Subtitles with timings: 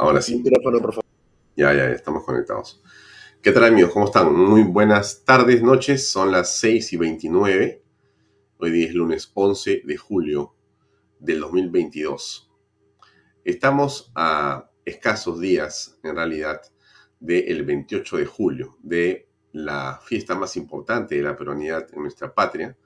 [0.00, 0.40] Ahora sí.
[1.56, 2.80] Ya, ya, estamos conectados.
[3.42, 3.92] ¿Qué tal amigos?
[3.92, 4.32] ¿Cómo están?
[4.32, 6.08] Muy buenas tardes, noches.
[6.08, 7.82] Son las 6 y 29.
[8.58, 10.54] Hoy día es lunes 11 de julio
[11.18, 12.48] del 2022.
[13.44, 16.62] Estamos a escasos días, en realidad,
[17.18, 22.76] del 28 de julio, de la fiesta más importante de la peruanidad en nuestra patria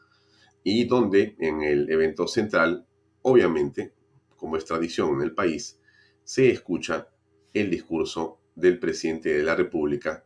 [0.64, 2.86] y donde en el evento central,
[3.20, 3.92] obviamente,
[4.34, 5.78] como es tradición en el país,
[6.24, 7.08] se escucha
[7.52, 10.24] el discurso del presidente de la República,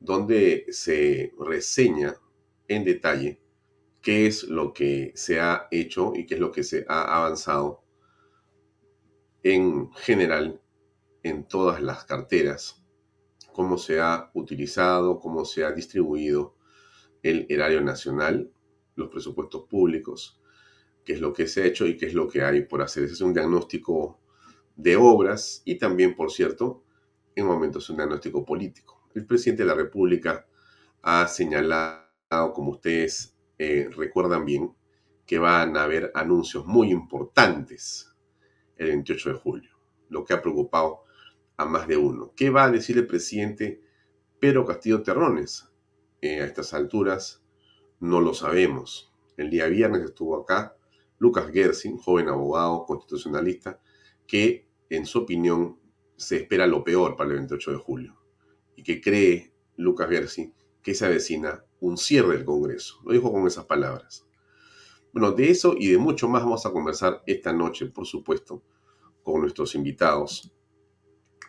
[0.00, 2.14] donde se reseña
[2.68, 3.40] en detalle
[4.00, 7.82] qué es lo que se ha hecho y qué es lo que se ha avanzado
[9.42, 10.60] en general
[11.22, 12.82] en todas las carteras,
[13.52, 16.54] cómo se ha utilizado, cómo se ha distribuido
[17.22, 18.52] el erario nacional,
[18.94, 20.40] los presupuestos públicos,
[21.04, 23.04] qué es lo que se ha hecho y qué es lo que hay por hacer.
[23.04, 24.20] Ese es un diagnóstico
[24.78, 26.84] de obras y también, por cierto,
[27.34, 29.02] en momentos un diagnóstico político.
[29.12, 30.46] El presidente de la República
[31.02, 34.72] ha señalado, como ustedes eh, recuerdan bien,
[35.26, 38.14] que van a haber anuncios muy importantes
[38.76, 39.70] el 28 de julio,
[40.08, 41.02] lo que ha preocupado
[41.56, 42.32] a más de uno.
[42.36, 43.82] ¿Qué va a decir el presidente
[44.38, 45.68] Pedro Castillo Terrones?
[46.20, 47.42] Eh, a estas alturas
[47.98, 49.12] no lo sabemos.
[49.36, 50.76] El día viernes estuvo acá
[51.18, 53.80] Lucas Gersing, joven abogado constitucionalista,
[54.28, 55.78] que en su opinión,
[56.16, 58.20] se espera lo peor para el 28 de julio
[58.74, 63.00] y que cree Lucas Gersi que se avecina un cierre del Congreso.
[63.04, 64.26] Lo dijo con esas palabras.
[65.12, 68.62] Bueno, de eso y de mucho más vamos a conversar esta noche, por supuesto,
[69.22, 70.52] con nuestros invitados.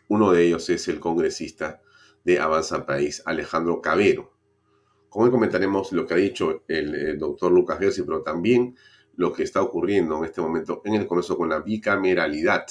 [0.07, 1.81] Uno de ellos es el congresista
[2.23, 4.33] de Avanza País, Alejandro Cabero.
[5.09, 8.75] Con él comentaremos lo que ha dicho el, doctor Lucas Gersi, pero también
[9.15, 12.65] lo que está ocurriendo en este momento en el Congreso con la bicameralidad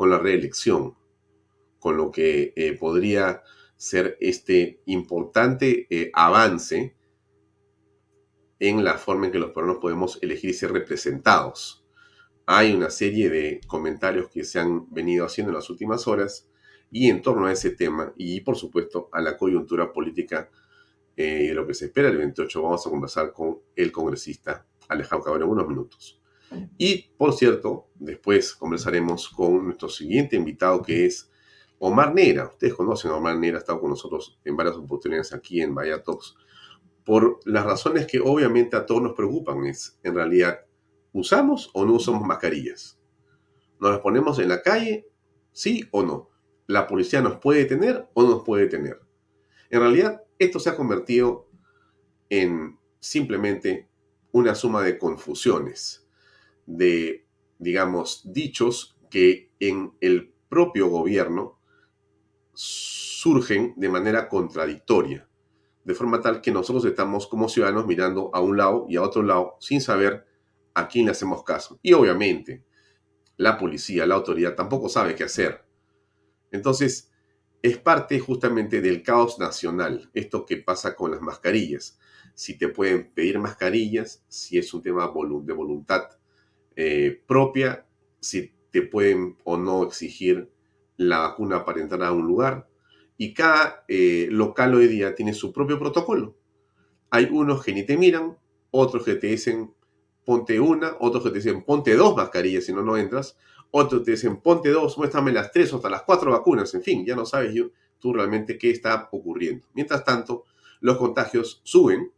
[0.00, 0.96] con la reelección,
[1.78, 3.42] con lo que eh, podría
[3.76, 6.96] ser este importante eh, avance
[8.60, 11.84] en la forma en que los peruanos podemos elegir y ser representados.
[12.46, 16.48] Hay una serie de comentarios que se han venido haciendo en las últimas horas
[16.90, 20.48] y en torno a ese tema y por supuesto a la coyuntura política
[21.14, 25.24] eh, y lo que se espera el 28 vamos a conversar con el congresista Alejandro
[25.24, 26.19] Cabrera en unos minutos.
[26.78, 31.30] Y, por cierto, después conversaremos con nuestro siguiente invitado que es
[31.78, 32.46] Omar Nera.
[32.46, 36.02] Ustedes conocen a Omar Nera, ha estado con nosotros en varias oportunidades aquí en Vaya
[36.02, 36.34] Talks.
[37.04, 40.60] Por las razones que obviamente a todos nos preocupan, es en realidad,
[41.12, 43.00] ¿usamos o no usamos mascarillas?
[43.80, 45.08] ¿Nos las ponemos en la calle?
[45.52, 46.28] ¿Sí o no?
[46.66, 49.00] ¿La policía nos puede detener o no nos puede detener?
[49.70, 51.48] En realidad, esto se ha convertido
[52.28, 53.88] en simplemente
[54.32, 56.06] una suma de confusiones
[56.76, 57.26] de,
[57.58, 61.58] digamos, dichos que en el propio gobierno
[62.54, 65.28] surgen de manera contradictoria,
[65.84, 69.22] de forma tal que nosotros estamos como ciudadanos mirando a un lado y a otro
[69.22, 70.26] lado sin saber
[70.74, 71.78] a quién le hacemos caso.
[71.82, 72.64] Y obviamente,
[73.36, 75.64] la policía, la autoridad tampoco sabe qué hacer.
[76.52, 77.10] Entonces,
[77.62, 81.98] es parte justamente del caos nacional, esto que pasa con las mascarillas.
[82.34, 86.19] Si te pueden pedir mascarillas, si es un tema de voluntad
[86.82, 87.84] eh, propia,
[88.20, 90.50] si te pueden o no exigir
[90.96, 92.70] la vacuna para entrar a un lugar.
[93.18, 96.38] Y cada eh, local hoy día tiene su propio protocolo.
[97.10, 98.38] Hay unos que ni te miran,
[98.70, 99.74] otros que te dicen
[100.24, 103.36] ponte una, otros que te dicen ponte dos mascarillas si no, no entras,
[103.72, 107.04] otros te dicen ponte dos, muéstrame las tres o hasta las cuatro vacunas, en fin,
[107.04, 107.54] ya no sabes
[107.98, 109.66] tú realmente qué está ocurriendo.
[109.74, 110.44] Mientras tanto,
[110.80, 112.10] los contagios suben,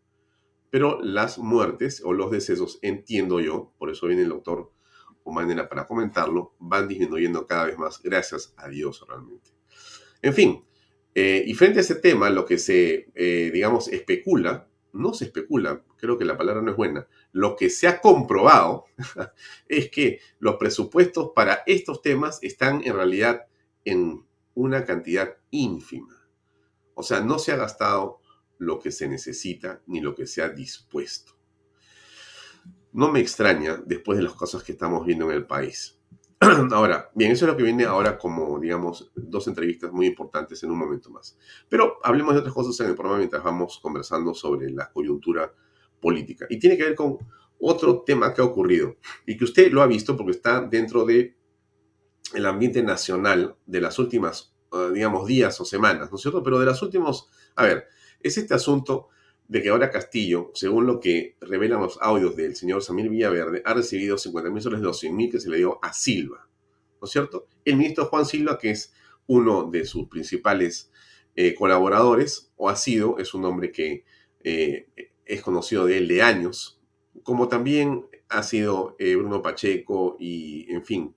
[0.73, 4.73] pero las muertes o los decesos, entiendo yo, por eso viene el doctor
[5.23, 9.51] Humanera para comentarlo, van disminuyendo cada vez más, gracias a Dios realmente.
[10.23, 10.65] En fin,
[11.15, 15.85] eh, y frente a ese tema, lo que se, eh, digamos, especula, no se especula,
[15.99, 18.87] creo que la palabra no es buena, lo que se ha comprobado
[19.69, 23.43] es que los presupuestos para estos temas están en realidad
[23.85, 24.25] en
[24.55, 26.27] una cantidad ínfima.
[26.95, 28.22] O sea, no se ha gastado
[28.63, 31.33] lo que se necesita ni lo que se ha dispuesto.
[32.93, 35.99] No me extraña después de las cosas que estamos viendo en el país.
[36.71, 40.73] Ahora, bien, eso es lo que viene ahora como, digamos, dos entrevistas muy importantes en
[40.73, 41.39] un momento más.
[41.69, 45.53] Pero hablemos de otras cosas en el programa mientras vamos conversando sobre la coyuntura
[46.01, 46.47] política.
[46.51, 47.19] Y tiene que ver con
[47.61, 51.37] otro tema que ha ocurrido y que usted lo ha visto porque está dentro de
[52.45, 56.43] ambiente nacional de las últimas, eh, digamos, días o semanas, ¿no es cierto?
[56.43, 57.87] Pero de las últimos, a ver,
[58.23, 59.09] es este asunto
[59.49, 63.75] de que ahora Castillo, según lo que revelan los audios del señor Samir Villaverde, ha
[63.75, 66.49] recibido 50 mil soles de los 100 mil que se le dio a Silva,
[67.01, 67.47] ¿no es cierto?
[67.65, 68.95] El ministro Juan Silva, que es
[69.27, 70.91] uno de sus principales
[71.37, 74.05] eh, colaboradores, o ha sido, es un hombre que
[74.43, 74.89] eh,
[75.25, 76.81] es conocido de él de años,
[77.23, 81.15] como también ha sido eh, Bruno Pacheco y, en fin,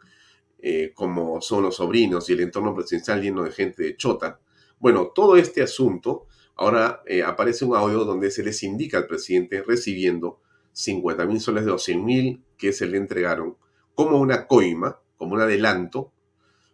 [0.95, 4.39] como son los sobrinos y el entorno presidencial lleno de gente de chota.
[4.79, 6.25] Bueno, todo este asunto
[6.55, 10.39] Ahora eh, aparece un audio donde se les indica al presidente recibiendo
[10.71, 13.57] 50 mil soles de 12 mil que se le entregaron
[13.93, 16.11] como una coima, como un adelanto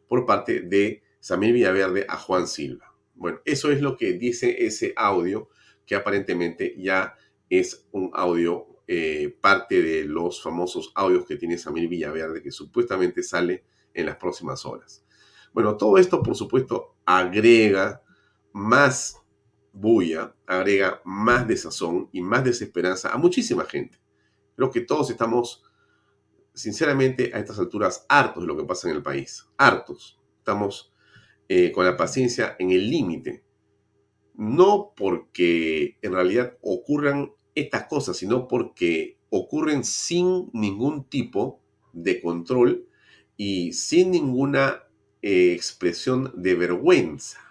[0.07, 2.93] por parte de Samir Villaverde a Juan Silva.
[3.15, 5.49] Bueno, eso es lo que dice ese audio
[5.85, 7.15] que aparentemente ya
[7.49, 13.23] es un audio eh, parte de los famosos audios que tiene Samir Villaverde que supuestamente
[13.23, 13.63] sale
[13.93, 15.03] en las próximas horas.
[15.53, 18.01] Bueno, todo esto por supuesto agrega
[18.53, 19.20] más
[19.73, 23.99] bulla agrega más desazón y más desesperanza a muchísima gente.
[24.55, 25.63] Creo que todos estamos,
[26.53, 29.47] sinceramente, a estas alturas hartos de lo que pasa en el país.
[29.57, 30.19] Hartos.
[30.37, 30.93] Estamos
[31.47, 33.43] eh, con la paciencia en el límite.
[34.35, 41.61] No porque en realidad ocurran estas cosas, sino porque ocurren sin ningún tipo
[41.93, 42.87] de control
[43.37, 44.83] y sin ninguna
[45.21, 47.50] eh, expresión de vergüenza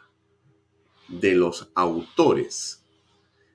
[1.10, 2.84] de los autores,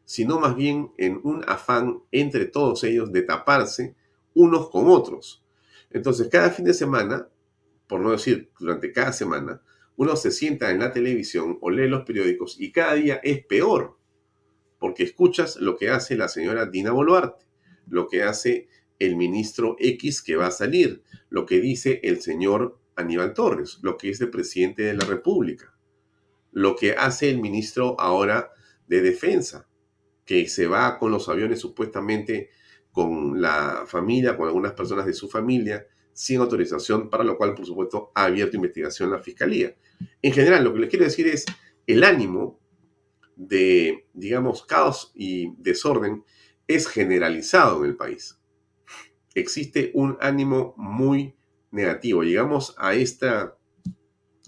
[0.03, 3.95] sino más bien en un afán entre todos ellos de taparse
[4.33, 5.43] unos con otros.
[5.89, 7.29] Entonces, cada fin de semana,
[7.87, 9.61] por no decir durante cada semana,
[9.95, 13.97] uno se sienta en la televisión o lee los periódicos y cada día es peor,
[14.77, 17.45] porque escuchas lo que hace la señora Dina Boluarte,
[17.87, 18.67] lo que hace
[18.99, 23.97] el ministro X que va a salir, lo que dice el señor Aníbal Torres, lo
[23.97, 25.74] que dice el presidente de la República
[26.55, 28.49] lo que hace el ministro ahora
[28.87, 29.67] de Defensa,
[30.25, 32.49] que se va con los aviones supuestamente
[32.93, 37.65] con la familia, con algunas personas de su familia, sin autorización, para lo cual, por
[37.65, 39.75] supuesto, ha abierto investigación la Fiscalía.
[40.21, 41.43] En general, lo que les quiero decir es
[41.87, 42.57] el ánimo
[43.35, 46.23] de, digamos, caos y desorden
[46.69, 48.39] es generalizado en el país.
[49.33, 51.35] Existe un ánimo muy
[51.71, 52.23] negativo.
[52.23, 53.57] Llegamos a esta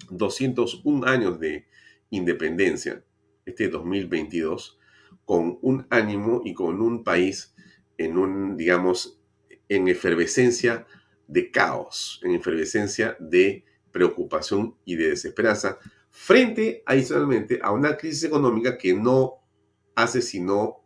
[0.09, 1.66] 201 años de
[2.09, 3.03] independencia,
[3.45, 4.79] este 2022,
[5.25, 7.53] con un ánimo y con un país
[7.97, 9.19] en un, digamos,
[9.69, 10.85] en efervescencia
[11.27, 18.77] de caos, en efervescencia de preocupación y de desesperanza, frente adicionalmente a una crisis económica
[18.77, 19.43] que no
[19.95, 20.83] hace sino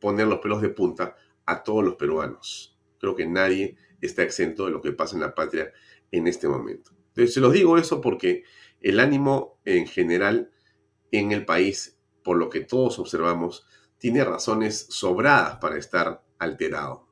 [0.00, 1.16] poner los pelos de punta
[1.46, 2.78] a todos los peruanos.
[2.98, 5.72] Creo que nadie está exento de lo que pasa en la patria
[6.10, 6.92] en este momento.
[7.08, 8.44] Entonces, se los digo eso porque
[8.80, 10.50] el ánimo en general
[11.18, 13.66] en el país, por lo que todos observamos,
[13.98, 17.06] tiene razones sobradas para estar alterado.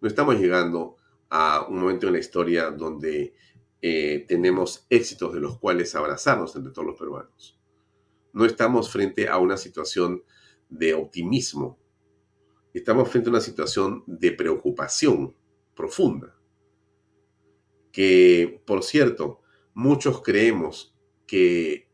[0.00, 0.96] No estamos llegando
[1.28, 3.34] a un momento en la historia donde
[3.82, 7.60] eh, tenemos éxitos de los cuales abrazarnos entre todos los peruanos.
[8.32, 10.22] No estamos frente a una situación
[10.68, 11.78] de optimismo.
[12.72, 15.34] Estamos frente a una situación de preocupación
[15.74, 16.36] profunda.
[17.90, 19.40] Que, por cierto,
[19.74, 20.96] muchos creemos
[21.26, 21.88] que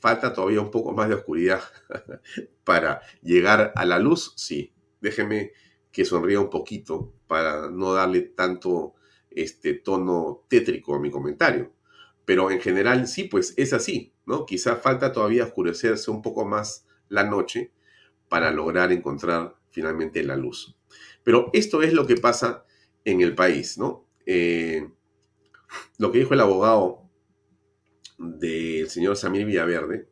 [0.00, 1.62] falta todavía un poco más de oscuridad
[2.64, 4.72] para llegar a la luz, sí.
[5.00, 5.52] Déjeme
[5.92, 8.94] que sonría un poquito para no darle tanto
[9.30, 11.72] este tono tétrico a mi comentario.
[12.24, 14.46] Pero en general sí, pues es así, ¿no?
[14.46, 17.72] Quizá falta todavía oscurecerse un poco más la noche
[18.28, 20.76] para lograr encontrar finalmente la luz.
[21.22, 22.64] Pero esto es lo que pasa
[23.04, 24.06] en el país, ¿no?
[24.26, 24.88] Eh,
[25.98, 27.09] lo que dijo el abogado
[28.20, 30.06] del señor Samir Villaverde,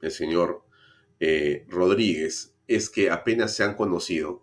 [0.00, 0.64] el señor
[1.20, 4.42] eh, Rodríguez, es que apenas se han conocido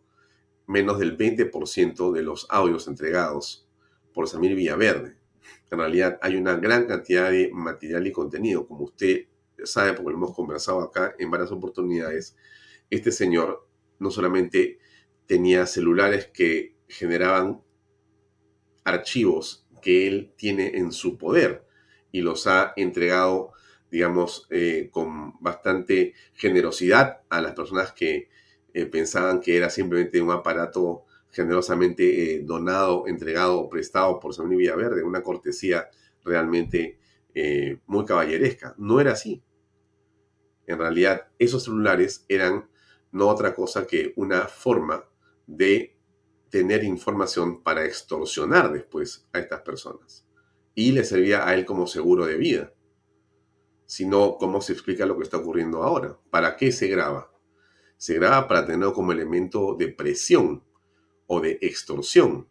[0.68, 3.68] menos del 20% de los audios entregados
[4.14, 5.18] por Samir Villaverde.
[5.72, 9.26] En realidad hay una gran cantidad de material y contenido, como usted
[9.64, 12.36] sabe, porque lo hemos conversado acá en varias oportunidades.
[12.92, 14.78] Este señor no solamente
[15.26, 17.62] tenía celulares que generaban
[18.84, 21.69] archivos que él tiene en su poder
[22.12, 23.52] y los ha entregado,
[23.92, 28.30] digamos, eh, con bastante generosidad a las personas que
[28.74, 35.04] eh, pensaban que era simplemente un aparato generosamente eh, donado, entregado, prestado por Samuel Villaverde,
[35.04, 35.90] una cortesía
[36.24, 36.98] realmente
[37.86, 38.76] muy caballeresca.
[38.78, 39.42] No era así.
[40.68, 42.68] En realidad, esos celulares eran
[43.12, 45.06] no otra cosa que una forma
[45.48, 45.98] de
[46.50, 50.26] tener información para extorsionar después a estas personas.
[50.80, 52.74] Y le servía a él como seguro de vida.
[53.86, 56.18] Sino, ¿cómo se explica lo que está ocurriendo ahora?
[56.30, 57.30] ¿Para qué se graba?
[58.00, 60.64] se graba para tenerlo como elemento de presión
[61.28, 62.48] o de extorsión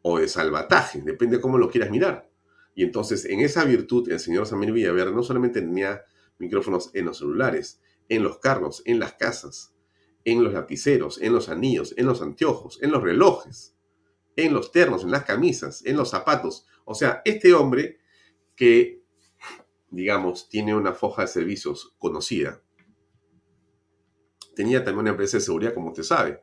[0.00, 2.30] o de salvataje, depende de cómo lo quieras mirar.
[2.74, 6.04] Y entonces en esa virtud el señor Samir Villaverde no solamente tenía
[6.38, 9.74] micrófonos en los celulares, en los carros, en las casas,
[10.24, 13.76] en los lapiceros, en los anillos, en los anteojos, en los relojes,
[14.38, 16.64] en los ternos, en las camisas, en los zapatos.
[16.84, 17.98] O sea, este hombre
[18.54, 19.02] que,
[19.90, 22.62] digamos, tiene una foja de servicios conocida,
[24.54, 26.40] tenía también una empresa de seguridad, como usted sabe.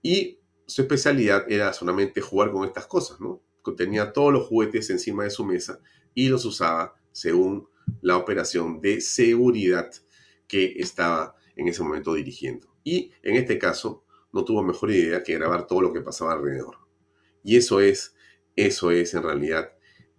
[0.00, 3.42] Y su especialidad era solamente jugar con estas cosas, ¿no?
[3.76, 5.80] Tenía todos los juguetes encima de su mesa
[6.14, 7.68] y los usaba según
[8.00, 9.90] la operación de seguridad
[10.46, 12.68] que estaba en ese momento dirigiendo.
[12.84, 16.87] Y en este caso, no tuvo mejor idea que grabar todo lo que pasaba alrededor.
[17.42, 18.14] Y eso es,
[18.56, 19.72] eso es en realidad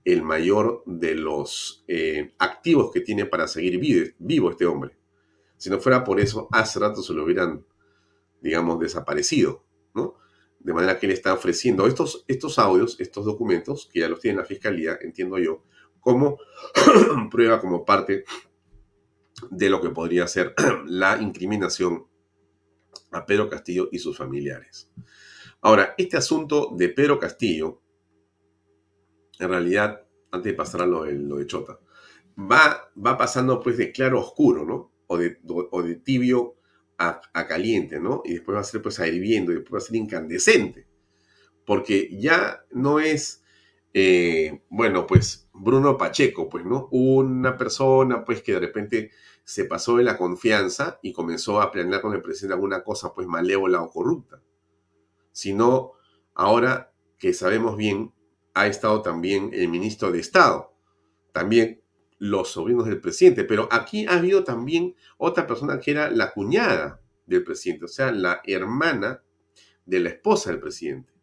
[0.05, 3.79] el mayor de los eh, activos que tiene para seguir
[4.17, 4.97] vivo este hombre.
[5.57, 7.65] Si no fuera por eso, hace rato se lo hubieran,
[8.41, 10.15] digamos, desaparecido, ¿no?
[10.59, 14.37] De manera que él está ofreciendo estos, estos audios, estos documentos, que ya los tiene
[14.37, 15.63] la fiscalía, entiendo yo,
[15.99, 16.37] como
[17.31, 18.23] prueba, como parte
[19.51, 20.53] de lo que podría ser
[20.85, 22.07] la incriminación
[23.11, 24.89] a Pedro Castillo y sus familiares.
[25.61, 27.81] Ahora, este asunto de Pedro Castillo,
[29.39, 31.79] en realidad, antes de pasar a lo de, Chota,
[32.37, 34.91] va, va pasando pues de claro a oscuro, ¿no?
[35.09, 36.55] o de, tibio
[36.97, 38.21] a, caliente, ¿no?
[38.25, 40.87] Y después va a ser pues hirviendo después va a ser incandescente.
[41.65, 43.43] Porque ya no es,
[43.93, 46.87] eh, bueno, pues Bruno Pacheco, pues, ¿no?
[46.91, 49.11] Una persona pues que de repente
[49.43, 53.27] se pasó de la confianza y comenzó a planear con el presidente alguna cosa pues
[53.27, 54.41] malévola o corrupta.
[55.39, 55.93] Sino
[56.33, 58.13] ahora que sabemos bien,
[58.53, 60.75] ha estado también el ministro de Estado,
[61.31, 61.81] también
[62.17, 66.99] los sobrinos del presidente, pero aquí ha habido también otra persona que era la cuñada
[67.25, 69.23] del presidente, o sea, la hermana
[69.85, 71.13] de la esposa del presidente.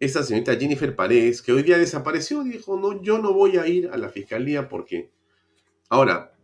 [0.00, 3.90] Esa señorita Jennifer Paredes, que hoy día desapareció, dijo, no, yo no voy a ir
[3.92, 5.12] a la fiscalía porque...
[5.88, 6.36] Ahora,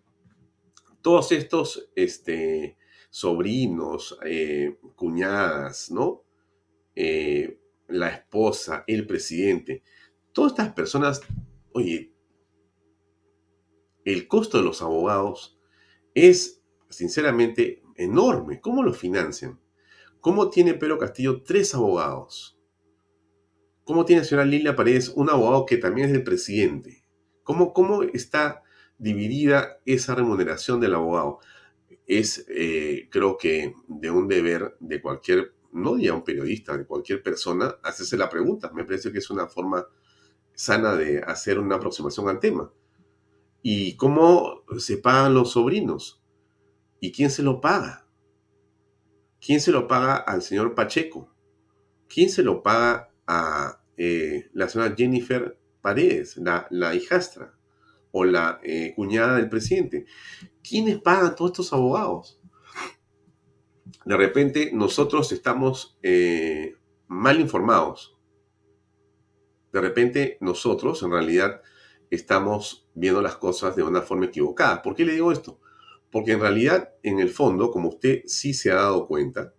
[1.03, 2.79] todos estos este,
[3.15, 6.25] sobrinos, eh, cuñadas, ¿no?
[6.97, 9.85] Eh, la esposa, el presidente,
[10.33, 11.21] todas estas personas,
[11.75, 12.13] oye,
[14.05, 15.61] el costo de los abogados
[16.13, 18.61] es sinceramente enorme.
[18.61, 19.61] ¿Cómo lo financian?
[20.19, 22.59] ¿Cómo tiene Pedro Castillo tres abogados?
[23.85, 27.07] ¿Cómo tiene la señora Lilia Paredes un abogado que también es el presidente?
[27.45, 28.65] ¿Cómo, cómo está
[28.99, 31.39] dividida esa remuneración del abogado?
[32.07, 37.23] Es, eh, creo que, de un deber de cualquier, no diría un periodista, de cualquier
[37.23, 38.71] persona, hacerse la pregunta.
[38.75, 39.87] Me parece que es una forma
[40.55, 42.73] sana de hacer una aproximación al tema.
[43.63, 46.23] ¿Y cómo se pagan los sobrinos?
[47.01, 48.07] ¿Y quién se lo paga?
[49.41, 51.35] ¿Quién se lo paga al señor Pacheco?
[52.09, 57.54] ¿Quién se lo paga a eh, la señora Jennifer Paredes, la, hijastra
[58.17, 60.07] o la eh, cuñada del presidente?
[60.63, 62.41] ¿Quiénes pagan todos estos abogados?
[64.05, 66.77] De repente nosotros estamos eh,
[67.09, 68.17] mal informados.
[69.73, 71.61] De repente nosotros en realidad
[72.09, 74.81] estamos viendo las cosas de una forma equivocada.
[74.81, 75.59] ¿Por qué le digo esto?
[76.13, 79.55] Porque en realidad, en el fondo, como usted sí se ha dado cuenta,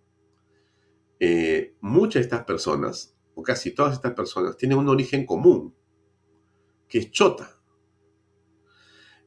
[1.20, 5.74] eh, muchas de estas personas, o casi todas estas personas, tienen un origen común,
[6.88, 7.55] que es chota.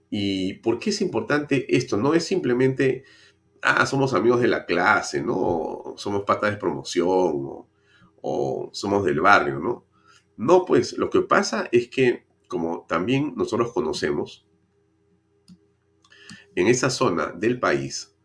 [0.10, 1.98] ¿Y por qué es importante esto?
[1.98, 3.04] No es simplemente,
[3.62, 5.94] ah, somos amigos de la clase, ¿no?
[5.98, 7.68] somos patas de promoción,
[8.22, 9.86] o, somos del barrio, ¿no?
[10.36, 14.48] No, pues lo que pasa es que como también nosotros conocemos,
[16.56, 18.18] en esa zona del país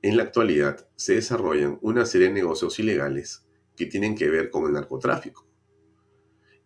[0.00, 4.66] en la actualidad se desarrollan una serie de negocios ilegales que tienen que ver con
[4.66, 5.46] el narcotráfico.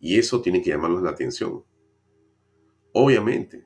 [0.00, 1.64] Y eso tiene que llamarnos la atención.
[2.92, 3.65] Obviamente,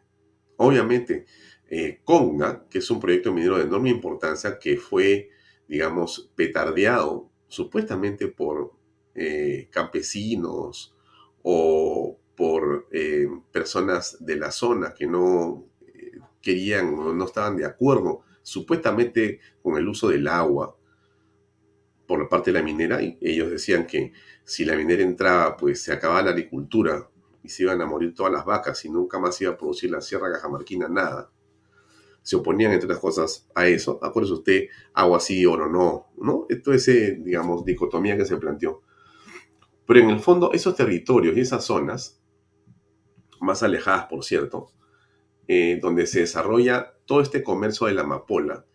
[0.61, 1.25] obviamente,
[1.69, 5.31] eh, Conga, que es un proyecto minero de enorme importancia que fue,
[5.67, 8.73] digamos, petardeado supuestamente por
[9.15, 10.95] eh, campesinos
[11.43, 15.67] o por eh, personas de la zona que no
[16.43, 20.77] querían o no estaban de acuerdo supuestamente con el uso del agua
[22.07, 24.13] por la parte de la minera, y ellos decían que
[24.45, 27.10] si la minera entraba, pues se acababa la agricultura
[27.43, 30.01] y se iban a morir todas las vacas y nunca más iba a producir la
[30.01, 31.31] sierra cajamarquina nada.
[32.23, 33.99] Se oponían, entre otras cosas, a eso.
[34.03, 36.47] Acuérdese usted, agua sí, oro no, ¿no?
[36.49, 38.83] Esto es, digamos, dicotomía que se planteó.
[39.87, 42.21] Pero en el fondo, esos territorios y esas zonas,
[43.41, 44.73] más alejadas, por cierto,
[45.49, 48.67] eh, donde se desarrolla todo este comercio de la amapola,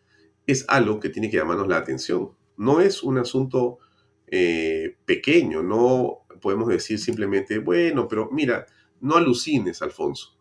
[0.48, 3.80] es algo que tiene que llamarnos la atención no es un asunto
[4.28, 8.68] eh, pequeño, no podemos decir simplemente, bueno, pero mira,
[9.02, 10.38] no alucines, Alfonso.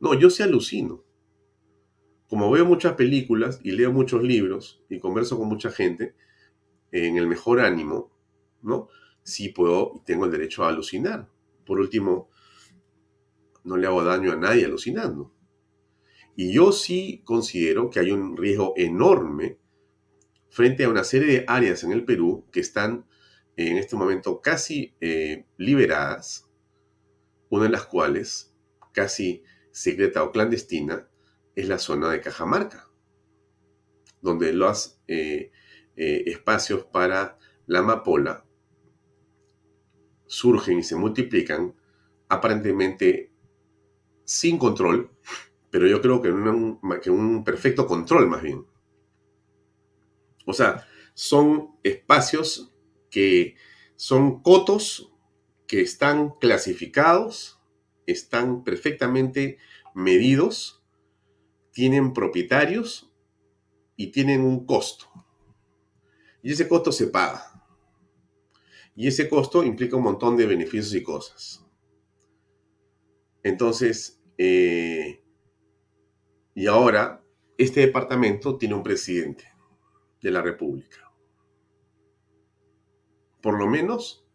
[0.00, 1.04] No, yo sí alucino.
[2.28, 6.16] Como veo muchas películas y leo muchos libros y converso con mucha gente,
[6.90, 8.10] en el mejor ánimo,
[8.62, 8.88] ¿no?
[9.22, 11.28] Sí puedo y tengo el derecho a alucinar.
[11.64, 12.28] Por último,
[13.62, 15.32] no le hago daño a nadie alucinando.
[16.34, 19.56] Y yo sí considero que hay un riesgo enorme
[20.48, 23.06] frente a una serie de áreas en el Perú que están
[23.66, 26.48] en este momento casi eh, liberadas,
[27.50, 28.54] una de las cuales,
[28.92, 31.08] casi secreta o clandestina,
[31.56, 32.88] es la zona de Cajamarca,
[34.22, 35.50] donde los eh,
[35.96, 38.46] eh, espacios para la amapola
[40.28, 41.74] surgen y se multiplican
[42.28, 43.32] aparentemente
[44.24, 45.10] sin control,
[45.70, 46.28] pero yo creo que
[47.02, 48.64] que un perfecto control más bien.
[50.46, 52.72] O sea, son espacios
[53.10, 53.56] que
[53.96, 55.12] son cotos
[55.66, 57.60] que están clasificados,
[58.06, 59.58] están perfectamente
[59.94, 60.82] medidos,
[61.72, 63.12] tienen propietarios
[63.96, 65.06] y tienen un costo.
[66.42, 67.64] Y ese costo se paga.
[68.96, 71.64] Y ese costo implica un montón de beneficios y cosas.
[73.42, 75.22] Entonces, eh,
[76.54, 77.22] y ahora,
[77.56, 79.44] este departamento tiene un presidente
[80.20, 81.07] de la República.
[83.48, 84.26] Por lo menos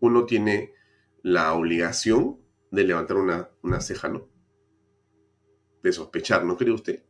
[0.00, 0.72] uno tiene
[1.20, 4.26] la obligación de levantar una, ceja, ¿no?
[5.82, 7.04] De sospechar, ¿no cree usted?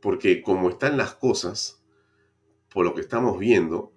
[0.00, 1.84] Porque como están las cosas,
[2.72, 3.92] por lo que estamos viendo,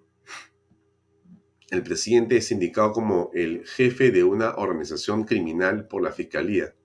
[1.69, 6.75] el presidente es indicado como el jefe de una organización criminal por la Fiscalía.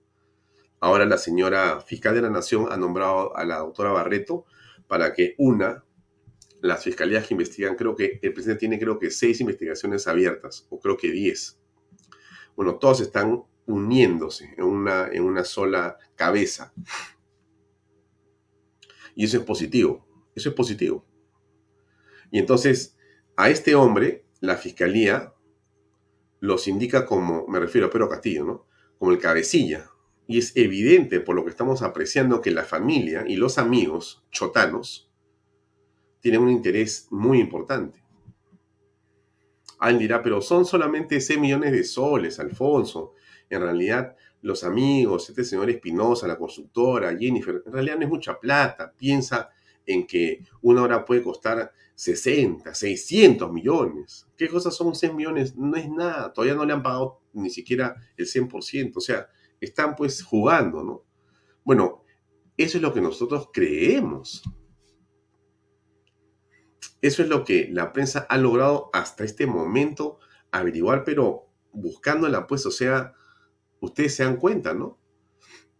[0.79, 4.45] Ahora la señora fiscal de la Nación ha nombrado a la doctora Barreto
[4.87, 5.83] para que una,
[6.61, 10.79] las fiscalías que investigan, creo que el presidente tiene creo que seis investigaciones abiertas, o
[10.79, 11.59] creo que diez.
[12.55, 16.73] Bueno, todos están uniéndose en una, en una sola cabeza.
[19.15, 21.05] Y eso es positivo, eso es positivo.
[22.31, 22.97] Y entonces,
[23.35, 25.33] a este hombre, la fiscalía
[26.39, 28.67] los indica como, me refiero a Pedro Castillo, ¿no?
[28.99, 29.89] Como el cabecilla,
[30.27, 35.06] y es evidente por lo que estamos apreciando que la familia y los amigos chotanos
[36.27, 38.03] tienen un interés muy importante.
[39.79, 43.13] Alguien dirá, pero son solamente 6 millones de soles, Alfonso.
[43.49, 48.37] En realidad, los amigos, este señor Espinosa, la constructora, Jennifer, en realidad no es mucha
[48.37, 48.91] plata.
[48.91, 49.51] Piensa
[49.85, 54.27] en que una hora puede costar 60, 600 millones.
[54.35, 55.55] ¿Qué cosas son 6 millones?
[55.55, 56.33] No es nada.
[56.33, 58.97] Todavía no le han pagado ni siquiera el 100%.
[58.97, 59.29] O sea,
[59.61, 61.05] están pues jugando, ¿no?
[61.63, 62.03] Bueno,
[62.57, 64.43] eso es lo que nosotros creemos.
[67.01, 70.19] Eso es lo que la prensa ha logrado hasta este momento
[70.51, 73.13] averiguar, pero buscándola, pues, o sea,
[73.79, 74.99] ustedes se dan cuenta, ¿no?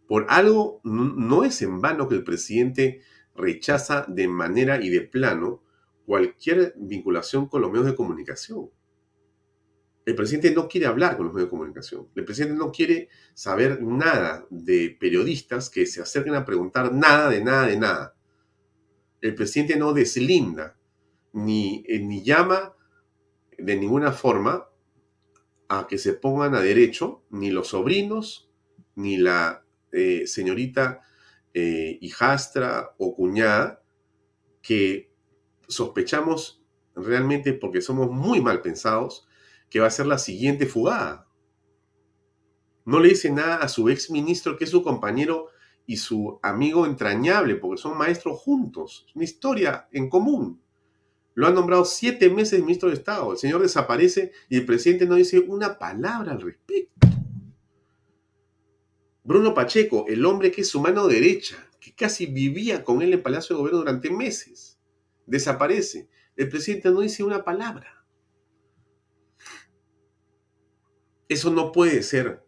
[0.06, 3.02] Por algo, no es en vano que el presidente
[3.34, 5.62] rechaza de manera y de plano
[6.06, 8.70] cualquier vinculación con los medios de comunicación.
[10.06, 12.08] El presidente no quiere hablar con los medios de comunicación.
[12.14, 17.44] El presidente no quiere saber nada de periodistas que se acerquen a preguntar nada de
[17.44, 18.16] nada de nada.
[19.20, 20.77] El presidente no deslinda
[21.44, 22.74] ni, eh, ni llama
[23.58, 24.68] de ninguna forma
[25.68, 28.50] a que se pongan a derecho ni los sobrinos,
[28.94, 31.02] ni la eh, señorita
[31.54, 33.82] eh, hijastra o cuñada,
[34.62, 35.12] que
[35.68, 36.62] sospechamos
[36.94, 39.26] realmente porque somos muy mal pensados,
[39.70, 41.26] que va a ser la siguiente fugada.
[42.84, 45.48] No le dice nada a su ex ministro, que es su compañero
[45.86, 50.62] y su amigo entrañable, porque son maestros juntos, una historia en común.
[51.38, 53.30] Lo han nombrado siete meses ministro de Estado.
[53.30, 57.06] El señor desaparece y el presidente no dice una palabra al respecto.
[59.22, 63.22] Bruno Pacheco, el hombre que es su mano derecha, que casi vivía con él en
[63.22, 64.80] Palacio de Gobierno durante meses,
[65.26, 66.08] desaparece.
[66.34, 68.04] El presidente no dice una palabra.
[71.28, 72.44] Eso no puede ser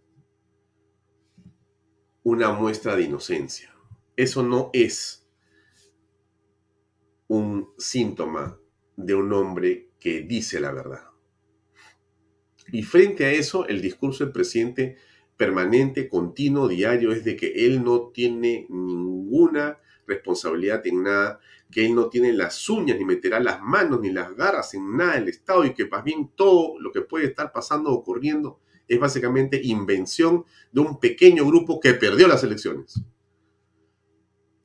[2.25, 3.73] una muestra de inocencia.
[4.17, 5.25] Eso no es
[7.29, 8.61] un síntoma
[8.97, 11.05] de un hombre que dice la verdad.
[12.73, 14.97] Y frente a eso, el discurso del presidente
[15.37, 21.95] permanente, continuo, diario, es de que él no tiene ninguna responsabilidad en nada, que él
[21.95, 25.65] no tiene las uñas, ni meterá las manos, ni las garras en nada del Estado,
[25.65, 30.81] y que más bien todo lo que puede estar pasando ocurriendo es básicamente invención de
[30.81, 33.01] un pequeño grupo que perdió las elecciones.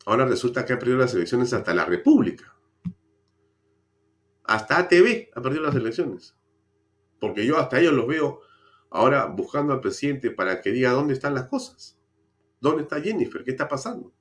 [0.05, 2.54] Ahora resulta que ha perdido las elecciones hasta la República.
[4.47, 6.35] Hasta ATV ha perdido las elecciones.
[7.19, 8.41] Porque yo hasta ellos los veo
[8.89, 11.99] ahora buscando al presidente para que diga dónde están las cosas.
[12.59, 13.43] ¿Dónde está Jennifer?
[13.43, 14.13] ¿Qué está pasando?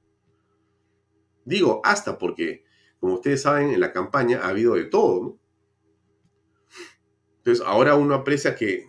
[1.45, 2.65] Digo hasta porque,
[2.99, 5.39] como ustedes saben, en la campaña ha habido de todo.
[7.39, 8.89] Entonces, ahora uno aprecia que,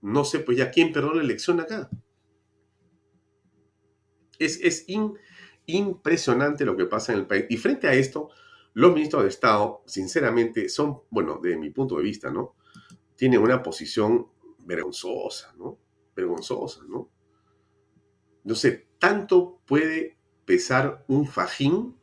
[0.00, 1.90] no sé, pues ya quién perdió la elección acá.
[4.38, 4.86] Es, es
[5.66, 7.44] impresionante lo que pasa en el país.
[7.50, 8.30] Y frente a esto,
[8.74, 12.54] los ministros de Estado, sinceramente, son, bueno, de mi punto de vista, ¿no?
[13.16, 14.28] Tienen una posición
[14.60, 15.78] vergonzosa, ¿no?
[16.14, 17.10] Vergonzosa, ¿no?
[18.44, 21.96] No sé, tanto puede pesar un fajín,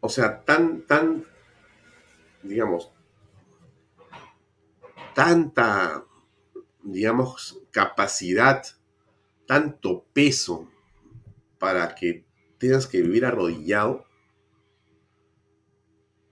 [0.00, 1.24] o sea, tan, tan,
[2.42, 2.92] digamos,
[5.14, 6.04] tanta,
[6.82, 8.64] digamos, capacidad,
[9.46, 10.68] tanto peso
[11.58, 12.26] para que
[12.58, 14.05] tengas que vivir arrodillado,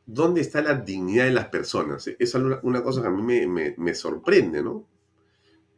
[0.07, 2.09] ¿dónde está la dignidad de las personas?
[2.19, 4.87] Es una cosa que a mí me, sorprende, ¿no?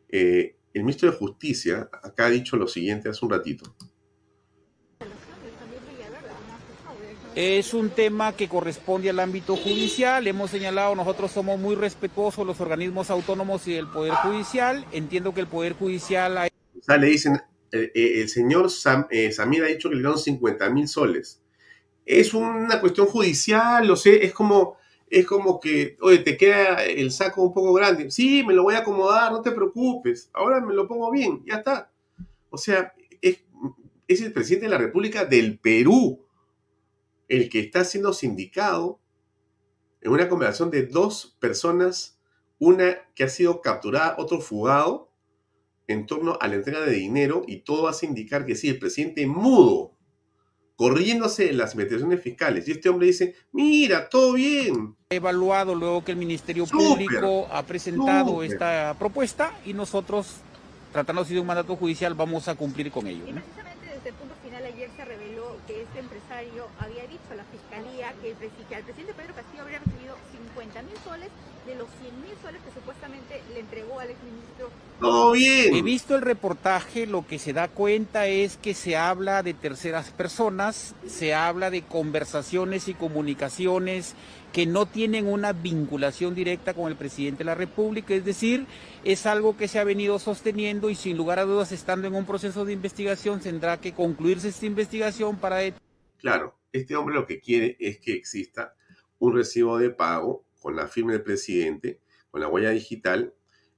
[0.08, 3.74] Eh, el ministro de Justicia acá ha dicho lo siguiente hace un ratito.
[7.34, 10.26] Es un tema que corresponde al ámbito judicial.
[10.26, 14.86] Hemos señalado, nosotros somos muy respetuosos los organismos autónomos y del Poder Judicial.
[14.90, 16.48] Entiendo que el Poder Judicial...
[16.78, 17.34] O sea, le dicen,
[17.72, 21.42] eh, eh, el señor Samir ha dicho que le dieron 50 mil soles
[22.06, 24.76] es una cuestión judicial, lo sé, es como,
[25.10, 28.10] es como que, oye, te queda el saco un poco grande.
[28.12, 31.56] Sí, me lo voy a acomodar, no te preocupes, ahora me lo pongo bien, ya
[31.56, 31.90] está.
[32.48, 33.44] O sea, es,
[34.06, 36.22] es el presidente de la República del Perú
[37.28, 39.00] el que está siendo sindicado
[40.00, 42.20] en una conversación de dos personas,
[42.60, 45.10] una que ha sido capturada, otro fugado,
[45.88, 49.26] en torno a la entrega de dinero, y todo hace indicar que sí, el presidente
[49.26, 49.95] mudo
[50.76, 52.68] corriéndose en las investigaciones fiscales.
[52.68, 54.94] Y este hombre dice, mira, todo bien.
[55.10, 60.36] Evaluado luego que el Ministerio Público ha presentado esta propuesta y nosotros,
[60.92, 63.24] tratándose de un mandato judicial, vamos a cumplir con ello.
[63.26, 67.36] Y precisamente desde el punto final ayer se reveló que este empresario había dicho a
[67.36, 70.16] la Fiscalía que, el, que al presidente Pedro Castillo habría recibido
[70.54, 71.28] 50 mil soles
[71.66, 74.70] de los 100 mil soles que supuestamente le entregó al exministro.
[75.00, 75.74] Todo bien.
[75.74, 80.10] He visto el reportaje, lo que se da cuenta es que se habla de terceras
[80.10, 84.14] personas, se habla de conversaciones y comunicaciones
[84.52, 88.66] que no tienen una vinculación directa con el presidente de la República, es decir,
[89.04, 92.24] es algo que se ha venido sosteniendo y sin lugar a dudas, estando en un
[92.24, 95.58] proceso de investigación, tendrá que concluirse esta investigación para...
[96.16, 98.74] Claro, este hombre lo que quiere es que exista
[99.18, 103.32] un recibo de pago con la firma del presidente, con la huella digital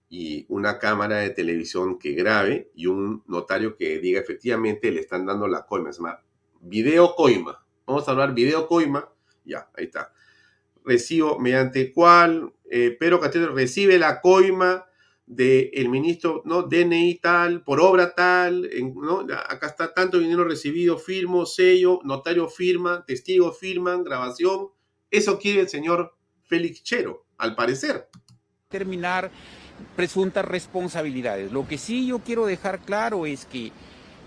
[0.08, 5.26] y una cámara de televisión que grabe y un notario que diga efectivamente le están
[5.26, 5.92] dando la coima.
[5.92, 6.24] Se llama
[6.62, 7.62] video coima.
[7.86, 9.06] Vamos a hablar video coima.
[9.44, 10.14] Ya, ahí está.
[10.82, 14.86] Recibo mediante cual eh, Pedro Castillo recibe la coima
[15.26, 16.62] del ministro, ¿no?
[16.62, 19.26] DNI tal, por obra tal, ¿no?
[19.46, 24.68] Acá está tanto dinero recibido, firmo, sello, notario firma, testigo firman, grabación.
[25.10, 26.17] Eso quiere el señor
[26.48, 28.08] Félix Chero, al parecer.
[28.68, 29.30] Terminar
[29.94, 31.52] presuntas responsabilidades.
[31.52, 33.72] Lo que sí yo quiero dejar claro es que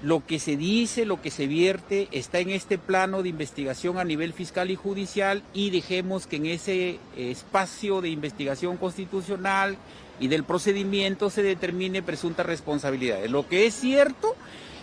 [0.04, 4.04] lo que se dice, lo que se vierte, está en este plano de investigación a
[4.04, 9.78] nivel fiscal y judicial y dejemos que en ese espacio de investigación constitucional
[10.20, 13.30] y del procedimiento se determine presuntas responsabilidades.
[13.30, 14.36] Lo que es cierto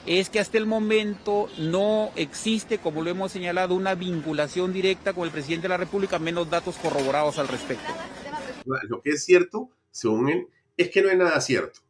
[0.08, 5.24] es que hasta el momento no existe, como lo hemos señalado, una vinculación directa con
[5.24, 7.92] el presidente de la República, menos datos corroborados al respecto.
[8.88, 11.80] Lo que es cierto, según él, es que no hay nada cierto.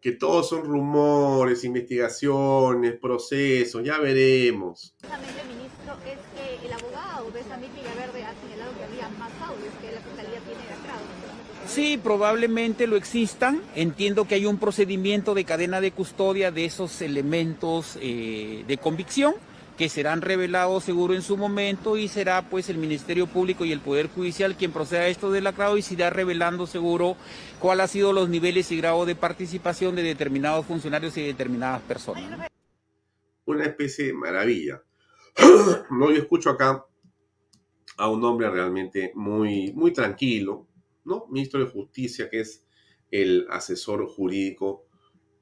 [0.00, 4.96] que todos son rumores, investigaciones, procesos, ya veremos.
[5.02, 10.00] Ministro, es que el abogado Besamil Villaverde ha señalado que había más audios que la
[10.00, 10.79] fiscalía tiene.
[11.66, 13.62] Sí, probablemente lo existan.
[13.74, 19.34] Entiendo que hay un procedimiento de cadena de custodia de esos elementos eh, de convicción
[19.80, 23.80] que serán revelados seguro en su momento y será pues el Ministerio Público y el
[23.80, 27.16] Poder Judicial quien proceda a esto del acrado y se irá revelando seguro
[27.60, 32.50] cuál ha sido los niveles y grado de participación de determinados funcionarios y determinadas personas.
[33.46, 34.82] Una especie de maravilla.
[35.90, 36.84] no, yo escucho acá
[37.96, 40.66] a un hombre realmente muy, muy tranquilo,
[41.04, 41.26] ¿no?
[41.28, 42.66] Ministro de Justicia, que es
[43.10, 44.86] el asesor jurídico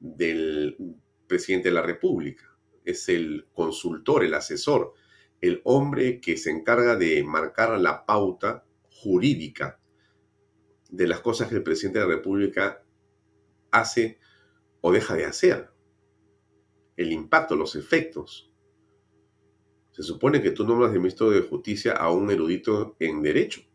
[0.00, 0.76] del
[1.26, 2.48] presidente de la República
[2.88, 4.94] es el consultor, el asesor,
[5.42, 9.78] el hombre que se encarga de marcar la pauta jurídica
[10.88, 12.82] de las cosas que el presidente de la República
[13.70, 14.18] hace
[14.80, 15.68] o deja de hacer.
[16.96, 18.50] El impacto, los efectos.
[19.92, 23.67] Se supone que tú nombras de ministro de Justicia a un erudito en derecho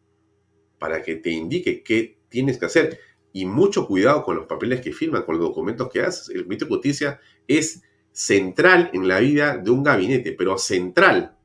[0.84, 3.00] para que te indique qué tienes que hacer.
[3.32, 6.28] Y mucho cuidado con los papeles que firman, con los documentos que haces.
[6.28, 11.38] El ministro de Justicia es central en la vida de un gabinete, pero central.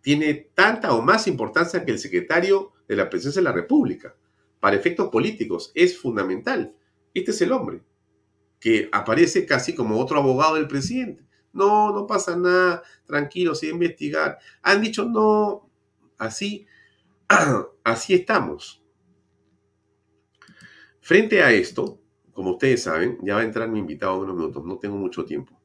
[0.00, 4.16] Tiene tanta o más importancia que el secretario de la presidencia de la República.
[4.60, 6.74] Para efectos políticos es fundamental.
[7.12, 7.82] Este es el hombre
[8.58, 11.22] que aparece casi como otro abogado del presidente.
[11.52, 14.38] No, no pasa nada, tranquilo, sin investigar.
[14.62, 15.68] Han dicho no,
[16.16, 16.66] así,
[17.84, 18.82] así estamos.
[21.00, 22.00] Frente a esto,
[22.32, 25.24] como ustedes saben, ya va a entrar mi invitado en unos minutos, no tengo mucho
[25.24, 25.58] tiempo.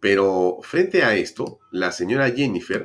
[0.00, 2.84] Pero frente a esto, la señora Jennifer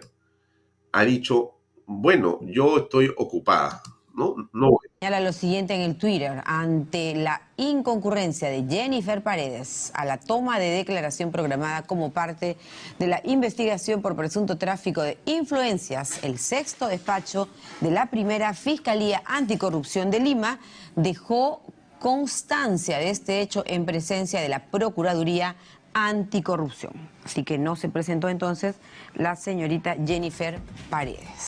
[0.91, 3.81] ha dicho, bueno, yo estoy ocupada,
[4.13, 4.49] ¿no?
[4.53, 4.76] No.
[4.99, 10.57] Señala lo siguiente en el Twitter, ante la inconcurrencia de Jennifer Paredes a la toma
[10.57, 12.57] de declaración programada como parte
[12.97, 17.47] de la investigación por presunto tráfico de influencias, el sexto despacho
[17.79, 20.59] de la primera Fiscalía Anticorrupción de Lima
[20.95, 21.61] dejó
[21.99, 25.57] constancia de este hecho en presencia de la Procuraduría
[25.93, 26.93] Anticorrupción.
[27.23, 28.77] Así que no se presentó entonces
[29.13, 31.45] la señorita Jennifer Paredes.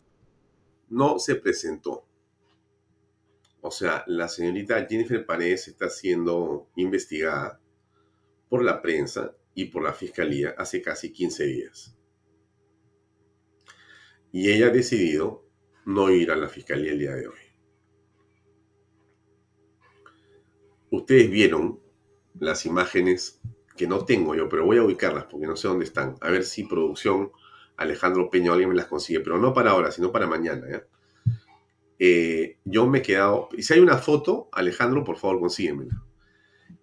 [0.88, 2.09] No se presentó.
[3.62, 7.60] O sea, la señorita Jennifer Paredes está siendo investigada
[8.50, 11.95] por la prensa y por la fiscalía hace casi 15 días.
[14.32, 15.45] Y ella ha decidido
[15.86, 17.39] no ir a la fiscalía el día de hoy.
[20.91, 21.80] Ustedes vieron
[22.39, 23.41] las imágenes
[23.76, 26.15] que no tengo yo, pero voy a ubicarlas porque no sé dónde están.
[26.22, 27.32] A ver si producción
[27.78, 30.67] Alejandro Peña o alguien me las consigue, pero no para ahora, sino para mañana.
[30.69, 30.84] Eh,
[32.00, 33.50] yo me he quedado.
[33.58, 36.04] Y si hay una foto, Alejandro, por favor, consíguemela.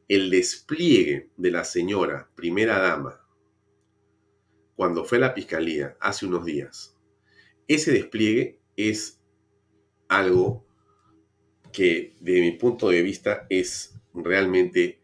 [0.08, 3.26] El despliegue de la señora primera dama
[4.76, 6.94] cuando fue a la fiscalía hace unos días.
[7.66, 9.20] Ese despliegue es
[10.08, 10.64] algo
[11.72, 15.00] que, de mi punto de vista, es realmente,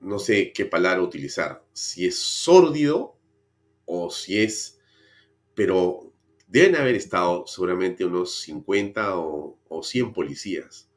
[0.00, 3.18] no sé qué palabra utilizar, si es sórdido
[3.84, 4.80] o si es,
[5.54, 6.12] pero
[6.46, 10.90] deben haber estado seguramente unos 50 o, o 100 policías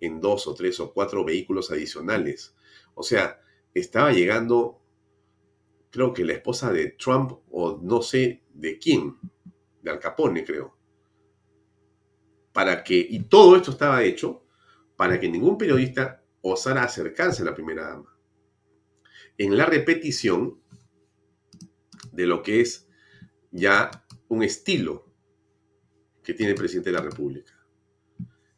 [0.00, 2.54] en dos o tres o cuatro vehículos adicionales.
[2.94, 3.40] O sea,
[3.72, 4.80] estaba llegando,
[5.90, 9.16] creo que la esposa de Trump o no sé de quién,
[9.80, 10.76] de Al Capone, creo.
[12.52, 14.44] Para que, y todo esto estaba hecho
[14.96, 18.16] para que ningún periodista osara acercarse a la primera dama.
[19.38, 20.60] En la repetición
[22.12, 22.88] de lo que es
[23.50, 23.90] ya
[24.32, 25.12] un estilo
[26.24, 27.52] que tiene el presidente de la República.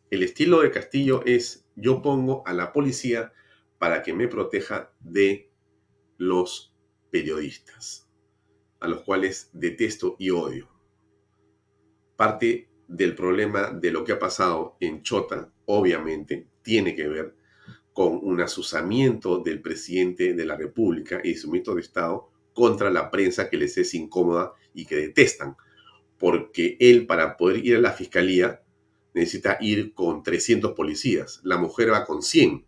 [0.09, 3.33] El estilo de Castillo es yo pongo a la policía
[3.79, 5.51] para que me proteja de
[6.17, 6.77] los
[7.11, 8.09] periodistas,
[8.79, 10.69] a los cuales detesto y odio.
[12.15, 17.35] Parte del problema de lo que ha pasado en Chota, obviamente, tiene que ver
[17.93, 23.11] con un asusamiento del presidente de la República y su ministro de Estado contra la
[23.11, 25.57] prensa que les es incómoda y que detestan,
[26.19, 28.63] porque él para poder ir a la fiscalía
[29.15, 32.67] necesita ir con 300 policías, la mujer va con 100.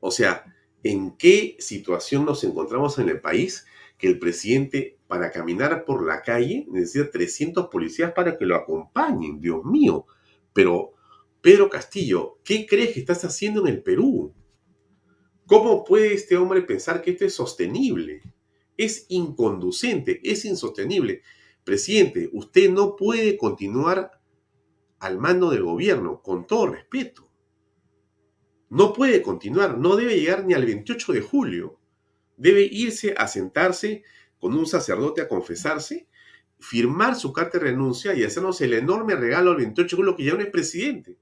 [0.00, 0.44] O sea,
[0.82, 3.66] ¿en qué situación nos encontramos en el país
[3.98, 9.40] que el presidente para caminar por la calle necesita 300 policías para que lo acompañen?
[9.40, 10.06] Dios mío,
[10.52, 10.92] pero
[11.40, 14.34] Pedro Castillo, ¿qué crees que estás haciendo en el Perú?
[15.46, 18.20] ¿Cómo puede este hombre pensar que esto es sostenible?
[18.76, 21.22] Es inconducente, es insostenible.
[21.66, 24.20] Presidente, usted no puede continuar
[25.00, 27.28] al mando del gobierno, con todo respeto.
[28.68, 31.80] no puede continuar, no debe llegar ni al 28 de julio.
[32.36, 34.04] Debe irse a sentarse
[34.38, 36.06] con un sacerdote a confesarse,
[36.60, 40.24] firmar su carta de renuncia y hacernos el enorme regalo al 28 de julio que
[40.24, 41.18] ya no es presidente.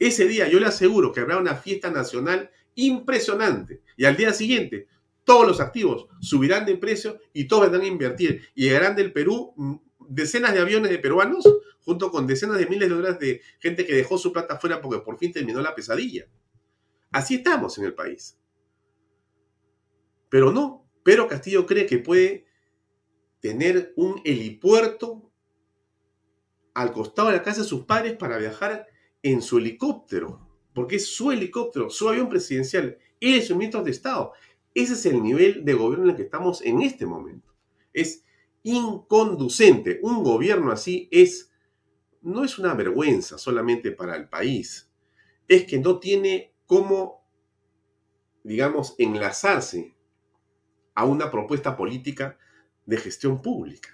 [0.00, 3.82] Ese día yo le aseguro que habrá una fiesta nacional impresionante.
[3.96, 4.88] Y al día siguiente,
[5.24, 8.48] todos los activos subirán de precio y todos vendrán a invertir.
[8.54, 9.74] Y llegarán del Perú mm,
[10.08, 11.44] decenas de aviones de peruanos
[11.80, 15.00] junto con decenas de miles de dólares de gente que dejó su plata fuera porque
[15.00, 16.26] por fin terminó la pesadilla.
[17.12, 18.38] Así estamos en el país.
[20.28, 22.46] Pero no, pero Castillo cree que puede
[23.40, 25.30] tener un helipuerto
[26.72, 28.88] al costado de la casa de sus padres para viajar
[29.22, 33.90] en su helicóptero, porque es su helicóptero, su avión presidencial, él es su ministro de
[33.90, 34.32] Estado.
[34.74, 37.54] Ese es el nivel de gobierno en el que estamos en este momento.
[37.92, 38.24] Es
[38.62, 40.00] inconducente.
[40.02, 41.52] Un gobierno así es
[42.24, 44.90] no es una vergüenza solamente para el país,
[45.46, 47.28] es que no tiene cómo,
[48.42, 49.94] digamos, enlazarse
[50.94, 52.38] a una propuesta política
[52.86, 53.90] de gestión pública.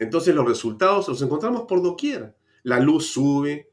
[0.00, 2.36] Entonces los resultados los encontramos por doquier.
[2.64, 3.70] La luz sube,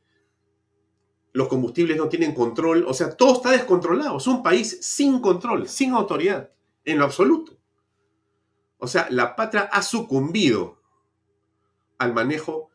[1.36, 4.16] los combustibles no tienen control, o sea, todo está descontrolado.
[4.16, 6.50] Es un país sin control, sin autoridad,
[6.86, 7.60] en lo absoluto.
[8.78, 10.82] O sea, la patria ha sucumbido
[11.98, 12.70] al manejo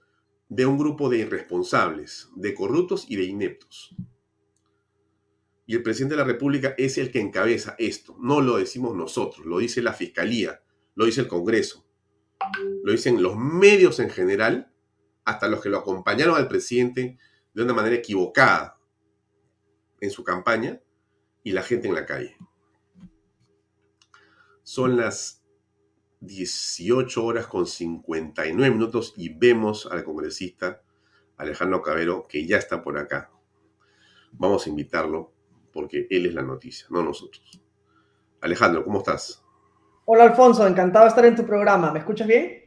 [0.51, 3.97] de un grupo de irresponsables, de corruptos y de ineptos.
[5.65, 8.15] Y el presidente de la República es el que encabeza esto.
[8.21, 10.63] No lo decimos nosotros, lo dice la Fiscalía,
[10.97, 11.87] lo dice el Congreso,
[12.85, 14.71] lo dicen los medios en general,
[15.25, 17.17] hasta los que lo acompañaron al presidente
[17.55, 18.79] de una manera equivocada
[20.01, 20.81] en su campaña
[21.43, 22.37] y la gente en la calle.
[24.63, 25.43] Son las
[26.21, 30.83] 18 horas con 59 minutos y vemos al congresista
[31.37, 33.31] Alejandro Cabero que ya está por acá.
[34.33, 35.33] Vamos a invitarlo
[35.73, 37.61] porque él es la noticia, no nosotros.
[38.41, 39.43] Alejandro, ¿cómo estás?
[40.05, 41.93] Hola Alfonso, encantado de estar en tu programa.
[41.93, 42.65] ¿Me escuchas bien?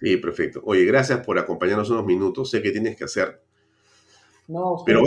[0.00, 0.62] Sí, perfecto.
[0.64, 2.50] Oye, gracias por acompañarnos unos minutos.
[2.50, 3.43] Sé que tienes que hacer.
[4.46, 5.02] No, Pero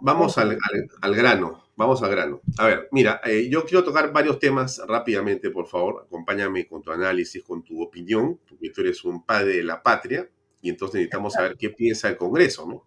[0.00, 0.58] vamos, al,
[1.00, 1.68] al grano.
[1.76, 2.40] Vamos al grano.
[2.58, 6.02] A ver, mira, eh, yo quiero tocar varios temas rápidamente, por favor.
[6.06, 10.28] Acompáñame con tu análisis, con tu opinión, porque tú eres un padre de la patria
[10.60, 12.84] y entonces necesitamos saber qué piensa el Congreso, ¿no?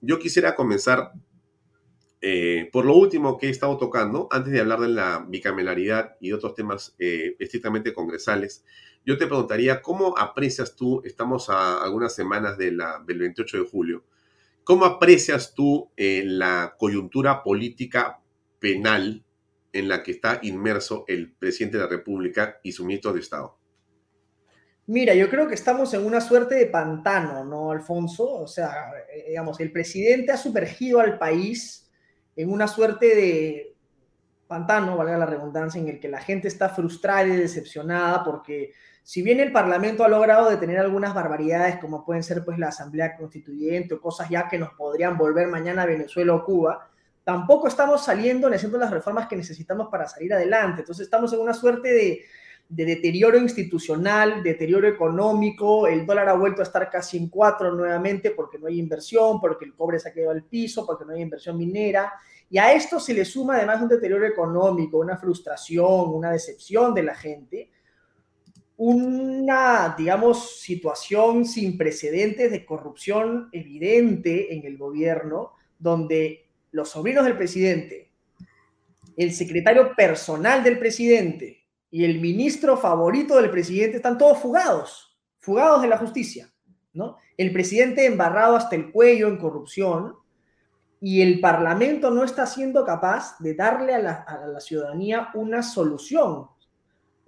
[0.00, 1.12] Yo quisiera comenzar
[2.20, 6.32] eh, por lo último que he estado tocando, antes de hablar de la bicameralidad y
[6.32, 8.64] otros temas eh, estrictamente congresales.
[9.04, 13.68] Yo te preguntaría, ¿cómo aprecias tú, estamos a algunas semanas de la, del 28 de
[13.68, 14.04] julio,
[14.68, 18.20] ¿Cómo aprecias tú eh, la coyuntura política
[18.58, 19.24] penal
[19.72, 23.58] en la que está inmerso el presidente de la República y su ministro de Estado?
[24.84, 28.30] Mira, yo creo que estamos en una suerte de pantano, ¿no, Alfonso?
[28.30, 31.90] O sea, eh, digamos, el presidente ha sumergido al país
[32.36, 33.74] en una suerte de
[34.46, 38.74] pantano, valga la redundancia, en el que la gente está frustrada y decepcionada porque
[39.08, 43.16] si bien el Parlamento ha logrado detener algunas barbaridades, como pueden ser pues la Asamblea
[43.16, 46.90] Constituyente o cosas ya que nos podrían volver mañana a Venezuela o Cuba,
[47.24, 50.82] tampoco estamos saliendo haciendo las reformas que necesitamos para salir adelante.
[50.82, 52.20] Entonces estamos en una suerte de,
[52.68, 58.32] de deterioro institucional, deterioro económico, el dólar ha vuelto a estar casi en cuatro nuevamente
[58.32, 61.22] porque no hay inversión, porque el cobre se ha quedado al piso, porque no hay
[61.22, 62.12] inversión minera.
[62.50, 67.02] Y a esto se le suma además un deterioro económico, una frustración, una decepción de
[67.04, 67.70] la gente
[68.78, 77.36] una, digamos, situación sin precedentes de corrupción evidente en el gobierno, donde los sobrinos del
[77.36, 78.12] presidente,
[79.16, 85.82] el secretario personal del presidente y el ministro favorito del presidente están todos fugados, fugados
[85.82, 86.48] de la justicia,
[86.92, 87.16] ¿no?
[87.36, 90.14] El presidente embarrado hasta el cuello en corrupción
[91.00, 95.64] y el parlamento no está siendo capaz de darle a la, a la ciudadanía una
[95.64, 96.46] solución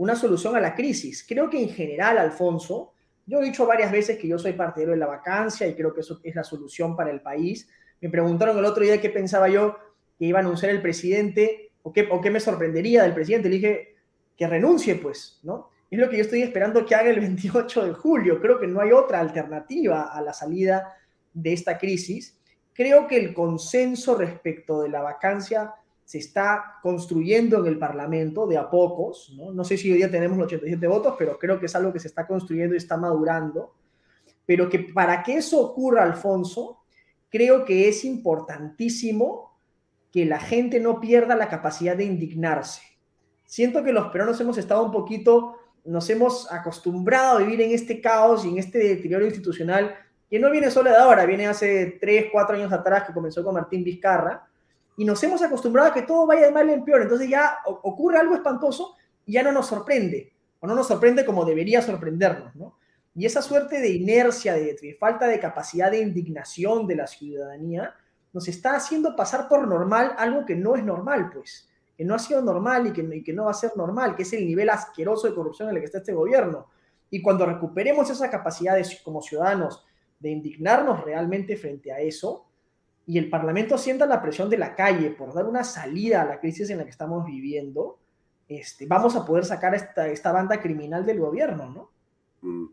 [0.01, 1.27] una solución a la crisis.
[1.29, 2.95] Creo que en general, Alfonso,
[3.27, 6.01] yo he dicho varias veces que yo soy partidario de la vacancia y creo que
[6.01, 7.69] eso es la solución para el país.
[8.01, 9.77] Me preguntaron el otro día qué pensaba yo
[10.19, 13.51] que iba a anunciar el presidente o qué, o qué me sorprendería del presidente.
[13.51, 13.97] Le dije
[14.39, 15.69] que renuncie, pues, ¿no?
[15.91, 18.41] Es lo que yo estoy esperando que haga el 28 de julio.
[18.41, 20.97] Creo que no hay otra alternativa a la salida
[21.35, 22.41] de esta crisis.
[22.73, 25.75] Creo que el consenso respecto de la vacancia
[26.11, 29.53] se está construyendo en el Parlamento de a pocos, ¿no?
[29.53, 32.01] No sé si hoy día tenemos los 87 votos, pero creo que es algo que
[32.01, 33.77] se está construyendo y está madurando.
[34.45, 36.81] Pero que para que eso ocurra, Alfonso,
[37.29, 39.57] creo que es importantísimo
[40.11, 42.83] que la gente no pierda la capacidad de indignarse.
[43.45, 48.01] Siento que los peruanos hemos estado un poquito, nos hemos acostumbrado a vivir en este
[48.01, 49.95] caos y en este deterioro institucional
[50.29, 53.55] que no viene solo de ahora, viene hace 3, 4 años atrás que comenzó con
[53.55, 54.50] Martín Vizcarra,
[55.01, 58.19] y nos hemos acostumbrado a que todo vaya de mal en peor, entonces ya ocurre
[58.19, 62.77] algo espantoso y ya no nos sorprende, o no nos sorprende como debería sorprendernos, ¿no?
[63.15, 67.95] Y esa suerte de inercia, de, falta de capacidad de indignación de la ciudadanía,
[68.35, 72.19] nos está haciendo pasar por normal algo que no es normal, pues, que no ha
[72.19, 75.35] sido normal y que, no va a ser normal, que es el nivel asqueroso de
[75.35, 76.67] corrupción en el que está este gobierno.
[77.09, 79.83] Y cuando recuperemos esa capacidad como ciudadanos
[80.19, 82.50] de indignarnos realmente frente a eso,
[83.11, 86.39] y el Parlamento sienta la presión de la calle por dar una salida a la
[86.39, 87.99] crisis en la que estamos viviendo,
[88.47, 91.91] este, vamos a poder sacar esta, esta banda criminal del gobierno, ¿no?
[92.43, 92.67] Mm.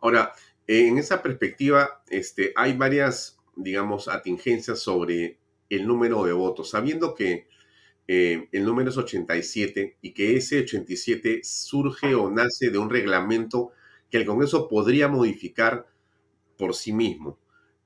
[0.00, 0.32] Ahora,
[0.66, 5.38] en esa perspectiva, este, hay varias, digamos, atingencias sobre
[5.70, 7.46] el número de votos, sabiendo que
[8.08, 13.70] eh, el número es 87 y que ese 87 surge o nace de un reglamento
[14.10, 15.86] que el Congreso podría modificar
[16.58, 17.38] por sí mismo.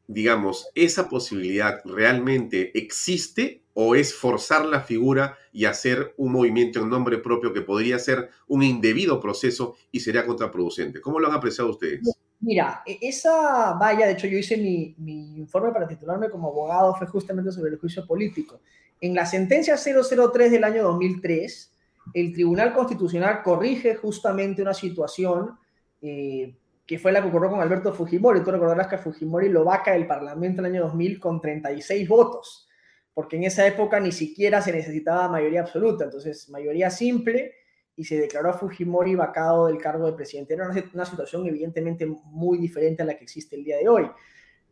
[0.08, 6.88] Digamos, ¿esa posibilidad realmente existe o es forzar la figura y hacer un movimiento en
[6.88, 11.00] nombre propio que podría ser un indebido proceso y sería contraproducente?
[11.00, 12.00] ¿Cómo lo han apreciado ustedes?
[12.40, 16.94] Mira, e-, esa valla, de hecho yo hice mi, mi informe para titularme como abogado,
[16.94, 18.60] fue justamente sobre el juicio político.
[19.00, 21.72] En la sentencia 003 del año 2003,
[22.14, 25.58] el Tribunal Constitucional corrige justamente una situación
[26.00, 26.54] eh,
[26.88, 28.42] que fue la que ocurrió con Alberto Fujimori.
[28.42, 32.66] Tú recordarás que Fujimori lo vaca del Parlamento en el año 2000 con 36 votos,
[33.12, 37.52] porque en esa época ni siquiera se necesitaba mayoría absoluta, entonces mayoría simple
[37.94, 40.54] y se declaró a Fujimori vacado del cargo de presidente.
[40.54, 44.10] Era una, situación evidentemente muy diferente a la que existe el día de hoy.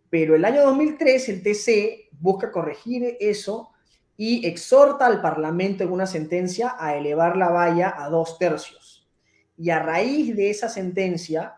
[0.09, 3.73] Pero el año 2003 el TC busca corregir eso
[4.17, 9.07] y exhorta al Parlamento en una sentencia a elevar la valla a dos tercios.
[9.59, 11.57] Y a raíz de esa sentencia,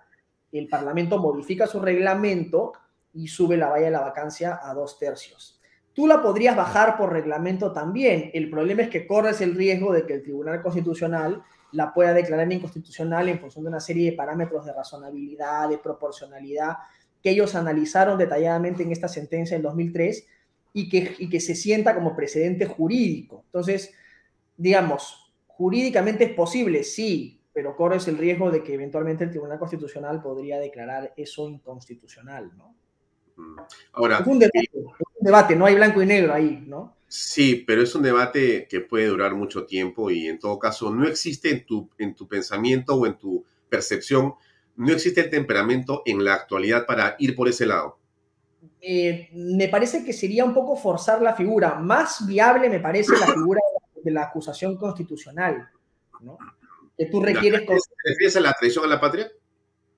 [0.52, 2.72] el Parlamento modifica su reglamento
[3.12, 5.60] y sube la valla de la vacancia a dos tercios.
[5.92, 8.30] Tú la podrías bajar por reglamento también.
[8.32, 11.42] El problema es que corres el riesgo de que el Tribunal Constitucional
[11.72, 16.76] la pueda declarar inconstitucional en función de una serie de parámetros de razonabilidad, de proporcionalidad,
[17.22, 20.26] que ellos analizaron detalladamente en esta sentencia del 2003
[20.72, 23.42] y que, y que se sienta como precedente jurídico.
[23.46, 23.92] Entonces,
[24.56, 30.22] digamos, jurídicamente es posible, sí, pero corres el riesgo de que eventualmente el Tribunal Constitucional
[30.22, 32.76] podría declarar eso inconstitucional, ¿no?
[33.34, 33.56] Mm.
[33.94, 34.38] Ahora, es un,
[35.18, 36.94] debate, no hay blanco y negro ahí, ¿no?
[37.08, 41.04] Sí, pero es un debate que puede durar mucho tiempo y en todo caso no
[41.04, 44.34] existe en tu, en tu pensamiento o en tu percepción,
[44.76, 47.98] no existe el temperamento en la actualidad para ir por ese lado.
[48.80, 51.74] Eh, me parece que sería un poco forzar la figura.
[51.74, 53.60] Más viable me parece la figura
[54.00, 55.68] de la acusación constitucional,
[56.20, 56.38] ¿no?
[56.98, 57.64] Que tú requieres...
[57.66, 59.30] ¿Te refieres a la traición a la patria?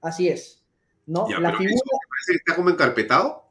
[0.03, 0.61] Así es.
[1.07, 1.27] ¿no?
[1.29, 1.81] la figura...
[2.09, 3.51] parece que está como encarpetado?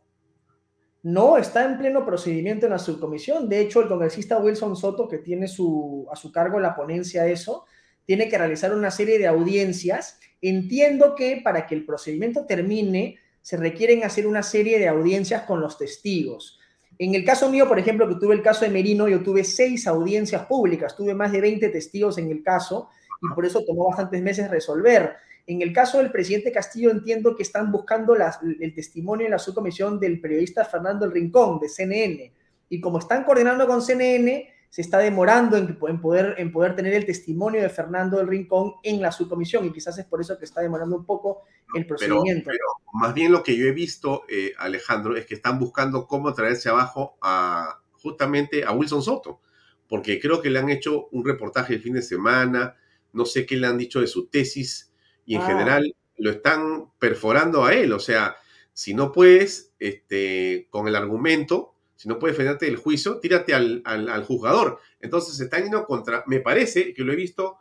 [1.01, 3.49] No, está en pleno procedimiento en la subcomisión.
[3.49, 7.65] De hecho, el congresista Wilson Soto, que tiene su, a su cargo la ponencia eso,
[8.05, 10.19] tiene que realizar una serie de audiencias.
[10.41, 15.61] Entiendo que para que el procedimiento termine, se requieren hacer una serie de audiencias con
[15.61, 16.59] los testigos.
[16.97, 19.87] En el caso mío, por ejemplo, que tuve el caso de Merino, yo tuve seis
[19.87, 22.89] audiencias públicas, tuve más de 20 testigos en el caso,
[23.21, 25.15] y por eso tomó bastantes meses resolver.
[25.47, 29.99] En el caso del presidente Castillo entiendo que están buscando el testimonio en la subcomisión
[29.99, 32.31] del periodista Fernando El Rincón de CNN
[32.69, 37.05] y como están coordinando con CNN, se está demorando en, poder, en poder tener el
[37.05, 40.61] testimonio de Fernando del Rincón en la subcomisión y quizás es por eso que está
[40.61, 41.41] demorando un poco
[41.73, 42.51] el procedimiento.
[42.51, 42.63] Pero,
[42.93, 46.69] más bien lo que yo he visto, eh, Alejandro, es que están buscando cómo traerse
[46.69, 49.41] abajo a justamente a Wilson Soto,
[49.87, 52.77] porque creo que le han hecho un reportaje el fin de semana,
[53.13, 54.91] no sé qué le han dicho de su tesis
[55.25, 55.47] y en ah.
[55.47, 57.93] general lo están perforando a él.
[57.93, 58.35] O sea,
[58.73, 63.81] si no puedes, este, con el argumento, si no puedes defenderte del juicio, tírate al,
[63.85, 64.79] al, juzgador.
[65.01, 67.57] Entonces se están yendo contra, me parece que lo he visto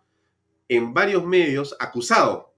[0.69, 2.55] en varios medios acusado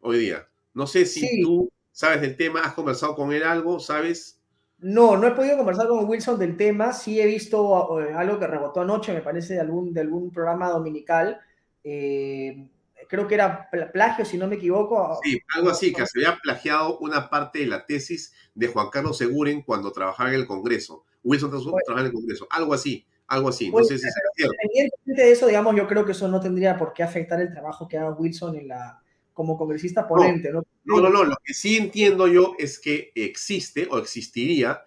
[0.00, 0.48] hoy día.
[0.72, 4.40] No sé si tú sabes del tema, has conversado con él algo, ¿sabes?
[4.78, 6.92] No, no he podido conversar con Wilson del tema.
[6.92, 10.68] Sí he visto eh, algo que rebotó anoche, me parece, de algún, de algún programa
[10.68, 11.40] dominical,
[11.88, 12.68] eh,
[13.08, 15.20] creo que era plagio, si no me equivoco.
[15.22, 19.18] Sí, algo así, que se había plagiado una parte de la tesis de Juan Carlos
[19.18, 21.04] Seguren cuando trabajaba en el Congreso.
[21.22, 23.70] Wilson trabajaba en el Congreso, algo así, algo así.
[23.70, 27.04] no sé si Independientemente de eso, digamos, yo creo que eso no tendría por qué
[27.04, 29.00] afectar el trabajo que haga Wilson en la,
[29.32, 30.50] como congresista ponente.
[30.50, 34.82] No, no, no, no, lo que sí entiendo yo es que existe o existiría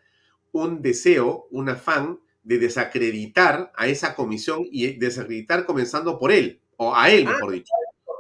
[0.52, 6.96] un deseo, un afán de desacreditar a esa comisión y desacreditar comenzando por él o
[6.96, 7.74] a él, ah, mejor dicho.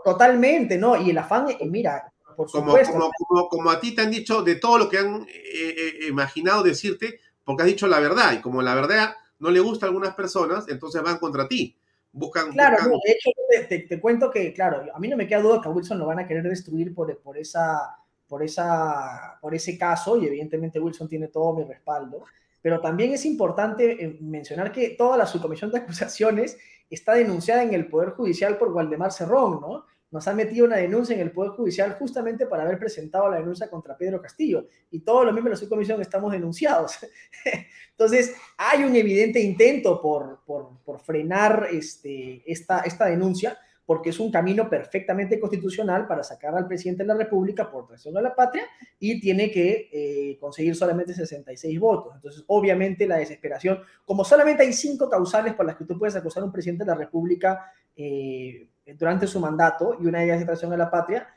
[0.03, 1.01] Totalmente, ¿no?
[1.01, 3.11] Y el afán, eh, mira, por como, supuesto.
[3.49, 7.19] Como, a ti te han dicho de todo lo que han eh, eh, imaginado decirte,
[7.43, 10.67] porque has dicho la verdad, y como la verdad no le gusta a algunas personas,
[10.67, 11.75] entonces van contra ti.
[12.11, 12.51] Buscan.
[12.51, 13.29] Claro, de hecho,
[13.87, 16.19] te, cuento que, claro, a mí no me queda duda que a Wilson lo van
[16.19, 17.97] a querer destruir por, por, esa,
[18.27, 22.23] por, esa, por ese caso, y evidentemente Wilson tiene todo mi respaldo.
[22.61, 26.57] Pero también es importante mencionar que toda la subcomisión de acusaciones
[26.95, 29.85] está denunciada en el Poder Judicial por Waldemar Cerrón, ¿no?
[30.11, 33.69] Nos han metido una denuncia en el Poder Judicial justamente para haber presentado la denuncia
[33.69, 34.65] contra Pedro Castillo.
[34.89, 36.97] Y todos los miembros de la subcomisión estamos denunciados.
[37.91, 43.57] Entonces, hay un evidente intento por, por, frenar este, esta, esta denuncia
[43.89, 48.15] porque es un camino perfectamente constitucional para sacar al presidente de la República por traición
[48.17, 48.63] a la patria
[48.99, 52.13] y tiene que eh, conseguir solamente 66 votos.
[52.13, 56.43] Entonces, obviamente, la desesperación, como solamente hay cinco causales por las que tú puedes acusar
[56.43, 57.65] a un presidente de la República
[57.95, 61.27] eh, durante su mandato y una de ellas es traición a la patria,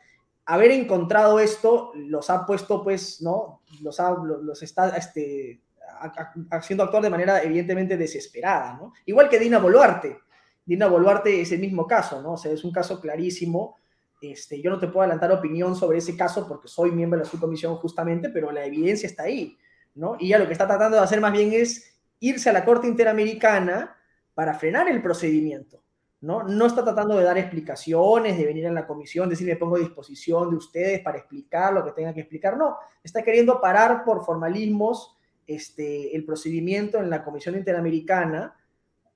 [0.45, 3.63] haber encontrado esto los ha puesto, pues, ¿no?
[3.81, 5.63] Los, está este,
[6.51, 8.93] haciendo actuar de manera evidentemente desesperada, ¿no?
[9.07, 10.19] Igual que Dina Boluarte
[10.65, 12.33] Dina Boluarte es el mismo caso, ¿no?
[12.33, 13.79] O sea, es un caso clarísimo.
[14.21, 17.31] Este, yo no te puedo adelantar opinión sobre ese caso porque soy miembro de la
[17.31, 19.57] subcomisión justamente, pero la evidencia está ahí,
[19.95, 20.17] ¿no?
[20.19, 22.87] Y ya lo que está tratando de hacer más bien es irse a la Corte
[22.87, 23.97] Interamericana
[24.35, 25.83] para frenar el procedimiento,
[26.21, 26.45] ¿no?
[26.45, 29.81] No está tratando de dar explicaciones, de venir a la comisión, decir me pongo a
[29.81, 34.25] disposición de ustedes para explicar lo que tengan que explicar, no, está queriendo parar por
[34.25, 35.17] formalismos
[35.49, 38.55] este, el procedimiento en la Comisión Interamericana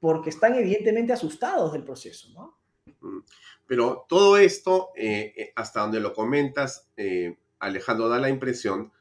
[0.00, 2.58] porque están evidentemente asustados del proceso, ¿no?
[3.00, 3.20] Mm.
[3.66, 8.92] Pero todo esto, eh, eh, hasta donde lo comentas, eh, Alejandro, da la impresión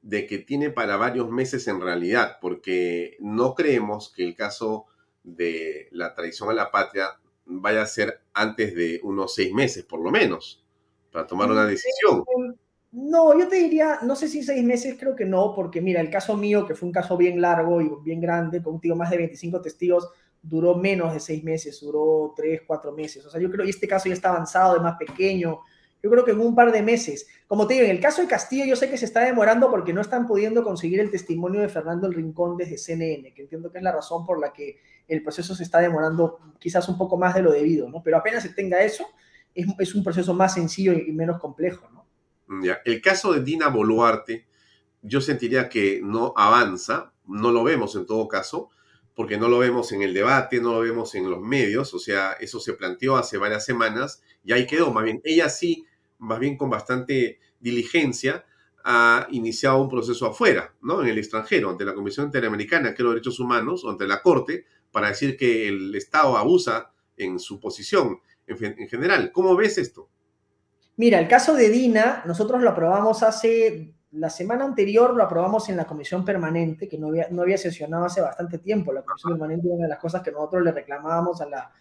[0.00, 4.86] de que tiene para varios meses en realidad, porque no creemos que el caso
[5.22, 10.00] de la traición a la patria vaya a ser antes de unos seis meses, por
[10.00, 10.64] lo menos,
[11.10, 12.24] para tomar una decisión.
[12.92, 16.10] No, yo te diría, no sé si seis meses, creo que no, porque mira, el
[16.10, 19.60] caso mío, que fue un caso bien largo y bien grande, contigo más de 25
[19.60, 20.08] testigos,
[20.46, 23.24] duró menos de seis meses, duró tres, cuatro meses.
[23.24, 25.60] O sea, yo creo que este caso ya está avanzado, es más pequeño.
[26.02, 27.26] Yo creo que en un par de meses.
[27.46, 29.94] Como te digo, en el caso de Castillo, yo sé que se está demorando porque
[29.94, 33.78] no están pudiendo conseguir el testimonio de Fernando el Rincón desde CNN, que entiendo que
[33.78, 34.78] es la razón por la que
[35.08, 38.02] el proceso se está demorando quizás un poco más de lo debido, ¿no?
[38.02, 39.06] Pero apenas se tenga eso,
[39.54, 42.62] es, un proceso más sencillo y menos complejo, ¿no?
[42.62, 42.80] Ya.
[42.84, 44.46] El caso de Dina Boluarte,
[45.00, 48.70] yo sentiría que no avanza, no lo vemos en todo caso,
[49.14, 52.32] porque no lo vemos en el debate, no lo vemos en los medios, o sea,
[52.40, 55.86] eso se planteó hace varias semanas y ahí quedó, más bien, ella sí,
[56.18, 58.44] más bien con bastante diligencia,
[58.84, 61.00] ha iniciado un proceso afuera, ¿no?
[61.00, 64.66] En el extranjero, ante la Comisión Interamericana de los Derechos Humanos, o ante la Corte,
[64.92, 69.32] para decir que el Estado abusa en su posición en, general.
[69.32, 70.10] ¿Cómo ves esto?
[70.96, 75.76] Mira, el caso de Dina, nosotros lo aprobamos hace la semana anterior lo aprobamos en
[75.76, 78.92] la comisión permanente, que no había, no había sesionado hace bastante tiempo.
[78.92, 81.72] La comisión permanente era una de las cosas que nosotros le reclamábamos a la,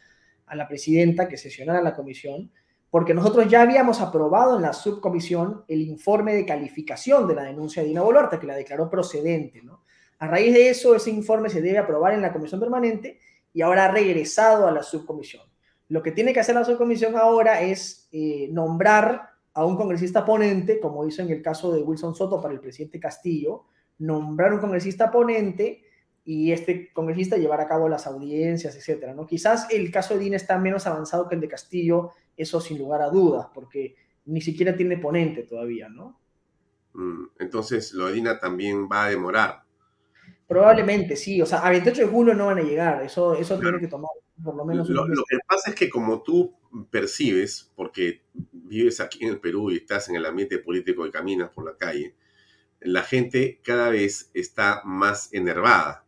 [0.48, 2.52] a la presidenta que sesionara la comisión,
[2.90, 7.82] porque nosotros ya habíamos aprobado en la subcomisión el informe de calificación de la denuncia
[7.82, 9.62] de Dina Boluarte, que la declaró procedente.
[9.62, 9.84] ¿no?
[10.20, 13.20] A raíz de eso, ese informe se debe aprobar en la comisión permanente
[13.54, 15.44] y ahora ha regresado a la subcomisión.
[15.90, 20.80] Lo que tiene que hacer la subcomisión ahora es eh, nombrar a un congresista ponente,
[20.80, 23.66] como hizo en el caso de Wilson Soto para el presidente Castillo,
[24.00, 25.84] nombrar un congresista ponente
[26.26, 29.28] y este congresista llevar a cabo las audiencias, etcétera, ¿no?
[29.28, 33.02] Quizás el caso de Dina está menos avanzado que el de Castillo, eso sin lugar
[33.02, 33.96] a dudas, porque
[34.26, 36.20] ni siquiera tiene ponente todavía, ¿no?
[36.94, 39.64] Mm, entonces, lo de Dina también va a demorar.
[40.48, 41.42] Probablemente, sí.
[41.42, 43.04] O sea, a 28 de julio no van a llegar.
[43.04, 44.12] Eso, eso tiene que tomar
[44.44, 44.90] por lo menos.
[44.90, 46.56] Lo, lo, que pasa es que como tú
[46.90, 48.22] percibes, porque
[48.64, 51.78] vives aquí en el Perú y estás en el ambiente político y caminas por la
[51.78, 52.16] calle,
[52.82, 56.06] la gente cada vez está más enervada,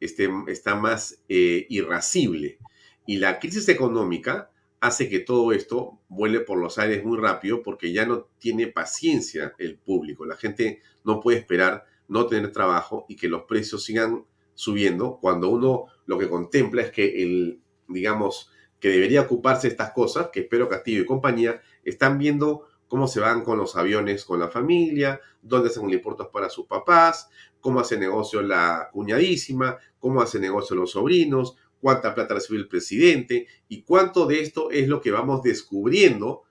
[0.00, 2.58] este, está más eh, irascible.
[3.06, 7.92] Y la crisis económica hace que todo esto vuele por los aires muy rápido porque
[7.92, 10.26] ya no tiene paciencia el público.
[10.26, 14.24] La gente no puede esperar no tener trabajo y que los precios sigan
[14.54, 18.51] subiendo cuando uno lo que contempla es que el, digamos,
[18.82, 23.20] que debería ocuparse de estas cosas, que espero Castillo y compañía, están viendo cómo se
[23.20, 27.30] van con los aviones con la familia, dónde hacen impuestos para sus papás,
[27.60, 33.46] cómo hace negocio la cuñadísima, cómo hace negocio los sobrinos, cuánta plata recibe el presidente
[33.68, 36.42] y cuánto de esto es lo que vamos descubriendo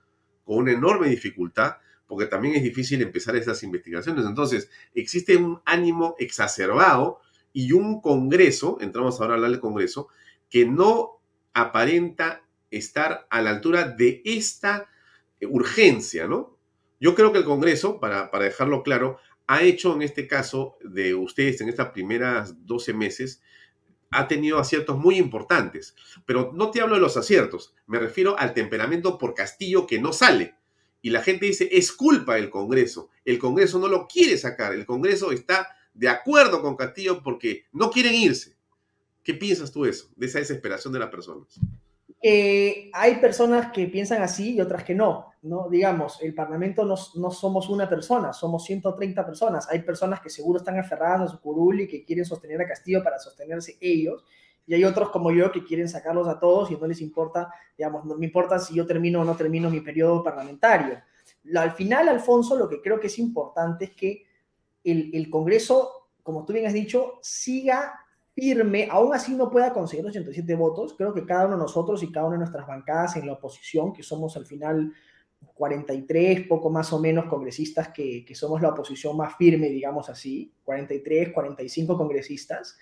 [0.42, 1.76] con una enorme dificultad,
[2.06, 4.24] porque también es difícil empezar esas investigaciones.
[4.24, 7.20] Entonces, existe un ánimo exacerbado
[7.52, 10.08] y un Congreso, entramos ahora a hablar del Congreso,
[10.48, 11.21] que no
[11.54, 14.88] aparenta estar a la altura de esta
[15.42, 16.58] urgencia, ¿no?
[17.00, 21.14] Yo creo que el Congreso, para, para dejarlo claro, ha hecho en este caso de
[21.14, 23.42] ustedes en estas primeras 12 meses,
[24.12, 25.96] ha tenido aciertos muy importantes.
[26.24, 30.12] Pero no te hablo de los aciertos, me refiero al temperamento por Castillo que no
[30.12, 30.54] sale.
[31.00, 33.10] Y la gente dice, es culpa del Congreso.
[33.24, 34.72] El Congreso no lo quiere sacar.
[34.72, 38.56] El Congreso está de acuerdo con Castillo porque no quieren irse.
[39.22, 41.60] ¿Qué piensas tú de eso, de esa desesperación de las personas?
[42.24, 45.68] Eh, hay personas que piensan así y otras que no, ¿no?
[45.68, 49.68] Digamos, el Parlamento no, no, somos una persona, somos 130 personas.
[49.68, 53.02] Hay personas que seguro están aferradas a su curul y que quieren sostener a Castillo
[53.02, 54.24] para sostenerse ellos.
[54.68, 58.04] Y hay otros como yo que quieren sacarlos a todos y no les importa, digamos,
[58.04, 61.00] no me importa si yo termino o no termino mi periodo parlamentario.
[61.56, 64.24] Al final, Alfonso, lo que creo que es importante es que
[64.84, 68.01] el, el Congreso, como tú bien has dicho, siga
[68.34, 72.10] firme, aún así no pueda conseguir 87 votos, creo que cada uno de nosotros y
[72.10, 74.92] cada una de nuestras bancadas en la oposición, que somos al final
[75.54, 80.52] 43, poco más o menos congresistas que, que somos la oposición más firme, digamos así,
[80.64, 82.78] 43, 45 congresistas,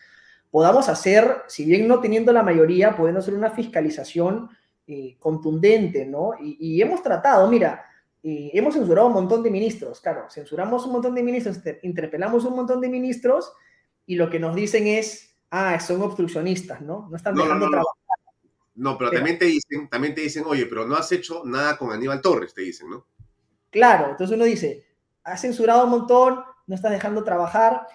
[0.51, 4.49] podamos hacer, si bien no teniendo la mayoría, podemos hacer una fiscalización
[4.87, 6.33] eh, contundente, ¿no?
[6.41, 7.85] Y, y, hemos tratado, mira,
[8.23, 12.57] eh, hemos censurado un montón de ministros, claro, censuramos un montón de ministros, interpelamos un
[12.57, 13.53] montón de ministros
[14.05, 17.09] y lo que nos dicen es, ah, son obstruccionistas, ¿no?
[17.11, 17.95] No están dejando trabajar.
[18.75, 21.93] No, pero, también te dicen, también te dicen, oye, pero no has hecho nada con
[21.93, 23.07] Aníbal Torres, te dicen, ¿no?
[23.71, 24.87] Claro, entonces uno dice,
[25.23, 27.87] has censurado un montón, no estás dejando trabajar,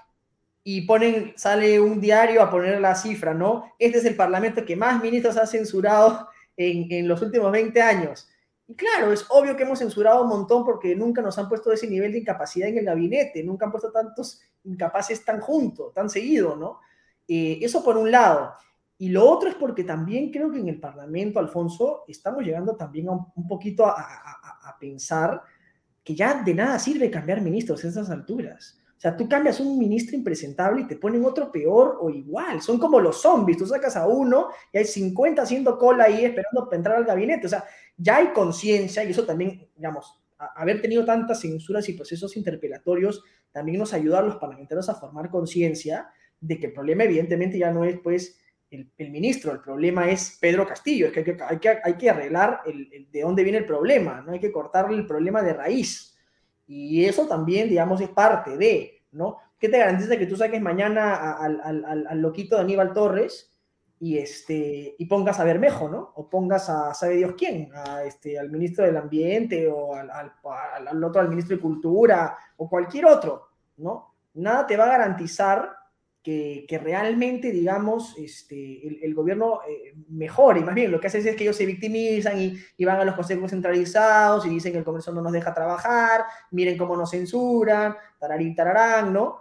[0.63, 3.73] y ponen, sale un diario a poner la cifra, ¿no?
[3.77, 6.27] Este es el parlamento que más ministros ha censurado
[6.57, 8.27] en, en los últimos 20 años.
[8.67, 11.87] Y claro, es obvio que hemos censurado un montón porque nunca nos han puesto ese
[11.87, 16.55] nivel de incapacidad en el gabinete, nunca han puesto tantos incapaces tan juntos, tan seguido,
[16.55, 16.79] ¿no?
[17.27, 18.53] Eh, eso por un lado.
[18.97, 23.09] Y lo otro es porque también creo que en el Parlamento, Alfonso, estamos llegando también
[23.09, 25.41] a un, poquito a, pensar
[26.03, 28.79] que ya de nada sirve cambiar ministros a esas alturas.
[28.97, 32.61] O sea, tú cambias un ministro impresentable y te ponen otro peor o igual.
[32.61, 33.57] Son como los zombies.
[33.57, 37.47] Tú sacas a uno y hay 50 haciendo cola ahí esperando para entrar al gabinete.
[37.47, 37.65] O sea,
[37.97, 43.79] ya hay conciencia y eso también, digamos, haber tenido tantas censuras y procesos interpelatorios también
[43.79, 46.09] nos ayuda a los parlamentarios a formar conciencia
[46.39, 50.67] de que el problema evidentemente ya no es pues el, ministro, el problema es Pedro
[50.67, 53.65] Castillo, es que hay que, hay que, hay que arreglar el, de dónde viene el
[53.65, 56.17] problema, no hay que cortarle el problema de raíz.
[56.67, 59.37] Y eso también, digamos, es parte de, ¿no?
[59.59, 63.55] ¿Qué te garantiza que tú saques mañana al, al, al loquito de Aníbal Torres
[63.99, 66.11] y, este, y pongas a Bermejo, ¿no?
[66.15, 71.03] O pongas a, sabe Dios quién, a, este, al ministro del Ambiente o al, al,
[71.03, 74.15] otro, al ministro de Cultura o cualquier otro, ¿no?
[74.33, 75.71] Nada te va a garantizar
[76.25, 80.61] que, realmente, digamos, este, el, gobierno eh, mejore.
[80.61, 83.13] Y más bien, lo que hace es que ellos se victimizan y, van a los
[83.13, 87.95] consejos centralizados y dicen que el Congreso no nos deja trabajar, miren cómo nos censuran,
[88.19, 89.37] tararín, tararán, ¿no?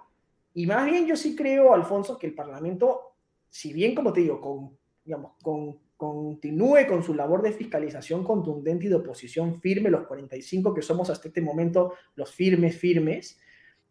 [0.53, 3.14] Y más bien yo sí creo, Alfonso, que el Parlamento,
[3.49, 8.85] si bien, como te digo, con, digamos, con, continúe con su labor de fiscalización contundente
[8.85, 13.41] y de oposición firme, los 45 que somos hasta este momento los firmes, firmes,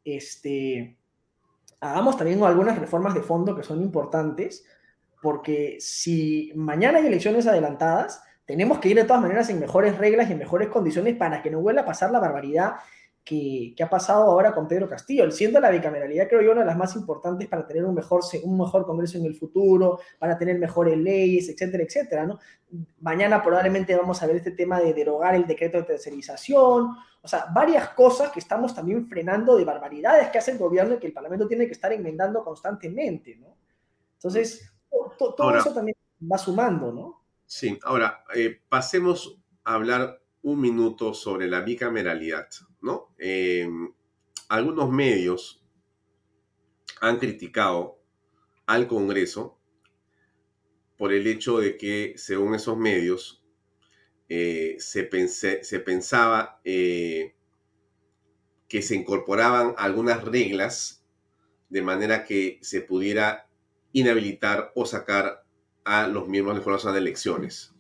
[0.05, 0.99] este
[1.83, 4.65] hagamos también algunas reformas de fondo que son importantes,
[5.21, 10.29] porque si mañana hay elecciones adelantadas, tenemos que ir de todas maneras en mejores reglas
[10.29, 12.75] y en mejores condiciones para que no vuelva a pasar la barbaridad
[13.23, 15.29] que, ha pasado ahora con Pedro Castillo.
[15.31, 18.57] Siendo la bicameralidad, creo yo, una de las más importantes para tener un mejor, un
[18.57, 22.25] mejor Congreso en el futuro, para tener mejores leyes, etcétera, etcétera.
[22.25, 22.39] ¿no?
[22.99, 27.45] Mañana probablemente vamos a ver este tema de derogar el decreto de tercerización, o sea,
[27.53, 31.13] varias cosas que estamos también frenando de barbaridades que hace el gobierno y que el
[31.13, 33.37] Parlamento tiene que estar enmendando constantemente.
[33.37, 33.55] ¿no?
[34.15, 34.69] Entonces,
[35.17, 35.95] todo, eso también
[36.29, 37.23] va sumando, ¿no?
[37.45, 42.47] Sí, ahora eh, pasemos a hablar un minuto sobre la bicameralidad.
[42.83, 43.15] ¿No?
[43.17, 43.67] Eh,
[44.49, 45.65] algunos medios
[47.01, 47.99] han criticado
[48.67, 49.57] al Congreso
[50.97, 53.43] por el hecho de que, según esos medios,
[54.29, 57.35] eh, se, pensaba eh,
[58.67, 61.05] que se incorporaban algunas reglas
[61.69, 63.49] de manera que se pudiera
[63.93, 65.45] inhabilitar o sacar
[65.83, 67.72] a los miembros de la Jornada de Elecciones.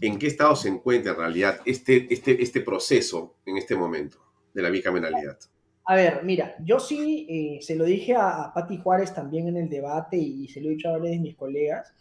[0.00, 4.24] ¿En qué estado se encuentra en realidad este, este, este proceso en este momento?
[4.54, 5.36] de la bicameralidad?
[5.86, 9.58] A ver, mira, yo sí eh, se lo dije a, a Pati Juárez también en
[9.58, 11.92] el debate y se lo he dicho a varios de mis colegas.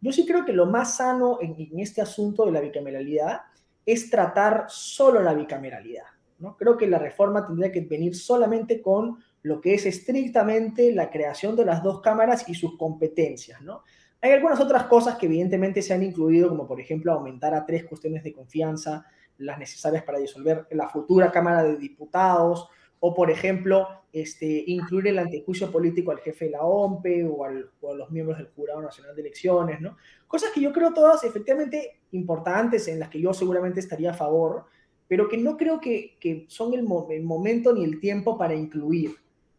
[0.00, 3.40] Yo sí creo que lo más sano en, este asunto de la bicameralidad
[3.86, 6.04] es tratar solo la bicameralidad.
[6.38, 6.56] ¿no?
[6.56, 11.56] Creo que la reforma tendría que venir solamente con lo que es estrictamente la creación
[11.56, 13.62] de las dos cámaras y sus competencias.
[13.62, 13.84] ¿no?
[14.22, 17.84] Hay algunas otras cosas que evidentemente se han incluido, como por ejemplo aumentar a tres
[17.84, 19.06] cuestiones de confianza
[19.38, 22.68] las necesarias para disolver la futura Cámara de Diputados,
[23.00, 27.94] o por ejemplo, este, incluir el antejuicio político al jefe de la OMPE o, a
[27.94, 29.96] los miembros del Jurado Nacional de Elecciones, ¿no?
[30.28, 34.66] Cosas que yo creo todas efectivamente importantes, en las que yo seguramente estaría a favor,
[35.08, 39.16] pero que no creo que, son el, el, momento ni el tiempo para incluir,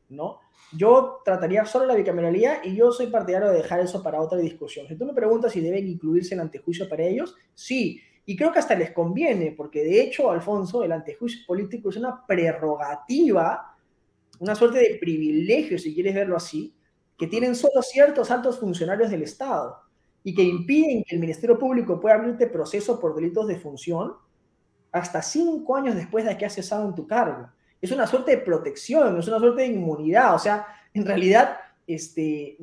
[0.10, 0.40] ¿no?
[0.74, 4.88] Yo trataría solo la bicameralía y yo soy partidario de dejar eso para otra discusión.
[4.88, 8.60] Si tú me preguntas si deben incluirse el antejuicio para ellos, sí, y creo que
[8.60, 13.76] hasta les conviene, porque de hecho, Alfonso, el antejuicio político es una prerrogativa,
[14.40, 16.74] una suerte de privilegio, si quieres verlo así,
[17.18, 19.78] que tienen solo ciertos altos funcionarios del Estado
[20.24, 24.14] y que impiden que el Ministerio Público pueda abrirte proceso por delitos de función
[24.92, 27.50] hasta cinco años después de que has cesado en tu cargo.
[27.82, 31.58] Es una suerte de protección, es una suerte de inmunidad, o sea, en realidad
[31.88, 32.58] este,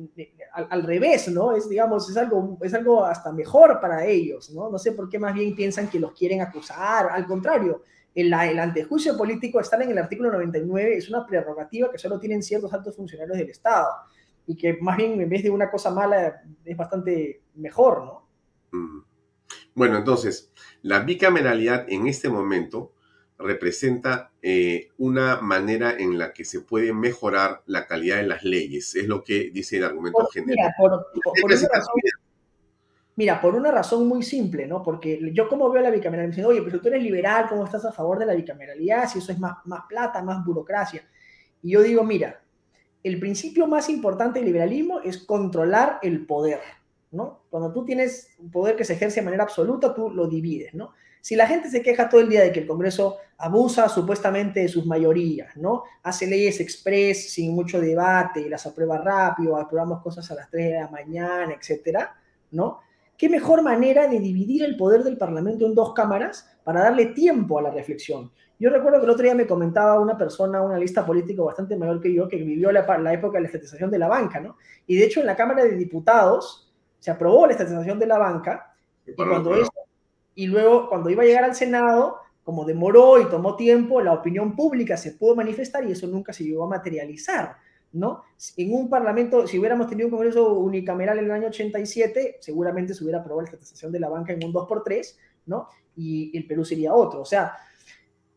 [0.53, 1.55] al, revés, ¿no?
[1.55, 4.69] Es, digamos, es algo, es algo hasta mejor para ellos, ¿no?
[4.69, 7.83] No sé por qué más bien piensan que los quieren acusar, al contrario,
[8.15, 12.41] el, el antejuicio político está en el artículo 99 es una prerrogativa que solo tienen
[12.41, 13.87] ciertos altos funcionarios del Estado
[14.47, 18.29] y que más bien en vez de una cosa mala es bastante mejor, ¿no?
[19.75, 20.51] Bueno, entonces,
[20.81, 22.93] la bicameralidad en este momento
[23.39, 28.95] representa eh, una manera en la que se puede mejorar la calidad de las leyes,
[28.95, 30.55] es lo que dice el argumento general.
[30.57, 30.91] Mira por,
[31.45, 31.95] una razón,
[33.15, 34.83] mira, por una razón muy simple, ¿no?
[34.83, 37.85] Porque yo como veo la bicameralidad, me dicen, oye, pero tú eres liberal, ¿cómo estás
[37.85, 39.07] a favor de la bicameralidad?
[39.09, 41.07] Si eso es más, más plata, más burocracia.
[41.63, 42.41] Y yo digo, mira,
[43.03, 46.59] el principio más importante del liberalismo es controlar el poder,
[47.11, 47.43] ¿no?
[47.49, 50.93] Cuando tú tienes un poder que se ejerce de manera absoluta, tú lo divides, ¿no?
[51.21, 54.67] Si la gente se queja todo el día de que el Congreso abusa supuestamente de
[54.67, 55.83] sus mayorías, ¿no?
[56.03, 60.65] Hace leyes express sin mucho debate y las aprueba rápido, aprobamos cosas a las 3
[60.65, 62.15] de la mañana, etcétera,
[62.51, 62.79] ¿no?
[63.17, 67.59] ¿Qué mejor manera de dividir el poder del Parlamento en dos cámaras para darle tiempo
[67.59, 68.31] a la reflexión?
[68.57, 72.01] Yo recuerdo que el otro día me comentaba una persona, una lista político bastante mayor
[72.01, 74.57] que yo, que vivió la, la época de la estatización de la banca, ¿no?
[74.85, 78.73] Y de hecho en la Cámara de Diputados se aprobó la estatización de la banca,
[79.05, 79.71] y cuando eso
[80.39, 82.15] y luego cuando iba a llegar al Senado,
[82.45, 86.45] como demoró y tomó tiempo, la opinión pública se pudo manifestar y eso nunca se
[86.45, 87.57] llegó a materializar,
[87.91, 88.23] ¿no?
[88.55, 93.03] En un parlamento, si hubiéramos tenido un congreso unicameral en el año 87, seguramente se
[93.03, 95.17] hubiera aprobado la estatización de la banca en un 2x3,
[95.47, 95.67] ¿no?
[95.97, 97.19] Y el Perú sería otro.
[97.19, 97.57] O sea,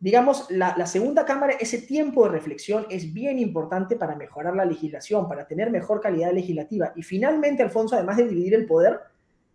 [0.00, 4.64] digamos, la, la, segunda cámara, ese tiempo de reflexión es bien importante para mejorar la
[4.64, 6.92] legislación, para tener mejor calidad legislativa.
[6.96, 8.98] Y finalmente, Alfonso, además de dividir el poder,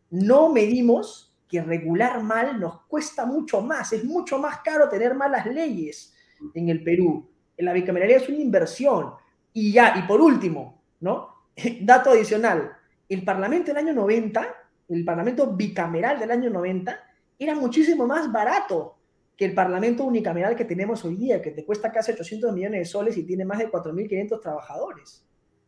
[0.10, 5.46] no medimos que regular mal nos cuesta mucho más, es mucho más caro tener malas
[5.46, 6.14] leyes
[6.54, 7.30] en el Perú.
[7.58, 9.14] La bicameralidad es una inversión.
[9.54, 11.30] Y ya, y por último, ¿no?
[11.82, 12.72] Dato adicional,
[13.10, 14.48] el Parlamento del año 90,
[14.90, 17.00] el Parlamento bicameral del año 90,
[17.40, 18.98] era muchísimo más barato
[19.36, 22.86] que el Parlamento unicameral que tenemos hoy día, que te cuesta casi 800 millones de
[22.86, 25.26] soles y tiene más de 4.500 trabajadores,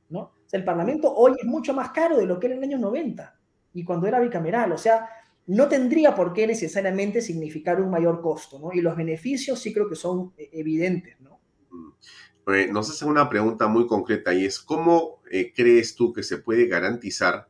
[0.09, 0.19] ¿no?
[0.19, 2.69] O sea, el Parlamento hoy es mucho más caro de lo que era en el
[2.69, 3.39] año 90
[3.73, 4.71] y cuando era bicameral.
[4.71, 5.07] O sea,
[5.49, 8.71] no tendría por qué necesariamente significar un mayor costo, ¿no?
[8.71, 11.39] Y los beneficios sí creo que son eh, evidentes, ¿no?
[11.71, 12.71] Mm.
[12.71, 16.67] Nos hacen una pregunta muy concreta y es, ¿cómo eh, crees tú que se puede
[16.67, 17.47] garantizar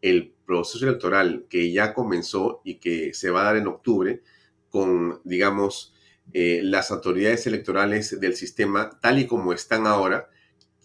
[0.00, 4.22] el proceso electoral que ya comenzó y que se va a dar en octubre
[4.70, 5.94] con, digamos,
[6.32, 10.30] eh, las autoridades electorales del sistema tal y como están ahora,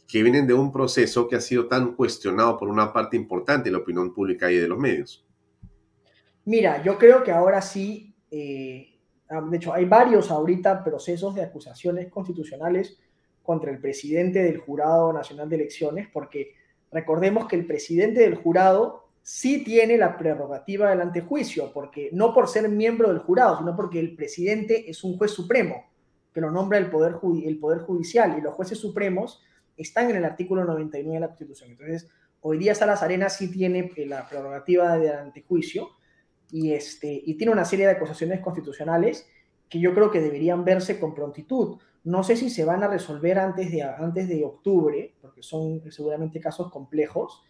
[0.07, 3.74] que vienen de un proceso que ha sido tan cuestionado por una parte importante de
[3.74, 5.26] la opinión pública y de los medios?
[6.45, 8.99] Mira, yo creo que ahora sí, eh,
[9.49, 12.99] de hecho, hay varios ahorita procesos de acusaciones constitucionales
[13.41, 16.53] contra el presidente del Jurado Nacional de Elecciones, porque
[16.91, 22.47] recordemos que el presidente del jurado sí tiene la prerrogativa del antejuicio, porque no por
[22.47, 25.85] ser miembro del jurado, sino porque el presidente es un juez supremo,
[26.31, 29.41] que lo nombra el Poder, el poder Judicial, y los jueces supremos
[29.77, 31.71] están en el artículo 99 de la Constitución.
[31.71, 32.07] Entonces,
[32.41, 35.89] hoy día Salas Arenas sí tiene la prerrogativa del antejuicio,
[36.51, 39.27] y, este, y tiene una serie de acusaciones constitucionales
[39.69, 41.77] que yo creo que deberían verse con prontitud.
[42.03, 46.39] No sé si se van a resolver antes de, antes de octubre, porque son seguramente
[46.39, 47.43] casos complejos,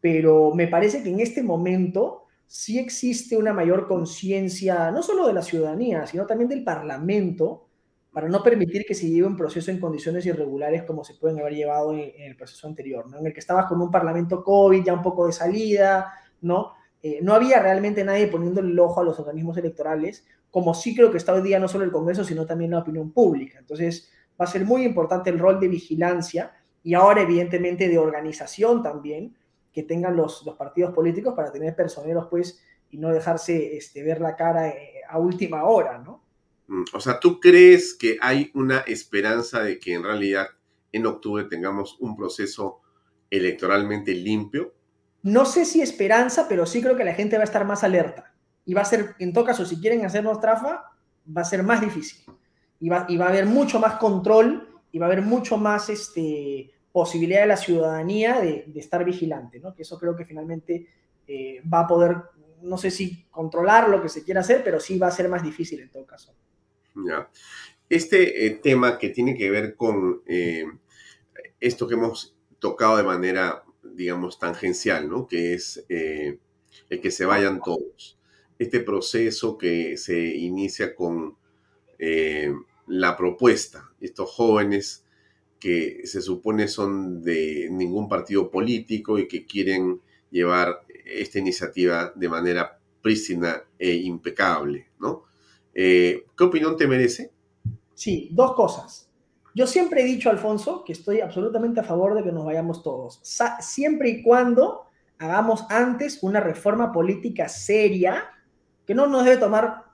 [0.00, 5.34] pero me parece que en este momento sí existe una mayor conciencia, no solo de
[5.34, 7.66] la ciudadanía, sino también del Parlamento,
[8.12, 11.54] para no permitir que se lleve un proceso en condiciones irregulares como se pueden haber
[11.54, 13.18] llevado en, en el proceso anterior, ¿no?
[13.18, 16.72] en el que estabas con un Parlamento COVID ya un poco de salida, ¿no?
[17.02, 21.10] Eh, no había realmente nadie poniendo el ojo a los organismos electorales, como sí creo
[21.10, 23.58] que está hoy día no solo el Congreso, sino también la opinión pública.
[23.58, 28.82] Entonces, va a ser muy importante el rol de vigilancia y ahora, evidentemente, de organización
[28.82, 29.36] también,
[29.72, 34.20] que tengan los, los partidos políticos para tener personeros, pues, y no dejarse este, ver
[34.20, 36.24] la cara eh, a última hora, ¿no?
[36.66, 40.46] Mm, o sea, ¿tú crees que hay una esperanza de que en realidad
[40.92, 42.80] en octubre tengamos un proceso
[43.30, 44.74] electoralmente limpio?
[45.22, 48.32] No sé si esperanza, pero sí creo que la gente va a estar más alerta.
[48.64, 50.92] Y va a ser, en todo caso, si quieren hacernos trafa,
[51.36, 52.24] va a ser más difícil.
[52.80, 55.88] Y va, y va a haber mucho más control y va a haber mucho más
[55.90, 59.74] este, posibilidad de la ciudadanía de, estar vigilante, ¿no?
[59.74, 60.88] Que eso creo que finalmente
[61.26, 62.16] eh, va a poder,
[62.62, 65.42] no sé si controlar lo que se quiera hacer, pero sí va a ser más
[65.42, 66.34] difícil en todo caso.
[66.94, 67.28] Ya.
[67.88, 70.64] Este eh, tema que tiene que ver con eh,
[71.60, 75.26] esto que hemos tocado de manera, digamos, tangencial, ¿no?
[75.26, 78.18] Que es el que se vayan todos.
[78.58, 81.36] Este proceso que se inicia con
[82.86, 85.04] la propuesta, estos jóvenes
[85.60, 90.00] que se supone son de ningún partido político y que quieren
[90.30, 95.24] llevar esta iniciativa de manera prístina e impecable, ¿no?
[95.74, 97.30] Eh, ¿Qué opinión te merece?
[97.94, 99.09] Sí, dos cosas.
[99.54, 103.20] Yo siempre he dicho, Alfonso, que estoy absolutamente a favor de que nos vayamos todos,
[103.60, 104.86] siempre y cuando
[105.18, 108.30] hagamos antes una reforma política seria,
[108.86, 109.84] que no nos debe tomar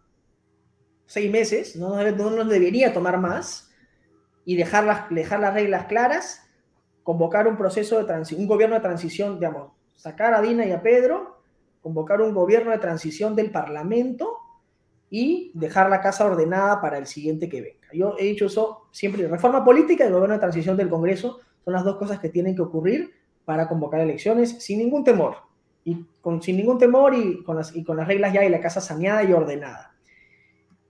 [1.06, 3.70] seis meses, no nos, debería tomar más,
[4.44, 6.42] y dejar las, dejar las reglas claras,
[7.02, 10.82] convocar un proceso de transición, un gobierno de transición, digamos, sacar a Dina y a
[10.82, 11.42] Pedro,
[11.80, 14.38] convocar un gobierno de transición del Parlamento
[15.10, 17.85] y dejar la casa ordenada para el siguiente que venga.
[17.96, 21.84] Yo he dicho eso siempre, reforma política y gobierno de transición del Congreso son las
[21.84, 23.12] dos cosas que tienen que ocurrir
[23.44, 25.36] para convocar elecciones sin ningún temor,
[25.84, 28.60] y con, sin ningún temor y con, las, y con las reglas ya y la
[28.60, 29.94] casa saneada y ordenada.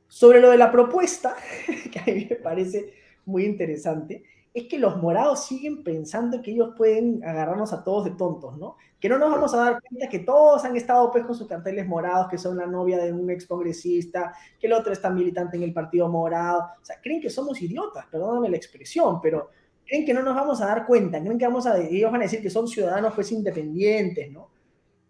[0.08, 1.36] Sobre lo de la propuesta,
[1.92, 2.94] que a mí me parece
[3.26, 4.22] muy interesante,
[4.56, 8.78] es que los morados siguen pensando que ellos pueden agarrarnos a todos de tontos, ¿no?
[8.98, 11.86] Que no nos vamos a dar cuenta que todos han estado pues con sus carteles
[11.86, 15.62] morados, que son la novia de un ex congresista, que el otro está militante en
[15.62, 16.70] el partido morado.
[16.80, 19.50] O sea, creen que somos idiotas, perdóname la expresión, pero
[19.84, 22.24] creen que no nos vamos a dar cuenta, creen que vamos a, ellos van a
[22.24, 24.48] decir que son ciudadanos pues independientes, ¿no?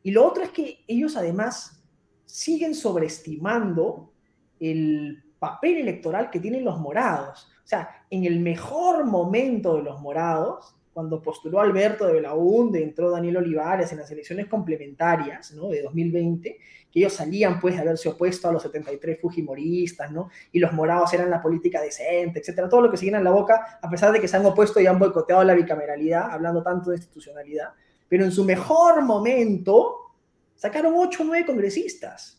[0.03, 1.85] Y lo otro es que ellos además
[2.25, 4.11] siguen sobreestimando
[4.59, 7.49] el papel electoral que tienen los morados.
[7.67, 13.11] O sea, en el mejor momento de los morados, cuando postuló Alberto de Belaúnde, entró
[13.11, 15.69] Daniel Olivares en las elecciones complementarias ¿no?
[15.69, 16.59] de 2020,
[16.93, 20.31] que ellos salían pues de haberse opuesto a los 73 fujimoristas, ¿no?
[20.53, 23.81] y los morados eran la política decente, etcétera, todo lo que se en la boca,
[23.83, 26.99] a pesar de que se han opuesto y han boicoteado la bicameralidad, hablando tanto de
[26.99, 27.71] institucionalidad,
[28.09, 30.13] pero en su mejor momento
[30.55, 32.36] sacaron 8 o 9 congresistas.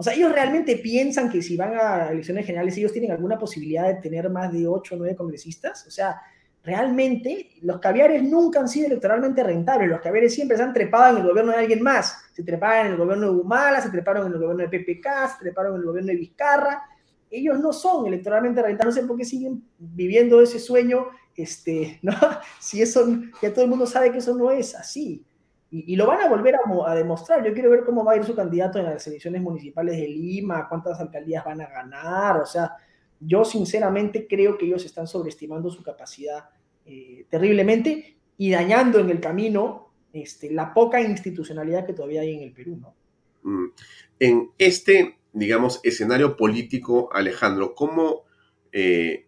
[0.00, 3.86] O sea, ellos realmente piensan que si van a elecciones generales, ellos tienen alguna posibilidad
[3.86, 5.86] de tener más de 8 o 9 congresistas.
[5.86, 6.22] O sea,
[6.64, 9.90] realmente los caviares nunca han sido electoralmente rentables.
[9.90, 12.16] Los caviares siempre se han trepado en el gobierno de alguien más.
[12.32, 15.38] Se treparon en el gobierno de Humala, se treparon en el gobierno de PPK, se
[15.42, 16.82] treparon en el gobierno de Vizcarra.
[17.30, 18.96] Ellos no son electoralmente rentables.
[18.96, 21.08] No sé por qué siguen viviendo ese sueño.
[21.36, 22.14] Este, ¿no?
[22.58, 23.06] Si eso,
[23.42, 25.26] ya todo el mundo sabe que eso no es así.
[25.72, 27.44] Y, lo van a volver a, demostrar.
[27.44, 30.68] Yo quiero ver cómo va a ir su candidato en las elecciones municipales de Lima,
[30.68, 32.40] cuántas alcaldías van a ganar.
[32.40, 32.72] O sea,
[33.20, 36.50] yo sinceramente creo que ellos están sobreestimando su capacidad
[36.86, 42.42] eh, terriblemente y dañando en el camino este, la poca institucionalidad que todavía hay en
[42.42, 42.80] el Perú.
[42.80, 42.94] ¿no?
[43.42, 43.72] Mm.
[44.18, 48.24] En este, digamos, escenario político, Alejandro, ¿cómo,
[48.72, 49.26] eh,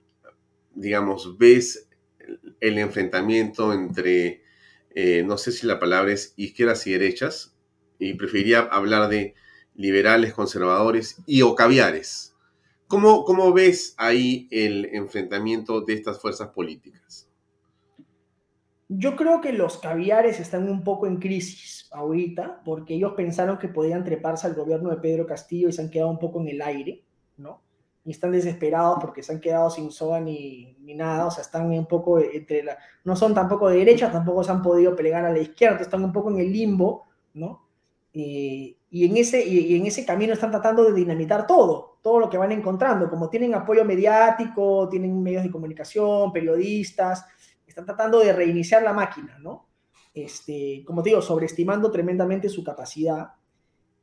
[0.75, 1.89] digamos, ves
[2.61, 4.42] el enfrentamiento entre
[4.95, 7.57] eh, no sé si la palabra es izquierdas y derechas,
[7.99, 9.35] y preferiría hablar de
[9.75, 12.35] liberales, conservadores y o caviares.
[12.87, 17.29] ¿Cómo, ¿Cómo ves ahí el enfrentamiento de estas fuerzas políticas?
[18.89, 23.69] Yo creo que los caviares están un poco en crisis ahorita, porque ellos pensaron que
[23.69, 26.61] podían treparse al gobierno de Pedro Castillo y se han quedado un poco en el
[26.61, 27.03] aire.
[28.05, 31.71] Y están desesperados porque se han quedado sin soga ni, ni, nada, o sea, están
[31.71, 35.33] un poco entre la, no son tampoco de derecha, tampoco se han podido plegar a
[35.33, 37.63] la izquierda, están un poco en el limbo, ¿no?
[38.13, 42.37] y, en ese, y, en ese camino están tratando de dinamitar todo, todo lo que
[42.37, 47.25] van encontrando, como tienen apoyo mediático, tienen medios de comunicación, periodistas,
[47.67, 49.69] están tratando de reiniciar la máquina, ¿no?
[50.13, 53.29] Este, como te digo, sobreestimando tremendamente su capacidad.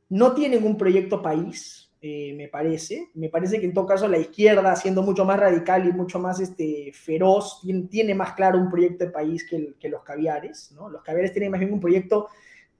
[0.08, 3.10] No tienen un proyecto país, eh, me parece.
[3.14, 6.40] Me parece que en todo caso la izquierda, siendo mucho más radical y mucho más
[6.40, 10.72] este, feroz, tiene, más claro un proyecto de país que, los caviares.
[10.72, 10.88] ¿no?
[10.88, 12.28] Los caviares tienen más bien un proyecto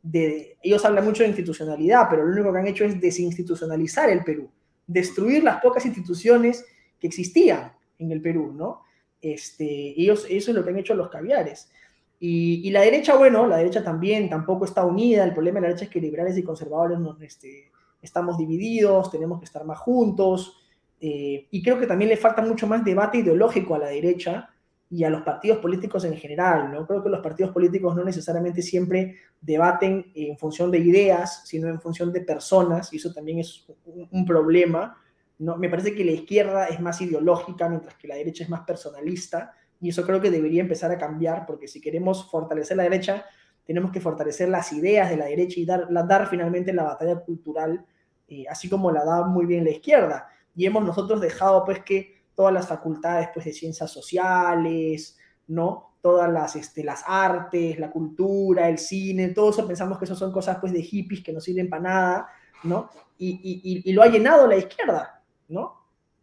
[0.03, 0.57] de...
[0.63, 4.51] Ellos hablan mucho de institucionalidad, pero lo único que han hecho es desinstitucionalizar el Perú,
[4.87, 6.65] destruir las pocas instituciones
[6.99, 8.53] que existían en el Perú.
[8.55, 8.85] ¿no?
[9.21, 11.71] Este, ellos, eso es lo que han hecho los caviares.
[12.19, 15.25] Y, y, la derecha, bueno, la derecha también tampoco está unida.
[15.25, 17.71] El problema de la derecha es que liberales y conservadores no, este,
[18.03, 20.57] estamos divididos, tenemos que estar más juntos.
[21.01, 24.51] Eh, y creo que también le falta mucho más debate ideológico a la derecha
[24.91, 26.85] y a los partidos políticos en general, ¿no?
[26.85, 31.81] Creo que los partidos políticos no necesariamente siempre debaten en función de ideas, sino en
[31.81, 33.65] función de personas, y eso también es
[34.11, 34.99] un, problema,
[35.39, 35.57] ¿no?
[35.57, 39.53] Me parece que la izquierda es más ideológica, mientras que la derecha es más personalista,
[39.81, 43.25] y eso creo que debería empezar a cambiar, porque si queremos fortalecer la derecha,
[43.71, 47.87] tenemos que fortalecer las ideas de la derecha y dar, dar finalmente la batalla cultural,
[48.27, 50.27] eh, así como la da muy bien la izquierda.
[50.57, 55.17] Y hemos nosotros dejado, pues, que todas las facultades pues, de ciencias sociales,
[55.47, 55.95] ¿no?
[56.03, 60.33] Todas las, este, las artes, la cultura, el cine, todo eso pensamos que eso son
[60.33, 62.29] cosas pues de hippies que no sirven para nada,
[62.65, 62.91] ¿no?
[63.19, 65.77] Y, y, lo ha llenado la izquierda, ¿no?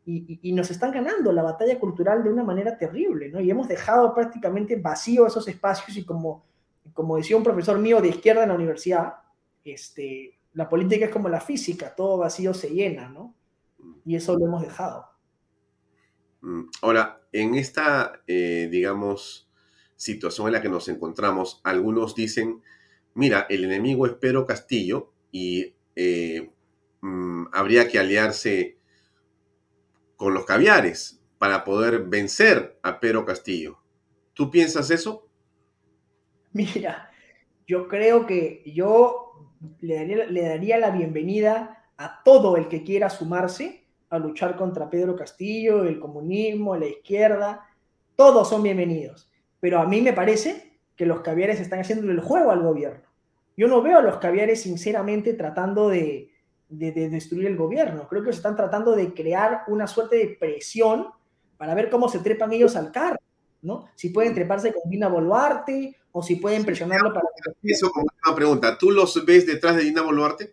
[0.05, 3.39] Y, y, nos están ganando la batalla cultural de una manera terrible, ¿no?
[3.39, 6.43] Y hemos dejado prácticamente vacío esos espacios y como,
[6.93, 9.15] como decía un profesor mío de izquierda en la universidad,
[9.63, 13.35] este, la política es como la física, todo vacío se llena, ¿no?
[14.05, 15.07] Y eso lo hemos dejado.
[16.41, 19.49] Mm, ahora, en esta, eh, digamos,
[19.95, 22.61] situación en la que nos encontramos, algunos dicen,
[23.13, 26.51] mira, el enemigo es Pedro Castillo y eh,
[27.01, 28.77] mm, habría que aliarse
[30.15, 33.79] con los caviares para poder vencer a Pedro Castillo.
[34.33, 35.26] ¿Tú piensas eso?
[36.57, 37.11] Mira,
[37.67, 44.17] yo creo que yo le daría la bienvenida a todo el que quiera sumarse a
[44.17, 47.69] luchar contra Pedro Castillo, el comunismo, la izquierda,
[48.15, 49.31] todos son bienvenidos.
[49.59, 53.07] Pero a mí me parece que los caviares están haciendo el juego al gobierno.
[53.55, 56.31] Yo no veo a los caviares sinceramente tratando de,
[56.69, 58.07] destruir el gobierno.
[58.07, 61.09] Creo que se están tratando de crear una suerte de presión
[61.55, 63.19] para ver cómo se trepan ellos al carro,
[63.61, 63.85] ¿no?
[63.93, 67.27] Si pueden treparse con Dina Boluarte o si pueden presionarlo para...
[67.61, 70.51] Eso como una pregunta, ¿tú los ves detrás de Dina Boluarte?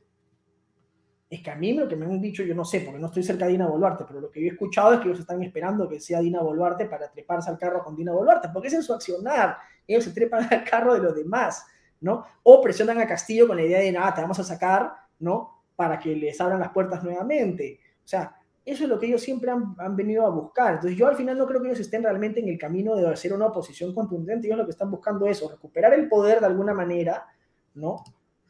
[1.30, 3.22] Es que a mí lo que me han dicho, yo no sé, porque no estoy
[3.22, 5.88] cerca de Dina Boluarte, pero lo que yo he escuchado es que ellos están esperando
[5.88, 8.92] que sea Dina Boluarte para treparse al carro con Dina Boluarte, porque es en su
[8.92, 9.56] accionar.
[9.88, 11.64] Ellos se trepan al carro de los demás,
[12.02, 12.26] ¿no?
[12.42, 15.62] O presionan a Castillo con la idea de, nada, te vamos a sacar, ¿no?
[15.76, 17.80] Para que les abran las puertas nuevamente.
[18.04, 20.74] O sea, eso es lo que ellos siempre han, venido a buscar.
[20.74, 23.32] Entonces yo al final no creo que ellos estén realmente en el camino de hacer
[23.32, 24.46] una oposición contundente.
[24.46, 27.26] Ellos lo que están buscando es recuperar el poder de alguna manera,
[27.74, 28.02] ¿no?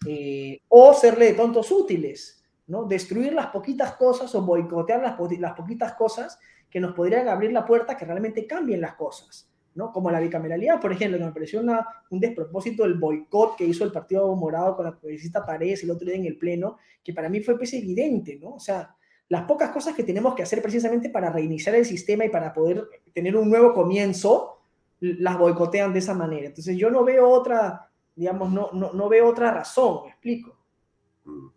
[0.07, 2.45] Eh, o serle de tontos útiles.
[2.67, 2.85] ¿no?
[2.85, 6.39] Destruir las poquitas cosas o boicotear las, las poquitas cosas
[6.71, 9.93] que nos podrían abrir la puerta que realmente cambien las cosas, ¿no?
[9.93, 13.93] Como la bicameralidad, por ejemplo, que me pareció un despropósito el boicot que hizo el
[13.93, 17.41] Partido Morado con la congresista Paredes el otro día en el Pleno, que para mí
[17.41, 18.55] fue pues evidente, ¿no?
[18.55, 18.97] O sea,
[19.29, 22.87] las pocas cosas que tenemos que hacer precisamente para reiniciar el sistema y para poder
[23.13, 24.61] tener un nuevo comienzo,
[25.01, 26.47] las boicotean de esa manera.
[26.47, 30.57] Entonces yo no veo otra, digamos, no, no, no veo otra razón, me explico.
[31.25, 31.49] Mm.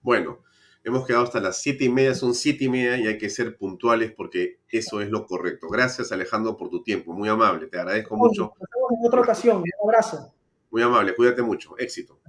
[0.00, 0.38] Bueno,
[0.84, 3.56] hemos quedado hasta las siete y media, son siete y media y hay que ser
[3.56, 5.68] puntuales porque eso es lo correcto.
[5.68, 8.54] Gracias Alejandro por tu tiempo, muy amable, te agradezco mucho.
[8.90, 10.32] En otra ocasión, un abrazo.
[10.70, 12.20] Muy amable, cuídate mucho, éxito.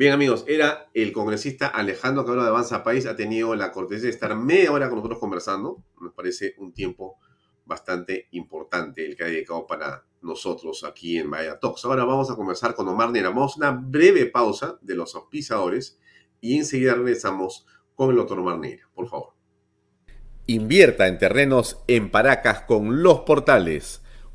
[0.00, 4.08] Bien amigos, era el congresista Alejandro Cabrera de Avanza País, ha tenido la cortesía de
[4.08, 7.18] estar media hora con nosotros conversando, me parece un tiempo
[7.66, 11.84] bastante importante el que ha dedicado para nosotros aquí en Vaya Talks.
[11.84, 13.28] Ahora vamos a comenzar con Omar Nera.
[13.28, 15.98] Vamos a una breve pausa de los auspiciadores
[16.40, 18.88] y enseguida regresamos con el doctor Omar Nera.
[18.94, 19.34] Por favor.
[20.46, 24.02] Invierta en terrenos en Paracas con los portales.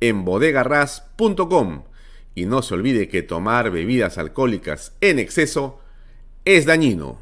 [0.00, 1.84] en bodegarras.com.
[2.34, 5.80] Y no se olvide que tomar bebidas alcohólicas en exceso
[6.44, 7.18] es dañino.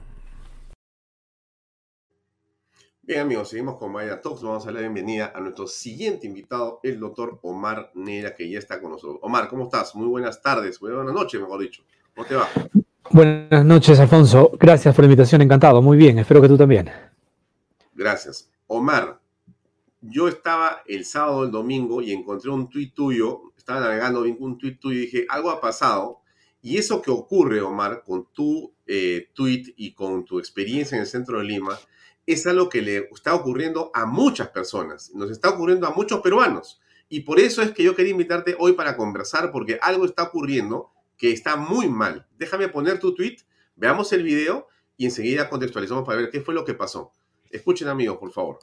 [3.03, 4.43] Bien amigos, seguimos con Maya Talks.
[4.43, 8.59] Vamos a dar la bienvenida a nuestro siguiente invitado, el doctor Omar Nera, que ya
[8.59, 9.19] está con nosotros.
[9.23, 9.95] Omar, ¿cómo estás?
[9.95, 11.83] Muy buenas tardes, buenas noches, mejor dicho.
[12.15, 12.47] ¿Cómo te va?
[13.11, 14.51] Buenas noches, Alfonso.
[14.61, 15.81] Gracias por la invitación, encantado.
[15.81, 16.91] Muy bien, espero que tú también.
[17.95, 18.51] Gracias.
[18.67, 19.18] Omar,
[20.01, 24.79] yo estaba el sábado, el domingo, y encontré un tuit tuyo, estaba navegando un tuit
[24.79, 26.21] tuyo y dije, algo ha pasado.
[26.61, 31.09] Y eso que ocurre, Omar, con tu eh, tweet y con tu experiencia en el
[31.09, 31.79] centro de Lima,
[32.27, 36.81] es algo que le está ocurriendo a muchas personas, nos está ocurriendo a muchos peruanos.
[37.09, 40.91] Y por eso es que yo quería invitarte hoy para conversar, porque algo está ocurriendo
[41.17, 42.27] que está muy mal.
[42.37, 43.39] Déjame poner tu tweet,
[43.77, 47.13] veamos el video y enseguida contextualizamos para ver qué fue lo que pasó.
[47.51, 48.59] Escuchen amigos, por favor.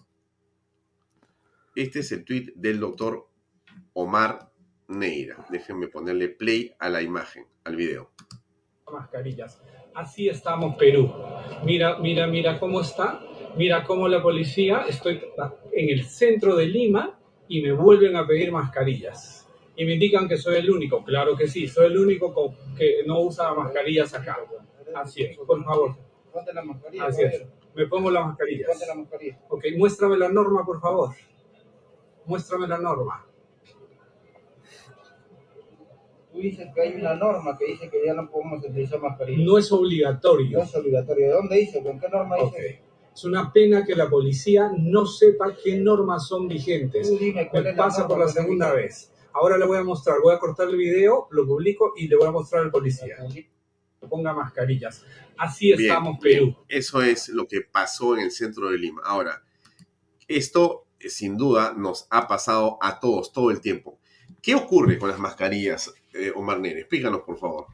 [1.75, 3.27] Este es el tweet del doctor
[3.91, 4.49] Omar
[4.87, 5.45] Neira.
[5.49, 8.11] Déjenme ponerle play a la imagen, al video.
[8.89, 9.61] Mascarillas.
[9.93, 11.11] Así estamos Perú.
[11.65, 13.21] Mira, mira, mira cómo está.
[13.57, 15.21] Mira cómo la policía, estoy
[15.73, 17.19] en el centro de Lima
[17.49, 19.45] y me vuelven a pedir mascarillas.
[19.75, 21.03] Y me indican que soy el único.
[21.03, 24.37] Claro que sí, soy el único que no usa mascarillas acá.
[24.95, 25.97] Así es, por favor.
[26.31, 27.05] Ponte la mascarilla.
[27.05, 27.45] Así es.
[27.73, 28.67] Me pongo la mascarilla.
[28.67, 29.39] Ponte la mascarilla.
[29.49, 31.13] Ok, muéstrame la norma, por favor
[32.25, 33.25] muéstrame la norma.
[36.31, 39.45] Tú dices que hay una norma que dice que ya no podemos utilizar mascarilla.
[39.45, 40.57] No es obligatorio.
[40.57, 41.27] No es obligatorio.
[41.27, 41.81] ¿De dónde dice?
[41.81, 42.81] ¿Con qué norma dice?
[43.15, 47.07] Es una pena que la policía no sepa qué normas son vigentes.
[47.07, 49.13] Tú dime Me pasa por la segunda vez.
[49.31, 52.27] Ahora le voy a mostrar, voy a cortar el video, lo publico y le voy
[52.27, 53.15] a mostrar al policía.
[54.09, 55.05] Ponga mascarillas.
[55.37, 56.55] Así estamos, Perú.
[56.67, 59.01] Eso es lo que pasó en el centro de Lima.
[59.05, 59.41] Ahora,
[60.27, 63.97] esto sin duda nos ha pasado a todos todo el tiempo.
[64.41, 66.81] ¿Qué ocurre con las mascarillas, eh, Omar Nere?
[66.81, 67.65] Explícanos, por favor.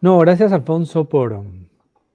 [0.00, 1.42] No, gracias, Alfonso, por,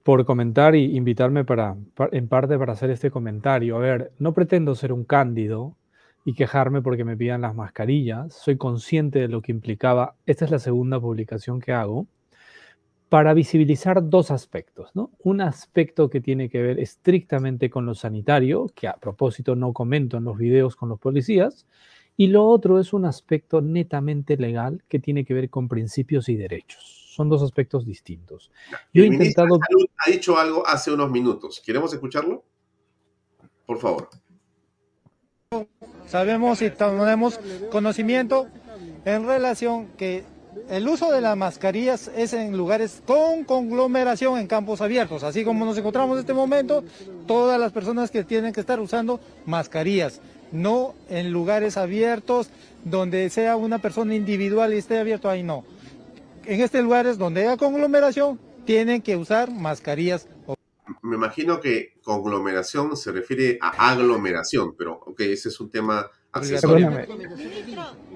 [0.02, 1.76] por comentar y invitarme para,
[2.12, 3.76] en parte para hacer este comentario.
[3.76, 5.76] A ver, no pretendo ser un cándido
[6.24, 8.32] y quejarme porque me pidan las mascarillas.
[8.34, 10.14] Soy consciente de lo que implicaba.
[10.26, 12.06] Esta es la segunda publicación que hago
[13.12, 14.88] para visibilizar dos aspectos.
[14.94, 15.10] ¿no?
[15.18, 20.16] Un aspecto que tiene que ver estrictamente con lo sanitario, que a propósito no comento
[20.16, 21.66] en los videos con los policías,
[22.16, 26.36] y lo otro es un aspecto netamente legal que tiene que ver con principios y
[26.36, 27.10] derechos.
[27.14, 28.50] Son dos aspectos distintos.
[28.94, 29.58] Yo he intentado...
[30.06, 31.60] Ha dicho algo hace unos minutos.
[31.62, 32.42] ¿Queremos escucharlo?
[33.66, 34.08] Por favor.
[36.06, 37.38] Sabemos y tenemos
[37.70, 38.46] conocimiento
[39.04, 40.24] en relación que
[40.68, 45.22] el uso de las mascarillas es en lugares con conglomeración en campos abiertos.
[45.22, 46.84] Así como nos encontramos en este momento,
[47.26, 52.48] todas las personas que tienen que estar usando mascarillas, no en lugares abiertos
[52.84, 55.64] donde sea una persona individual y esté abierto, ahí no.
[56.44, 60.28] En este lugares donde haya conglomeración, tienen que usar mascarillas.
[61.02, 66.10] Me imagino que conglomeración se refiere a aglomeración, pero ok, ese es un tema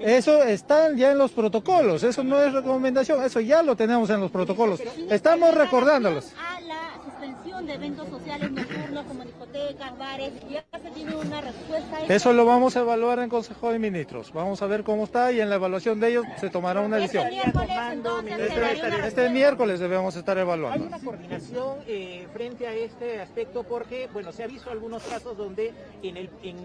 [0.01, 4.21] eso está ya en los protocolos, eso no es recomendación, eso ya lo tenemos en
[4.21, 4.81] los protocolos.
[5.11, 6.33] Estamos recordándolos.
[6.39, 11.99] A la suspensión de eventos sociales nocturnos como discotecas, bares, ya se tiene una respuesta.
[12.09, 14.33] Eso lo vamos a evaluar en Consejo de Ministros.
[14.33, 17.27] Vamos a ver cómo está y en la evaluación de ellos se tomará una decisión.
[17.29, 20.85] Este, este miércoles debemos estar evaluando.
[20.85, 25.37] Hay una coordinación eh, frente a este aspecto porque, bueno, se ha visto algunos casos
[25.37, 26.57] donde en el en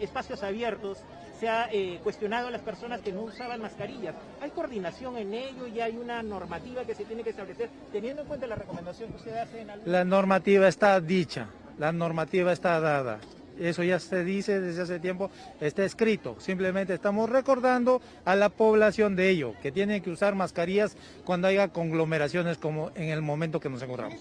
[0.00, 0.98] espacios abiertos
[1.38, 4.14] se ha eh, cuestionado a las personas que no usaban mascarillas.
[4.40, 8.28] ¿Hay coordinación en ello y hay una normativa que se tiene que establecer teniendo en
[8.28, 9.92] cuenta la recomendación que usted hace en algún...
[9.92, 11.48] La normativa está dicha,
[11.78, 13.18] la normativa está dada.
[13.58, 16.36] Eso ya se dice desde hace tiempo, está escrito.
[16.40, 21.68] Simplemente estamos recordando a la población de ello, que tienen que usar mascarillas cuando haya
[21.68, 24.20] conglomeraciones como en el momento que nos encontramos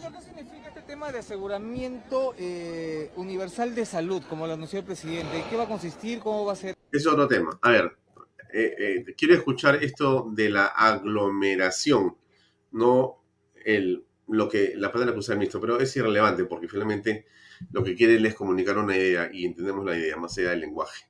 [0.86, 5.68] tema de aseguramiento eh, universal de salud, como lo anunció el presidente, ¿qué va a
[5.68, 6.20] consistir?
[6.20, 6.76] ¿Cómo va a ser?
[6.92, 7.58] Es otro tema.
[7.62, 7.98] A ver,
[8.54, 12.16] eh, eh, quiero escuchar esto de la aglomeración,
[12.72, 13.24] no
[13.66, 17.26] el, lo que, la palabra que usa el ministro, pero es irrelevante porque finalmente
[17.72, 21.06] lo que quiere es comunicar una idea y entendemos la idea más allá del lenguaje.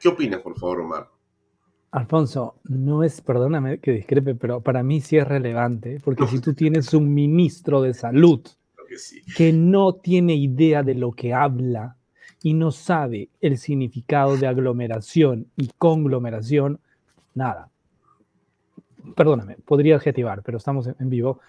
[0.00, 1.10] ¿Qué opinas, por favor, Omar?
[1.90, 6.52] Alfonso, no es, perdóname que discrepe, pero para mí sí es relevante, porque si tú
[6.52, 8.46] tienes un ministro de salud
[9.36, 11.96] que no tiene idea de lo que habla
[12.42, 16.80] y no sabe el significado de aglomeración y conglomeración,
[17.34, 17.70] nada.
[19.16, 21.40] Perdóname, podría adjetivar, pero estamos en vivo.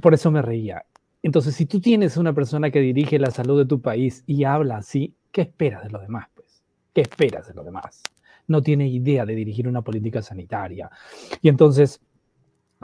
[0.00, 0.84] Por eso me reía.
[1.22, 4.78] Entonces, si tú tienes una persona que dirige la salud de tu país y habla
[4.78, 6.28] así, ¿qué esperas de lo demás?
[6.34, 6.62] Pues?
[6.94, 8.02] ¿Qué esperas de lo demás?
[8.46, 10.88] No tiene idea de dirigir una política sanitaria.
[11.42, 12.00] Y entonces,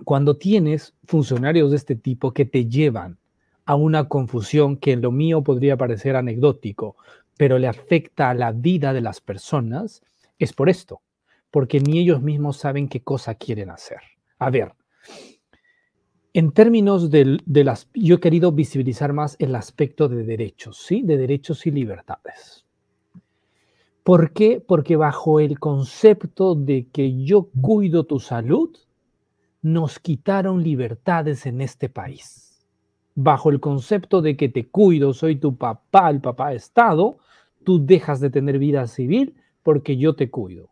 [0.04, 3.18] cuando tienes funcionarios de este tipo que te llevan
[3.64, 6.97] a una confusión que en lo mío podría parecer anecdótico,
[7.36, 10.02] pero le afecta a la vida de las personas,
[10.39, 11.01] es por esto,
[11.51, 14.01] porque ni ellos mismos saben qué cosa quieren hacer.
[14.39, 14.72] A ver,
[16.34, 21.02] en términos de, las, yo he querido visibilizar más el aspecto de derechos, ¿sí?
[21.02, 22.64] De derechos y libertades.
[24.02, 24.60] ¿Por qué?
[24.66, 28.76] Porque bajo el concepto de que yo cuido tu salud,
[29.60, 32.52] nos quitaron libertades en este país.
[33.14, 37.18] Bajo el concepto de que te cuido, soy tu papá, el papá Estado,
[37.64, 40.70] tú dejas de tener vida civil porque yo te cuido.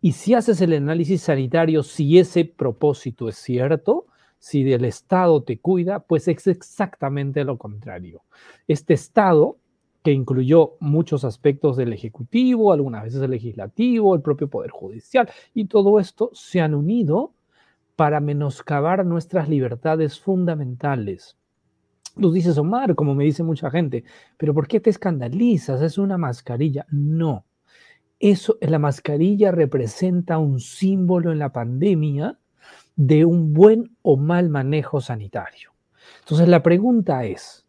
[0.00, 4.06] Y si haces el análisis sanitario, si ese propósito es cierto,
[4.38, 8.22] si el Estado te cuida, pues es exactamente lo contrario.
[8.68, 9.56] Este Estado
[10.02, 15.64] que incluyó muchos aspectos del Ejecutivo, algunas veces el Legislativo, el propio Poder Judicial, y
[15.64, 17.32] todo esto se han unido
[17.96, 21.38] para menoscabar nuestras libertades fundamentales.
[22.16, 24.04] Nos dices, Omar, como me dice mucha gente,
[24.36, 25.82] pero ¿por qué te escandalizas?
[25.82, 26.86] Es una mascarilla.
[26.90, 27.44] No.
[28.20, 32.38] Eso, la mascarilla representa un símbolo en la pandemia
[32.96, 35.72] de un buen o mal manejo sanitario.
[36.20, 37.66] Entonces la pregunta es,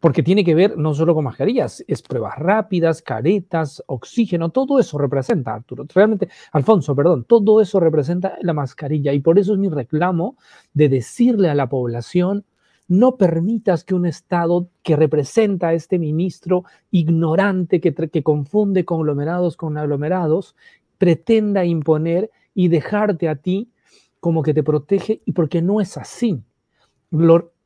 [0.00, 4.96] porque tiene que ver no solo con mascarillas, es pruebas rápidas, caretas, oxígeno, todo eso
[4.96, 9.68] representa, Arturo, realmente, Alfonso, perdón, todo eso representa la mascarilla y por eso es mi
[9.68, 10.36] reclamo
[10.72, 12.44] de decirle a la población,
[12.90, 19.78] no permitas que un Estado que representa a este ministro ignorante que, confunde conglomerados con
[19.78, 20.56] aglomerados,
[20.98, 23.70] pretenda imponer y dejarte a ti
[24.18, 26.42] como que te protege y porque no es así.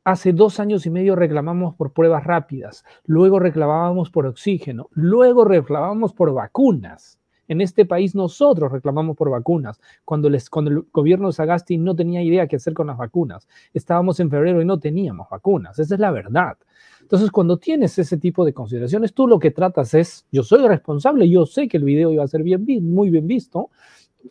[0.03, 6.13] Hace dos años y medio reclamamos por pruebas rápidas, luego reclamábamos por oxígeno, luego reclamábamos
[6.13, 7.17] por vacunas.
[7.47, 12.47] En este país nosotros reclamamos por vacunas, cuando, el gobierno de Sagasti no tenía idea
[12.47, 13.47] qué hacer con las vacunas.
[13.73, 16.57] Estábamos en febrero y no teníamos vacunas, esa es la verdad.
[17.01, 21.29] Entonces, cuando tienes ese tipo de consideraciones, tú lo que tratas es, yo soy responsable,
[21.29, 23.69] yo sé que el video iba a ser muy bien visto,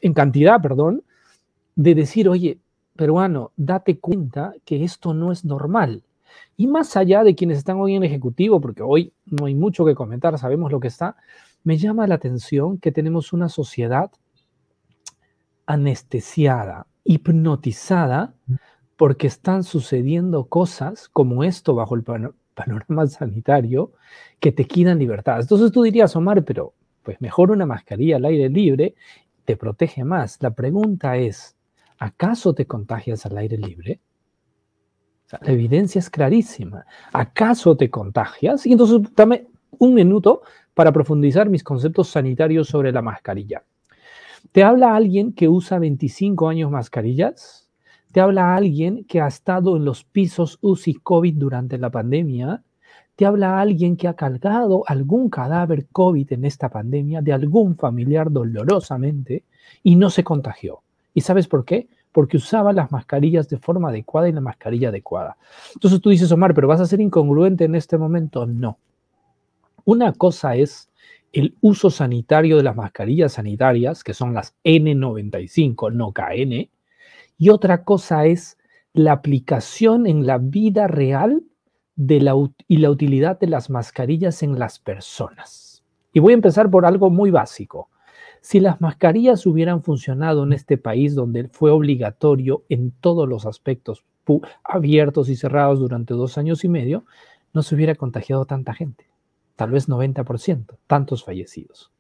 [0.00, 1.04] en cantidad, perdón,
[1.76, 2.58] de decir, oye,
[2.96, 6.02] peruano, date cuenta que esto no es normal.
[6.56, 9.94] Y más allá de quienes están hoy en Ejecutivo, porque hoy no hay mucho que
[9.94, 11.16] comentar, sabemos lo que está,
[11.64, 14.10] me llama la atención que tenemos una sociedad
[15.66, 18.34] anestesiada, hipnotizada,
[18.96, 22.04] porque están sucediendo cosas como esto bajo el
[22.54, 23.92] panorama sanitario
[24.38, 25.40] que te quitan libertad.
[25.40, 28.94] Entonces tú dirías, Omar, pero pues mejor una mascarilla al aire libre
[29.44, 30.38] te protege más.
[30.40, 31.56] La pregunta es,
[31.98, 34.00] ¿acaso te contagias al aire libre?
[35.40, 36.86] la evidencia es clarísima.
[37.12, 38.66] ¿Acaso te contagias?
[38.66, 39.48] Y entonces dame
[39.78, 40.42] un minuto
[40.74, 43.62] para profundizar mis conceptos sanitarios sobre la mascarilla.
[44.52, 47.68] ¿Te habla alguien que usa 25 años mascarillas?
[48.12, 52.62] ¿Te habla alguien que ha estado en los pisos UCI COVID durante la pandemia?
[53.16, 58.30] ¿Te habla alguien que ha cargado algún cadáver COVID en esta pandemia de algún familiar
[58.30, 59.44] dolorosamente
[59.82, 60.82] y no se contagió?
[61.12, 61.88] ¿Y sabes por qué?
[62.12, 65.36] Porque usaba las mascarillas de forma adecuada y la mascarilla adecuada.
[65.74, 68.46] Entonces tú dices, Omar, pero vas a ser incongruente en este momento.
[68.46, 68.78] No.
[69.85, 70.90] Una cosa es
[71.32, 76.70] el uso sanitario de las mascarillas sanitarias, que son las N95, no KN,
[77.36, 78.56] y otra cosa es
[78.93, 81.43] la aplicación en la vida real
[81.97, 82.35] de la,
[82.69, 85.82] y la utilidad de las mascarillas en las personas.
[86.12, 87.90] Y voy a empezar por algo muy básico.
[88.40, 94.05] Si las mascarillas hubieran funcionado en este país donde fue obligatorio en todos los aspectos
[94.62, 97.05] abiertos y cerrados durante dos años y medio,
[97.52, 99.09] no se hubiera contagiado tanta gente,
[99.56, 101.93] tal vez 90%, tantos fallecidos.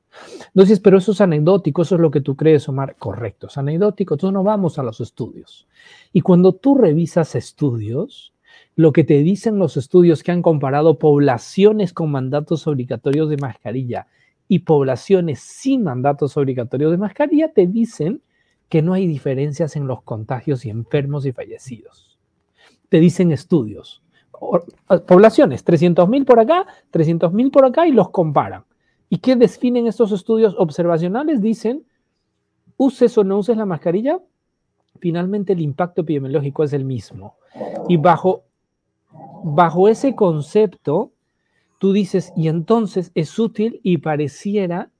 [0.46, 2.96] Entonces, pero eso es anecdótico, eso es lo que tú crees, Omar.
[2.98, 5.66] Correcto, es anecdótico, entonces no vamos a los estudios.
[6.12, 8.32] Y cuando tú revisas estudios,
[8.76, 14.06] lo que te dicen los estudios que han comparado poblaciones con mandatos obligatorios de mascarilla
[14.48, 18.20] y poblaciones sin mandatos obligatorios de mascarilla te dicen
[18.68, 22.18] que no hay diferencias en los contagios y enfermos y fallecidos.
[22.88, 24.03] Te dicen estudios.
[25.06, 28.64] Poblaciones, 300.000 por acá, 300.000 por acá y los comparan.
[29.08, 31.40] ¿Y qué definen estos estudios observacionales?
[31.40, 31.84] Dicen,
[32.76, 34.20] uses o no uses la mascarilla,
[34.98, 37.36] finalmente el impacto epidemiológico es el mismo.
[37.88, 38.44] Y bajo,
[39.44, 41.12] bajo ese concepto,
[41.78, 44.90] tú dices, y entonces es útil y pareciera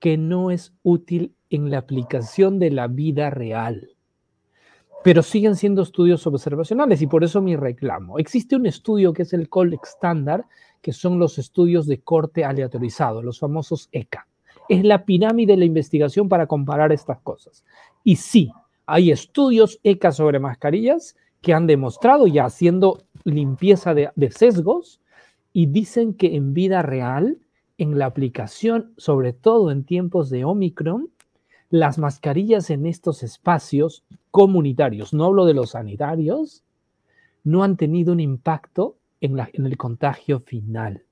[0.00, 3.91] que no es útil en la aplicación de la vida real.
[5.02, 8.18] Pero siguen siendo estudios observacionales y por eso mi reclamo.
[8.18, 10.46] Existe un estudio que es el COL estándar,
[10.80, 14.26] que son los estudios de corte aleatorizado, los famosos ECA.
[14.68, 17.64] Es la pirámide de la investigación para comparar estas cosas.
[18.04, 18.52] Y sí,
[18.86, 25.00] hay estudios ECA sobre mascarillas que han demostrado, ya haciendo limpieza de, de sesgos,
[25.52, 27.38] y dicen que en vida real,
[27.76, 31.10] en la aplicación, sobre todo en tiempos de Omicron,
[31.68, 36.64] las mascarillas en estos espacios comunitarios, no hablo de los sanitarios,
[37.44, 41.02] no han tenido un impacto en, el contagio final.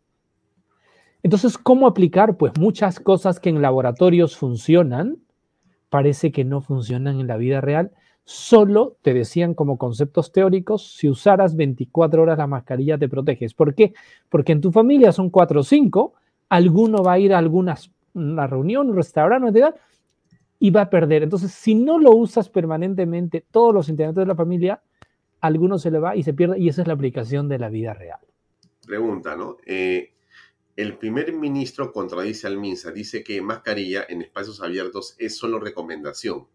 [1.23, 2.39] Entonces, ¿cómo aplicar?
[2.39, 5.19] Pues muchas cosas que en laboratorios funcionan,
[5.91, 7.93] parece que no funcionan en la vida real.
[8.25, 13.53] Solo te decían como conceptos teóricos, si usaras 24 horas la mascarilla te proteges.
[13.53, 13.93] ¿Por qué?
[14.31, 16.15] Porque en tu familia son 4 o 5,
[16.49, 19.75] alguno va a ir a algunas, una reunión, un restaurante, una
[20.62, 21.24] y va a perder.
[21.24, 24.82] Entonces, si no lo usas permanentemente, todos los integrantes de la familia,
[25.41, 27.95] alguno se le va y se pierde, y esa es la aplicación de la vida
[27.95, 28.20] real.
[28.87, 29.57] Pregunta, ¿no?
[29.65, 30.12] Eh,
[30.77, 36.47] el primer ministro contradice al MINSA, dice que mascarilla en espacios abiertos es solo recomendación.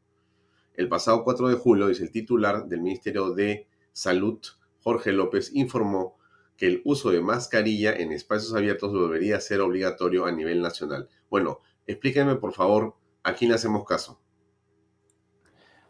[0.76, 4.40] El pasado 4 de julio, dice el titular del Ministerio de Salud,
[4.82, 6.18] Jorge López, informó
[6.58, 11.10] que el uso de mascarilla en espacios abiertos debería ser obligatorio a nivel nacional.
[11.30, 12.96] Bueno, explíquenme por favor
[13.26, 14.20] a quién le hacemos caso.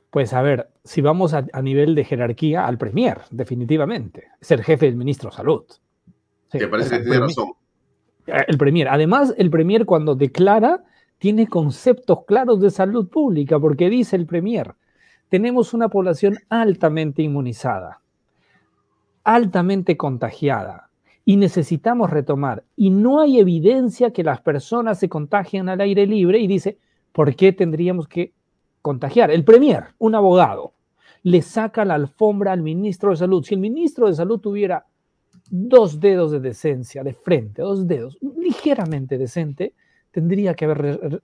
[0.09, 4.29] Pues a ver, si vamos a, nivel de jerarquía, al Premier, definitivamente.
[4.39, 5.65] Es el jefe del ministro de Salud.
[6.49, 7.49] ¿Te parece que tiene razón?
[8.25, 8.87] Eh, el Premier.
[8.87, 10.85] Además, el Premier cuando declara
[11.17, 14.75] tiene conceptos claros de salud pública, porque dice el Premier,
[15.27, 17.99] tenemos una población altamente inmunizada,
[19.25, 20.89] altamente contagiada,
[21.25, 22.63] y necesitamos retomar.
[22.77, 26.77] Y no hay evidencia que las personas se contagien al aire libre y dice,
[27.15, 28.33] ¿por qué tendríamos que
[28.81, 29.31] contagiar?
[29.31, 30.73] El Premier, un abogado,
[31.23, 33.41] le saca la alfombra al ministro de Salud.
[33.45, 34.85] Si el ministro de Salud tuviera
[35.49, 39.73] dos dedos de decencia de frente, dos dedos, ligeramente decente,
[40.11, 41.21] tendría que haber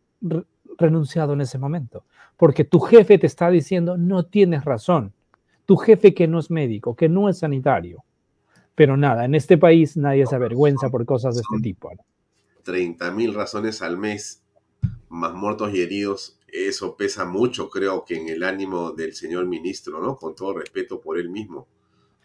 [0.78, 2.06] renunciado en ese momento.
[2.38, 5.12] Porque tu jefe te está diciendo, no tienes razón.
[5.66, 8.06] Tu jefe que no es médico, que no es sanitario.
[8.76, 11.92] Pero nada, en este país nadie se avergüenza por cosas de este tipo.
[12.64, 14.42] 30 mil razones al mes,
[15.12, 20.02] más muertos y heridos, eso pesa mucho, creo que en el ánimo del señor ministro,
[20.02, 20.16] ¿no?
[20.16, 21.68] Con todo respeto por él mismo.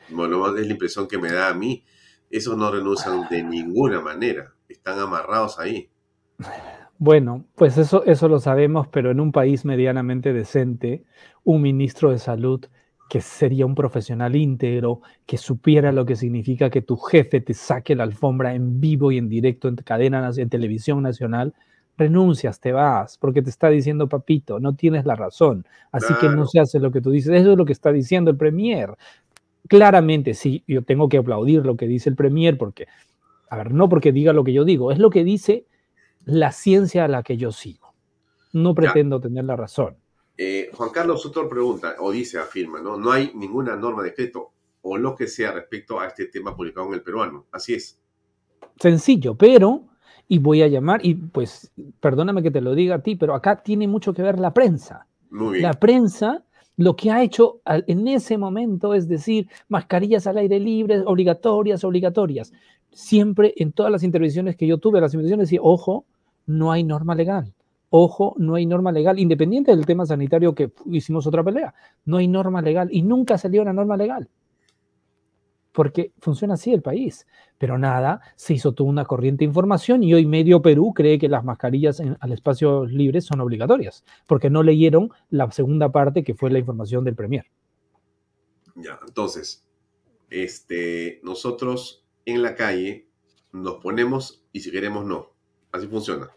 [0.09, 1.85] Bueno, es la impresión que me da a mí.
[2.31, 4.55] Esos no renuncian de ninguna manera.
[4.69, 5.91] Están amarrados ahí.
[6.99, 11.05] Bueno, pues eso, eso lo sabemos, pero en un país medianamente decente,
[11.45, 12.65] un ministro de salud
[13.09, 17.95] que sería un profesional íntegro, que supiera lo que significa que tu jefe te saque
[17.95, 21.55] la alfombra en vivo y en directo en cadena, en televisión nacional,
[21.97, 26.47] renuncias, te vas, porque te está diciendo, papito, no tienes la razón, así que no
[26.47, 27.33] se hace lo que tú dices.
[27.33, 28.97] Eso es lo que está diciendo el Premier
[29.67, 32.87] claramente sí, yo tengo que aplaudir lo que dice el Premier, porque,
[33.49, 35.67] a ver, no porque diga lo que yo digo, es lo que dice
[36.25, 37.95] la ciencia a la que yo sigo.
[38.53, 39.97] No pretendo tener la razón.
[40.37, 42.97] Eh, Juan Carlos Sotor pregunta, o dice, afirma, ¿no?
[42.97, 44.53] No hay ninguna norma de decreto
[44.83, 47.47] o lo que sea respecto a este tema publicado en el peruano.
[47.53, 47.99] Así es.
[48.79, 49.85] Sencillo, pero,
[50.29, 51.71] y voy a llamar, y pues,
[52.01, 55.07] perdóname que te lo diga a ti, pero acá tiene mucho que ver la prensa.
[55.31, 55.63] Muy bien.
[55.63, 56.43] La prensa
[56.77, 62.53] lo que ha hecho en ese momento es decir, mascarillas al aire libre, obligatorias, obligatorias.
[62.91, 66.05] Siempre en todas las intervenciones que yo tuve, las intervenciones decía, ojo,
[66.45, 67.55] no hay norma legal.
[67.89, 71.73] Ojo, no hay norma legal, independiente del tema sanitario que hicimos otra pelea.
[72.05, 74.29] No hay norma legal y nunca salió una norma legal
[75.77, 77.27] porque funciona así el país.
[77.59, 81.29] Pero nada, se hizo toda una corriente de información y hoy medio Perú cree que
[81.29, 86.51] las mascarillas al espacio libre son obligatorias, porque no leyeron la segunda parte que fue
[86.51, 87.45] la información del Premier.
[88.75, 89.67] Ya, entonces,
[90.31, 93.11] este, nosotros en la calle
[93.53, 95.35] nos ponemos y si queremos no.
[95.73, 96.31] Así funciona.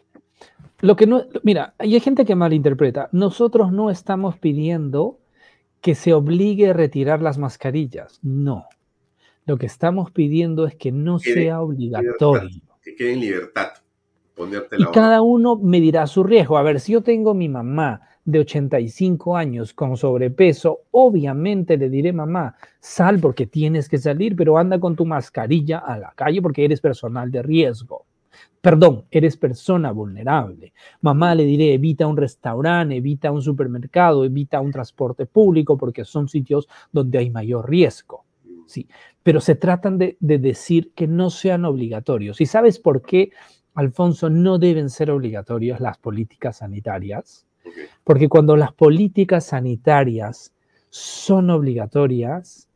[0.82, 3.08] Lo que no, mira, hay gente que malinterpreta.
[3.14, 5.18] Nosotros no estamos pidiendo
[5.80, 8.20] que se obligue a retirar las mascarillas.
[8.22, 8.66] No.
[9.50, 12.62] Lo que estamos pidiendo es que no sea obligatorio.
[12.84, 13.70] que quede en libertad.
[14.78, 16.56] y cada uno medirá su riesgo.
[16.60, 22.14] A ver, si yo tengo mi mamá de 85 años con sobrepeso, obviamente le diré,
[22.14, 26.64] mamá, sal porque tienes que salir, pero anda con tu mascarilla a la calle porque
[26.64, 28.06] eres personal de riesgo.
[28.62, 30.74] Perdón, eres persona vulnerable.
[31.02, 36.28] Mamá le diré, evita un restaurante, evita un supermercado, evita un transporte público porque son
[36.30, 38.29] sitios donde hay mayor riesgo.
[38.70, 38.88] Sí,
[39.24, 42.40] pero se tratan de, decir que no sean obligatorios.
[42.40, 43.32] ¿Y sabes por qué,
[43.74, 47.48] Alfonso, no deben ser obligatorias las políticas sanitarias?
[48.04, 50.54] Porque cuando las políticas sanitarias
[50.90, 52.70] son obligatorias,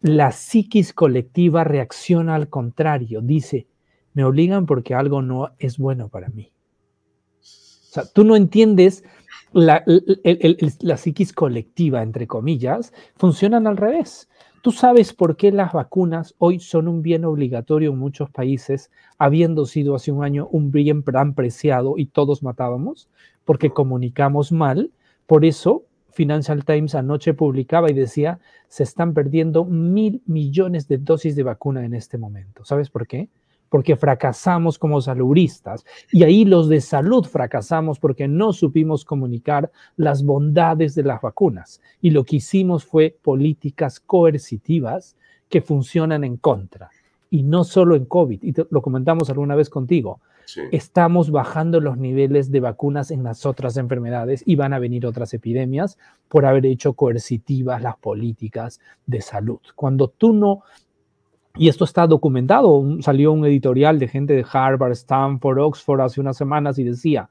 [0.00, 3.20] la psiquis colectiva reacciona al contrario.
[3.20, 3.66] Dice,
[4.14, 6.52] me obligan porque algo no es bueno para mí.
[7.40, 9.02] O sea, tú no entiendes
[9.52, 14.28] la, la psiquis colectiva, entre comillas, funcionan al revés.
[14.62, 19.66] ¿Tú sabes por qué las vacunas hoy son un bien obligatorio en muchos países, habiendo
[19.66, 23.08] sido hace un año un bien tan preciado y todos matábamos?
[23.44, 24.92] Porque comunicamos mal.
[25.26, 25.82] Por eso,
[26.12, 31.84] Financial Times anoche publicaba y decía, se están perdiendo mil millones de dosis de vacuna
[31.84, 32.64] en este momento.
[32.64, 33.28] ¿Sabes por qué?
[33.72, 35.86] Porque fracasamos como salubristas.
[36.10, 41.80] Y ahí los de salud fracasamos porque no supimos comunicar las bondades de las vacunas.
[42.02, 45.16] Y lo que hicimos fue políticas coercitivas
[45.48, 46.90] que funcionan en contra.
[47.30, 50.20] Y no solo en COVID, y lo comentamos alguna vez contigo.
[50.70, 55.32] Estamos bajando los niveles de vacunas en las otras enfermedades y van a venir otras
[55.32, 55.96] epidemias
[56.28, 59.60] por haber hecho coercitivas las políticas de salud.
[59.76, 60.62] Cuando tú no
[61.56, 62.84] y esto está documentado.
[63.00, 67.28] Salió un editorial de gente de Harvard, Stanford, Oxford hace unas semanas y decía,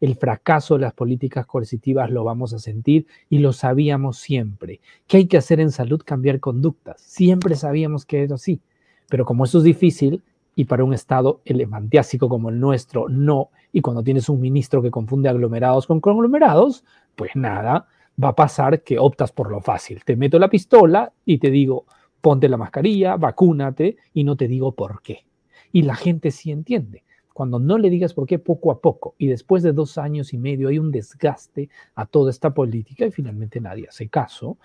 [0.00, 4.80] el fracaso de las políticas coercitivas lo vamos a sentir y lo sabíamos siempre.
[5.06, 6.02] ¿Qué hay que hacer en salud?
[6.04, 7.00] Cambiar conductas.
[7.00, 8.60] Siempre sabíamos que era así.
[9.08, 10.22] Pero como eso es difícil
[10.56, 13.50] y para un estado elefantiásico como el nuestro, no.
[13.72, 16.84] Y cuando tienes un ministro que confunde aglomerados con conglomerados,
[17.16, 17.86] pues nada,
[18.22, 20.02] va a pasar que optas por lo fácil.
[20.04, 21.86] Te meto la pistola y te digo,
[22.24, 25.26] ponte la mascarilla, vacúnate y no te digo por qué.
[25.72, 27.04] Y la gente sí entiende.
[27.34, 30.38] Cuando no le digas por qué, poco a poco, y después de dos años y
[30.38, 34.56] medio hay un desgaste a toda esta política y finalmente nadie hace caso,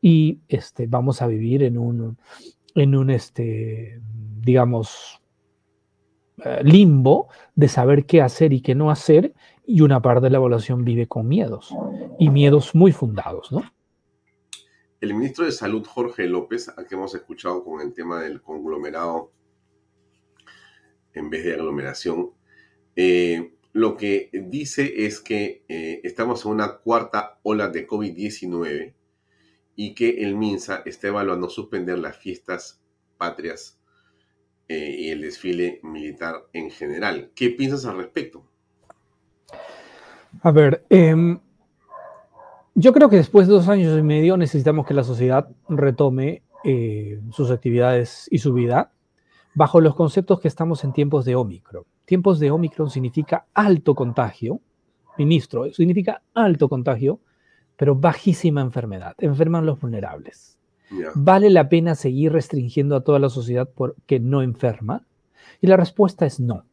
[0.00, 2.16] y este, vamos a vivir en un,
[2.76, 4.00] en un este,
[4.40, 5.20] digamos,
[6.44, 7.26] eh, limbo
[7.56, 9.34] de saber qué hacer y qué no hacer,
[9.66, 11.74] y una parte de la población vive con miedos,
[12.20, 13.64] y miedos muy fundados, ¿no?
[15.00, 19.32] El ministro de Salud, Jorge López, al que hemos escuchado con el tema del conglomerado
[21.14, 22.32] en vez de aglomeración,
[22.96, 28.94] eh, lo que dice es que eh, estamos en una cuarta ola de COVID-19
[29.76, 32.82] y que el MINSA está evaluando suspender las fiestas
[33.16, 33.80] patrias
[34.68, 37.30] eh, y el desfile militar en general.
[37.34, 38.44] ¿Qué piensas al respecto?
[40.42, 41.38] A ver, eh,
[42.80, 47.20] yo creo que después de dos años y medio necesitamos que la sociedad retome eh,
[47.30, 48.92] sus actividades y su vida
[49.54, 51.84] bajo los conceptos que estamos en tiempos de Omicron.
[52.06, 54.60] Tiempos de Omicron significa alto contagio,
[55.18, 57.20] ministro, significa alto contagio,
[57.76, 59.14] pero bajísima enfermedad.
[59.18, 60.58] Enferman los vulnerables.
[61.14, 65.06] ¿Vale la pena seguir restringiendo a toda la sociedad porque no enferma?
[65.60, 66.64] Y la respuesta es no.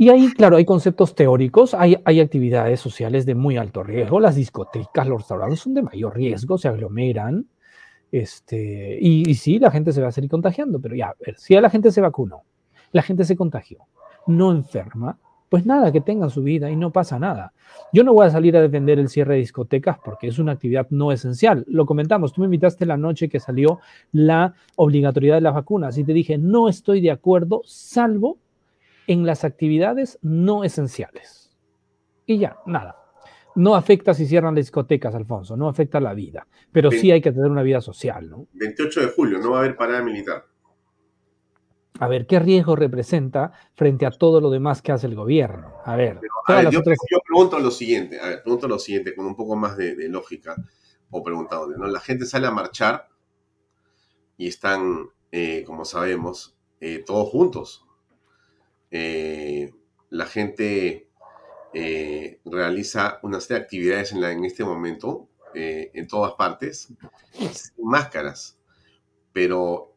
[0.00, 4.36] Y ahí, claro, hay conceptos teóricos, hay, hay, actividades sociales de muy alto riesgo, las
[4.36, 7.48] discotecas, los restaurantes son de mayor riesgo, se aglomeran,
[8.12, 11.56] este, y, sí, la gente se va a seguir contagiando, pero ya, a ver, si
[11.56, 12.42] a la gente se vacunó,
[12.92, 13.78] la gente se contagió,
[14.28, 15.18] no enferma,
[15.48, 17.52] pues nada, que tengan su vida y no pasa nada.
[17.92, 20.86] Yo no voy a salir a defender el cierre de discotecas porque es una actividad
[20.90, 21.64] no esencial.
[21.66, 23.80] Lo comentamos, tú me invitaste la noche que salió
[24.12, 28.38] la obligatoriedad de las vacunas y te dije, no estoy de acuerdo, salvo
[29.08, 31.50] en las actividades no esenciales.
[32.26, 32.96] Y ya, nada.
[33.56, 37.32] No afecta si cierran las discotecas, Alfonso, no afecta la vida, pero sí hay que
[37.32, 38.46] tener una vida social, ¿no?
[38.52, 40.44] 28 de julio, no va a haber parada militar.
[41.98, 45.72] A ver, ¿qué riesgo representa frente a todo lo demás que hace el gobierno?
[45.84, 46.20] A ver,
[46.70, 46.80] yo,
[47.26, 50.54] pregunto lo siguiente, a ver, pregunto lo siguiente con un poco más de, lógica
[51.10, 51.86] o preguntado, ¿no?
[51.88, 53.08] La gente sale a marchar
[54.36, 57.87] y están, eh, como sabemos, eh, todos juntos,
[58.90, 59.72] eh,
[60.10, 61.08] la gente
[61.74, 66.88] eh, realiza una serie de actividades en, este momento, eh, en todas partes,
[67.32, 68.58] sin máscaras,
[69.32, 69.94] pero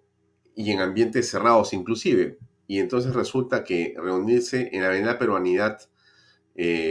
[0.55, 2.37] y en ambientes cerrados inclusive.
[2.67, 5.79] Y entonces resulta que reunirse en la Avenida Peruanidad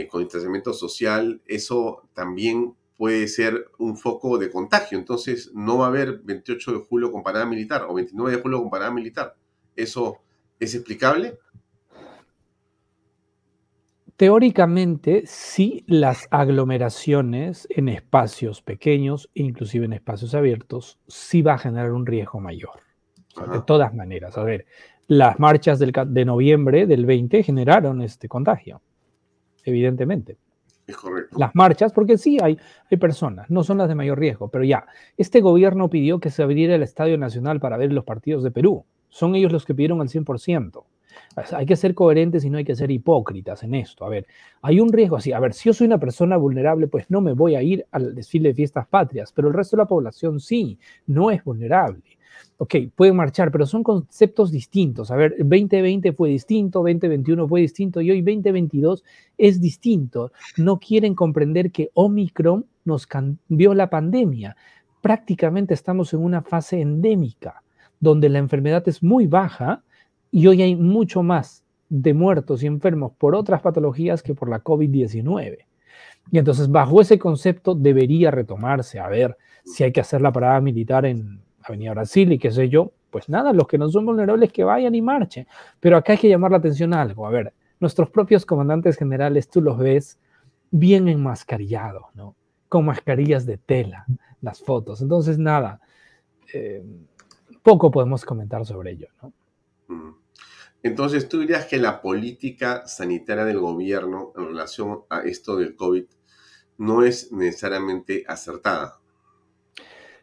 [0.09, 4.95] con distanciamiento social, eso también puede ser un foco de contagio.
[4.99, 8.59] Entonces no va a haber 28 de julio con parada militar o 29 de julio
[8.59, 9.35] con parada militar.
[9.75, 10.21] ¿Eso
[10.59, 11.39] es explicable?
[14.21, 21.91] Teóricamente, sí, las aglomeraciones en espacios pequeños, inclusive en espacios abiertos, sí va a generar
[21.91, 22.81] un riesgo mayor.
[23.51, 24.67] de todas maneras, a ver,
[25.07, 28.83] las marchas de noviembre del 20 generaron este contagio,
[29.63, 30.37] evidentemente.
[30.85, 31.39] Es correcto.
[31.39, 32.59] Las marchas, porque sí hay,
[32.91, 34.85] hay personas, no son las de mayor riesgo, pero ya,
[35.17, 38.85] este gobierno pidió que se abriera el Estadio Nacional para ver los partidos de Perú.
[39.09, 40.83] Son ellos los que pidieron al 100%.
[41.53, 44.05] Hay que ser coherentes y no hay que ser hipócritas en esto.
[44.05, 44.27] A ver,
[44.61, 45.31] hay un riesgo así.
[45.33, 48.15] A ver, si yo soy una persona vulnerable, pues no me voy a ir al
[48.15, 50.77] desfile de fiestas patrias, pero el resto de la población sí,
[51.07, 52.03] no es vulnerable.
[52.57, 55.09] Ok, pueden marchar, pero son conceptos distintos.
[55.09, 59.03] A ver, 2020 fue distinto, 2021 fue distinto y hoy 2022
[59.37, 60.31] es distinto.
[60.57, 64.55] No quieren comprender que Omicron nos cambió la pandemia.
[65.01, 67.63] Prácticamente estamos en una fase endémica,
[67.99, 69.83] donde la enfermedad es muy baja,
[70.31, 74.63] y hoy hay mucho más de muertos y enfermos por otras patologías que por la
[74.63, 75.65] COVID-19.
[76.31, 80.61] Y entonces, bajo ese concepto, debería retomarse a ver si hay que hacer la parada
[80.61, 84.53] militar en Avenida Brasil y qué sé yo, Pues nada, los que no son vulnerables
[84.53, 85.45] que vayan y marchen.
[85.81, 87.27] Pero acá hay que llamar la atención a algo.
[87.27, 90.17] A ver, nuestros propios comandantes generales, tú los ves
[90.71, 92.35] bien enmascarillados, ¿no?
[92.69, 94.05] Con mascarillas de tela,
[94.39, 95.01] las fotos.
[95.01, 95.81] Entonces, nada,
[96.53, 96.81] eh,
[97.61, 99.33] poco podemos comentar sobre ello, ¿no?
[100.83, 106.05] Entonces, ¿tú dirías que la política sanitaria del gobierno en relación a esto del COVID
[106.79, 108.99] no es necesariamente acertada?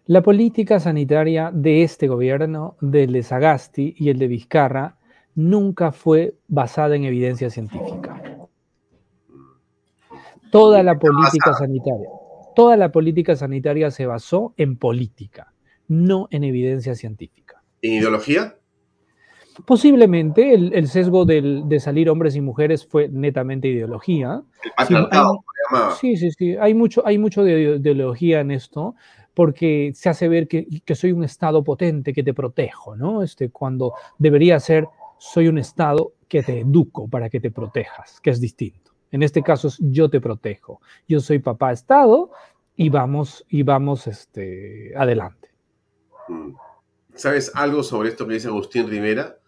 [0.07, 4.97] La política sanitaria de este gobierno, del de Sagasti y el de Vizcarra,
[5.35, 8.21] nunca fue basada en evidencia científica.
[10.51, 12.09] Toda la política sanitaria,
[12.57, 15.53] toda la política sanitaria se basó en política,
[15.87, 17.63] no en evidencia científica.
[17.83, 18.58] ¿En ideología?
[19.65, 24.43] Posiblemente el, sesgo de salir hombres y mujeres fue netamente ideología.
[26.01, 28.95] sí, sí, sí, Hay mucho, hay mucho de ideología en esto
[29.39, 30.67] porque se hace ver que,
[30.97, 33.23] soy un Estado potente, que te protejo, ¿no?
[33.23, 38.31] Este, cuando debería ser, soy un Estado que te educo para que te protejas, que
[38.31, 38.91] es distinto.
[39.13, 40.81] En este caso, yo te protejo.
[41.07, 42.33] Yo soy papá Estado
[42.75, 45.51] y vamos, y vamos este, adelante.
[46.27, 46.55] Mm.
[47.15, 49.39] ¿Sabes algo sobre esto que dice Agustín Rivera?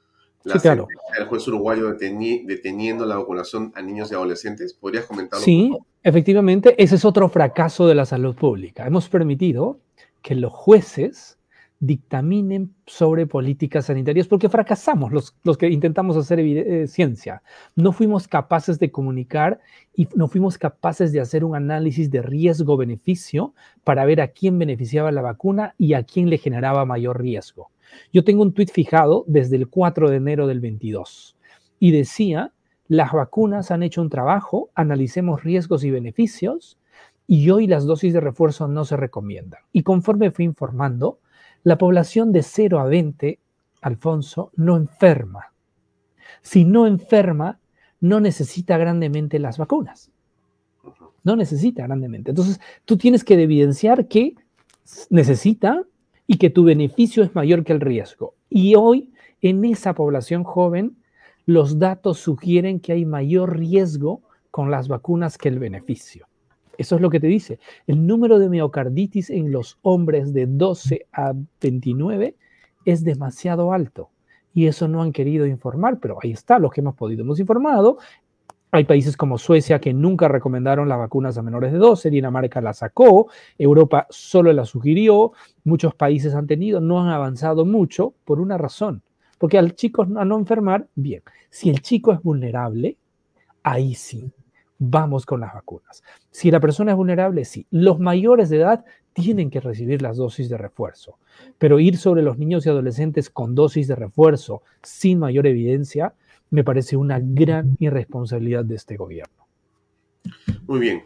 [0.45, 0.89] Sí, claro.
[1.19, 4.75] El juez uruguayo deteniendo la vacunación a niños y adolescentes.
[4.75, 5.45] ¿Podrías comentarlo?
[5.45, 8.87] Sí, efectivamente, ese es otro fracaso de la salud pública.
[8.87, 9.79] Hemos permitido
[10.23, 11.39] que los jueces
[11.81, 17.43] dictaminen sobre políticas sanitarias porque fracasamos los, los que intentamos hacer eh, ciencia.
[17.75, 19.61] No fuimos capaces de comunicar
[19.97, 25.11] y no fuimos capaces de hacer un análisis de riesgo-beneficio para ver a quién beneficiaba
[25.11, 27.71] la vacuna y a quién le generaba mayor riesgo.
[28.13, 31.37] Yo tengo un tuit fijado desde el 4 de enero del 22
[31.79, 32.53] y decía,
[32.89, 36.79] las vacunas han hecho un trabajo, analicemos riesgos y beneficios
[37.27, 39.61] y hoy las dosis de refuerzo no se recomiendan.
[39.73, 41.21] Y conforme fui informando,
[41.63, 43.39] la población de 0 a 20,
[43.83, 45.53] Alfonso, no enferma.
[46.43, 47.61] Si no enferma,
[48.01, 50.11] no necesita grandemente las vacunas.
[51.23, 52.31] No necesita grandemente.
[52.31, 54.35] Entonces, tú tienes que evidenciar que
[55.11, 55.85] necesita
[56.31, 58.37] y que tu beneficio es mayor que el riesgo.
[58.49, 60.97] Y hoy, en esa población joven,
[61.45, 66.29] los datos sugieren que hay mayor riesgo con las vacunas que el beneficio.
[66.79, 67.59] Eso es lo que te dice.
[67.89, 72.37] El número de miocarditis en los hombres de 12 a 29
[72.85, 74.11] es demasiado alto.
[74.55, 77.23] Y eso no han querido informar, pero ahí está, lo que hemos podido.
[77.23, 77.99] Hemos informado.
[78.73, 82.73] Hay países como Suecia que nunca recomendaron las vacunas a menores de 12, Dinamarca la
[82.73, 83.29] sacó,
[83.59, 85.33] Europa solo la sugirió,
[85.65, 89.03] muchos países han tenido, no han avanzado mucho por una razón,
[89.39, 92.97] porque al chico a no enfermar, bien, si el chico es vulnerable,
[93.65, 94.33] ahí sí,
[94.79, 96.03] vamos con las vacunas.
[96.31, 97.67] Si la persona es vulnerable, sí.
[97.71, 101.19] Los mayores de edad tienen que recibir las dosis de refuerzo,
[101.59, 106.15] pero ir sobre los niños y adolescentes con dosis de refuerzo sin mayor evidencia
[106.51, 109.47] me parece una gran irresponsabilidad de este gobierno.
[110.67, 111.03] Muy bien.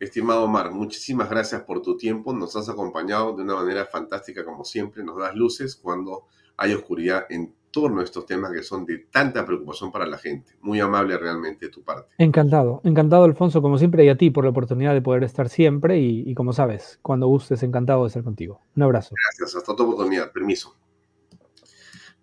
[0.00, 2.32] Estimado Omar, muchísimas gracias por tu tiempo.
[2.32, 5.04] Nos has acompañado de una manera fantástica como siempre.
[5.04, 6.24] Nos das luces cuando
[6.56, 10.52] hay oscuridad en torno a estos temas que son de tanta preocupación para la gente.
[10.60, 12.08] Muy amable realmente de tu parte.
[12.18, 15.98] Encantado, encantado Alfonso, como siempre, y a ti por la oportunidad de poder estar siempre
[15.98, 18.60] y, como sabes, cuando gustes, encantado de estar contigo.
[18.76, 19.14] Un abrazo.
[19.26, 20.76] Gracias, hasta otra oportunidad, permiso.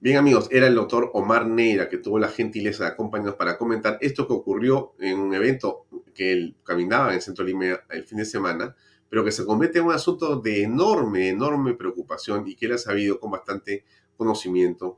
[0.04, 4.00] Bien amigos, era el doctor Omar Neira que tuvo la gentileza de acompañarnos para comentar
[4.02, 8.18] esto que ocurrió en un evento que él caminaba en el Centro Lima el fin
[8.18, 8.76] de semana,
[9.10, 12.78] pero que se convierte en un asunto de enorme, enorme preocupación y que él ha
[12.80, 13.86] sabido con bastante
[14.18, 14.98] conocimiento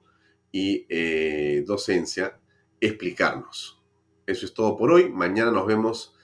[0.54, 2.40] y eh, docencia
[2.80, 3.82] explicarnos.
[4.26, 5.10] Eso es todo por hoy.
[5.10, 6.16] Mañana nos vemos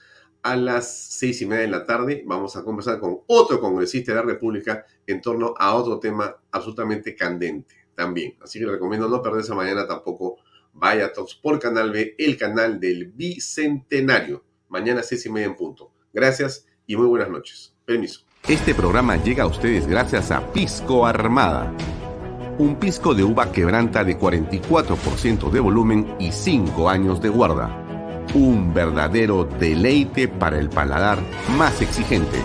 [0.42, 2.22] a las seis y media de la tarde.
[2.24, 7.14] Vamos a conversar con otro congresista de la República en torno a otro tema absolutamente
[7.14, 8.36] candente también.
[8.40, 10.38] Así que recomiendo no perderse mañana tampoco
[10.72, 14.44] Vaya Talks por Canal B, el canal del Bicentenario.
[14.68, 15.92] Mañana seis y media en punto.
[16.12, 17.74] Gracias y muy buenas noches.
[17.84, 18.22] Permiso.
[18.48, 21.74] Este programa llega a ustedes gracias a Pisco Armada
[22.60, 28.24] un pisco de uva quebranta de 44% de volumen y 5 años de guarda.
[28.34, 31.18] Un verdadero deleite para el paladar
[31.56, 32.38] más exigente.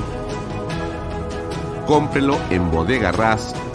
[1.85, 3.74] Cómprelo en bodegarras.com